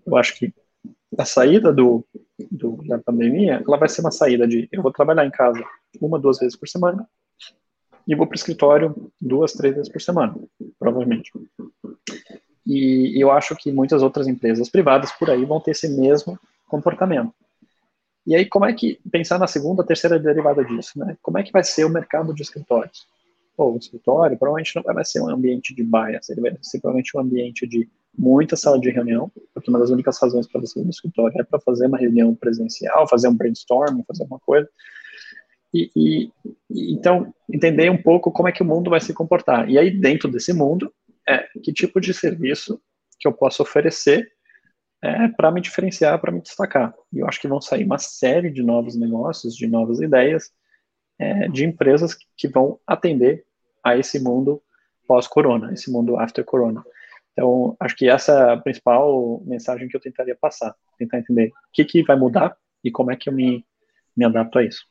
Eu 0.07 0.17
acho 0.17 0.39
que 0.39 0.53
a 1.19 1.25
saída 1.25 1.73
do, 1.73 2.05
do, 2.51 2.77
da 2.87 2.99
pandemia, 2.99 3.63
ela 3.67 3.77
vai 3.77 3.89
ser 3.89 4.01
uma 4.03 4.13
saída 4.13 4.47
de 4.47 4.69
eu 4.71 4.83
vou 4.83 4.93
trabalhar 4.93 5.27
em 5.27 5.31
casa 5.31 5.63
uma, 6.01 6.19
duas 6.19 6.39
vezes 6.39 6.57
por 6.57 6.69
semana 6.69 7.09
e 8.07 8.15
vou 8.15 8.27
para 8.27 8.35
o 8.35 8.39
escritório 8.39 9.11
duas, 9.21 9.53
três 9.53 9.75
vezes 9.75 9.91
por 9.91 10.01
semana, 10.01 10.35
provavelmente. 10.79 11.33
E 12.65 13.21
eu 13.21 13.31
acho 13.31 13.57
que 13.57 13.73
muitas 13.73 14.03
outras 14.03 14.29
empresas 14.29 14.69
privadas 14.69 15.11
por 15.13 15.29
aí 15.29 15.45
vão 15.45 15.61
ter 15.61 15.73
esse 15.73 15.89
mesmo 15.89 16.39
comportamento. 16.69 17.33
E 18.29 18.37
aí, 18.37 18.45
como 18.45 18.67
é 18.67 18.75
que, 18.75 19.01
pensar 19.11 19.39
na 19.39 19.47
segunda, 19.47 19.83
terceira 19.83 20.19
derivada 20.19 20.63
disso, 20.63 20.99
né? 20.99 21.17
Como 21.23 21.39
é 21.39 21.43
que 21.43 21.51
vai 21.51 21.65
ser 21.65 21.87
o 21.87 21.89
mercado 21.89 22.35
de 22.35 22.43
escritórios? 22.43 23.07
Pô, 23.57 23.73
o 23.73 23.79
escritório 23.79 24.37
provavelmente 24.37 24.77
não 24.77 24.83
vai 24.83 25.03
ser 25.03 25.23
um 25.23 25.31
ambiente 25.31 25.75
de 25.75 25.83
bias, 25.83 26.29
ele 26.29 26.43
vai 26.43 26.55
ser 26.61 26.79
provavelmente 26.79 27.17
um 27.17 27.21
ambiente 27.21 27.67
de 27.67 27.89
muita 28.17 28.55
sala 28.55 28.79
de 28.79 28.91
reunião, 28.91 29.33
porque 29.55 29.71
uma 29.71 29.79
das 29.79 29.89
únicas 29.89 30.21
razões 30.21 30.47
para 30.47 30.61
você 30.61 30.79
ir 30.79 30.85
no 30.85 30.91
escritório 30.91 31.41
é 31.41 31.43
para 31.43 31.59
fazer 31.59 31.87
uma 31.87 31.97
reunião 31.97 32.35
presencial, 32.35 33.09
fazer 33.09 33.29
um 33.29 33.35
brainstorm, 33.35 34.03
fazer 34.07 34.25
alguma 34.25 34.41
coisa. 34.41 34.69
E, 35.73 35.91
e, 35.97 36.31
então, 36.71 37.33
entender 37.51 37.91
um 37.91 38.03
pouco 38.03 38.31
como 38.31 38.47
é 38.47 38.53
que 38.53 38.63
o 38.63 38.67
mundo 38.67 38.91
vai 38.91 39.01
se 39.01 39.15
comportar. 39.15 39.71
E 39.71 39.79
aí, 39.79 39.91
dentro 39.91 40.31
desse 40.31 40.53
mundo, 40.53 40.93
é, 41.27 41.49
que 41.63 41.73
tipo 41.73 41.99
de 41.99 42.13
serviço 42.13 42.79
que 43.19 43.27
eu 43.27 43.33
posso 43.33 43.63
oferecer 43.63 44.31
é, 45.03 45.29
para 45.29 45.51
me 45.51 45.61
diferenciar, 45.61 46.19
para 46.21 46.33
me 46.33 46.41
destacar. 46.41 46.95
E 47.13 47.19
eu 47.19 47.27
acho 47.27 47.41
que 47.41 47.49
vão 47.49 47.61
sair 47.61 47.85
uma 47.85 47.99
série 47.99 48.51
de 48.51 48.63
novos 48.63 48.97
negócios, 48.97 49.55
de 49.55 49.67
novas 49.67 50.01
ideias, 50.01 50.51
é, 51.19 51.49
de 51.49 51.65
empresas 51.65 52.17
que 52.37 52.49
vão 52.49 52.79
atender 52.87 53.45
a 53.83 53.97
esse 53.97 54.21
mundo 54.21 54.63
pós-corona, 55.07 55.73
esse 55.73 55.91
mundo 55.91 56.19
after 56.19 56.45
corona. 56.45 56.85
Então, 57.33 57.77
acho 57.79 57.97
que 57.97 58.09
essa 58.09 58.33
é 58.33 58.53
a 58.53 58.57
principal 58.57 59.41
mensagem 59.47 59.89
que 59.89 59.97
eu 59.97 60.01
tentaria 60.01 60.37
passar, 60.39 60.75
tentar 60.99 61.19
entender 61.19 61.49
o 61.49 61.53
que, 61.73 61.85
que 61.85 62.03
vai 62.03 62.17
mudar 62.17 62.57
e 62.83 62.91
como 62.91 63.13
é 63.13 63.17
que 63.17 63.29
eu 63.29 63.33
me, 63.33 63.65
me 64.17 64.25
adapto 64.25 64.59
a 64.59 64.65
isso. 64.65 64.85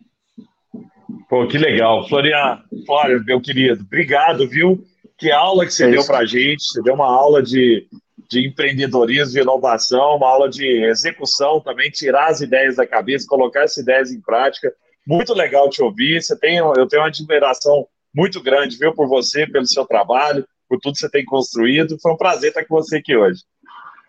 Pô, 1.30 1.46
que 1.48 1.58
legal. 1.58 2.08
Florian, 2.08 2.64
Flório, 2.86 3.24
meu 3.24 3.42
querido, 3.42 3.82
obrigado, 3.82 4.48
viu? 4.48 4.84
Que 5.18 5.32
aula 5.32 5.66
que 5.66 5.74
você 5.74 5.86
é 5.86 5.92
deu 5.92 6.06
para 6.06 6.20
a 6.20 6.26
gente. 6.26 6.64
Você 6.64 6.82
deu 6.82 6.94
uma 6.94 7.08
aula 7.08 7.44
de, 7.44 7.88
de 8.30 8.48
empreendedorismo, 8.48 9.34
de 9.34 9.40
inovação, 9.40 10.18
uma 10.18 10.28
aula 10.28 10.50
de 10.50 10.66
execução 10.86 11.62
também, 11.62 11.90
tirar 11.90 12.28
as 12.28 12.42
ideias 12.42 12.76
da 12.76 12.86
cabeça, 12.86 13.28
colocar 13.28 13.64
essas 13.64 13.78
ideias 13.78 14.12
em 14.12 14.22
prática. 14.22 14.74
Muito 15.06 15.34
legal 15.34 15.70
te 15.70 15.82
ouvir. 15.82 16.22
Você 16.22 16.38
tem, 16.38 16.58
eu 16.58 16.88
tenho 16.88 17.02
uma 17.02 17.08
admiração 17.08 17.88
muito 18.14 18.42
grande, 18.42 18.78
viu, 18.78 18.94
por 18.94 19.08
você, 19.08 19.48
pelo 19.48 19.66
seu 19.66 19.86
trabalho, 19.86 20.46
por 20.68 20.80
tudo 20.80 20.94
que 20.94 21.00
você 21.00 21.10
tem 21.10 21.24
construído. 21.24 21.98
Foi 22.02 22.12
um 22.12 22.18
prazer 22.18 22.50
estar 22.50 22.66
com 22.66 22.76
você 22.76 22.98
aqui 22.98 23.16
hoje. 23.16 23.42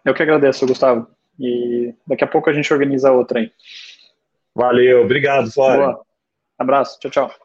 Eu 0.04 0.14
que 0.14 0.22
agradeço, 0.22 0.66
Gustavo. 0.66 1.06
E 1.38 1.94
daqui 2.06 2.24
a 2.24 2.26
pouco 2.26 2.50
a 2.50 2.52
gente 2.52 2.72
organiza 2.72 3.12
outra 3.12 3.40
aí. 3.40 3.52
Valeu, 4.54 5.04
obrigado, 5.04 5.52
Flávio. 5.52 5.86
Boa. 5.86 6.02
Abraço, 6.58 6.98
tchau, 6.98 7.10
tchau. 7.10 7.32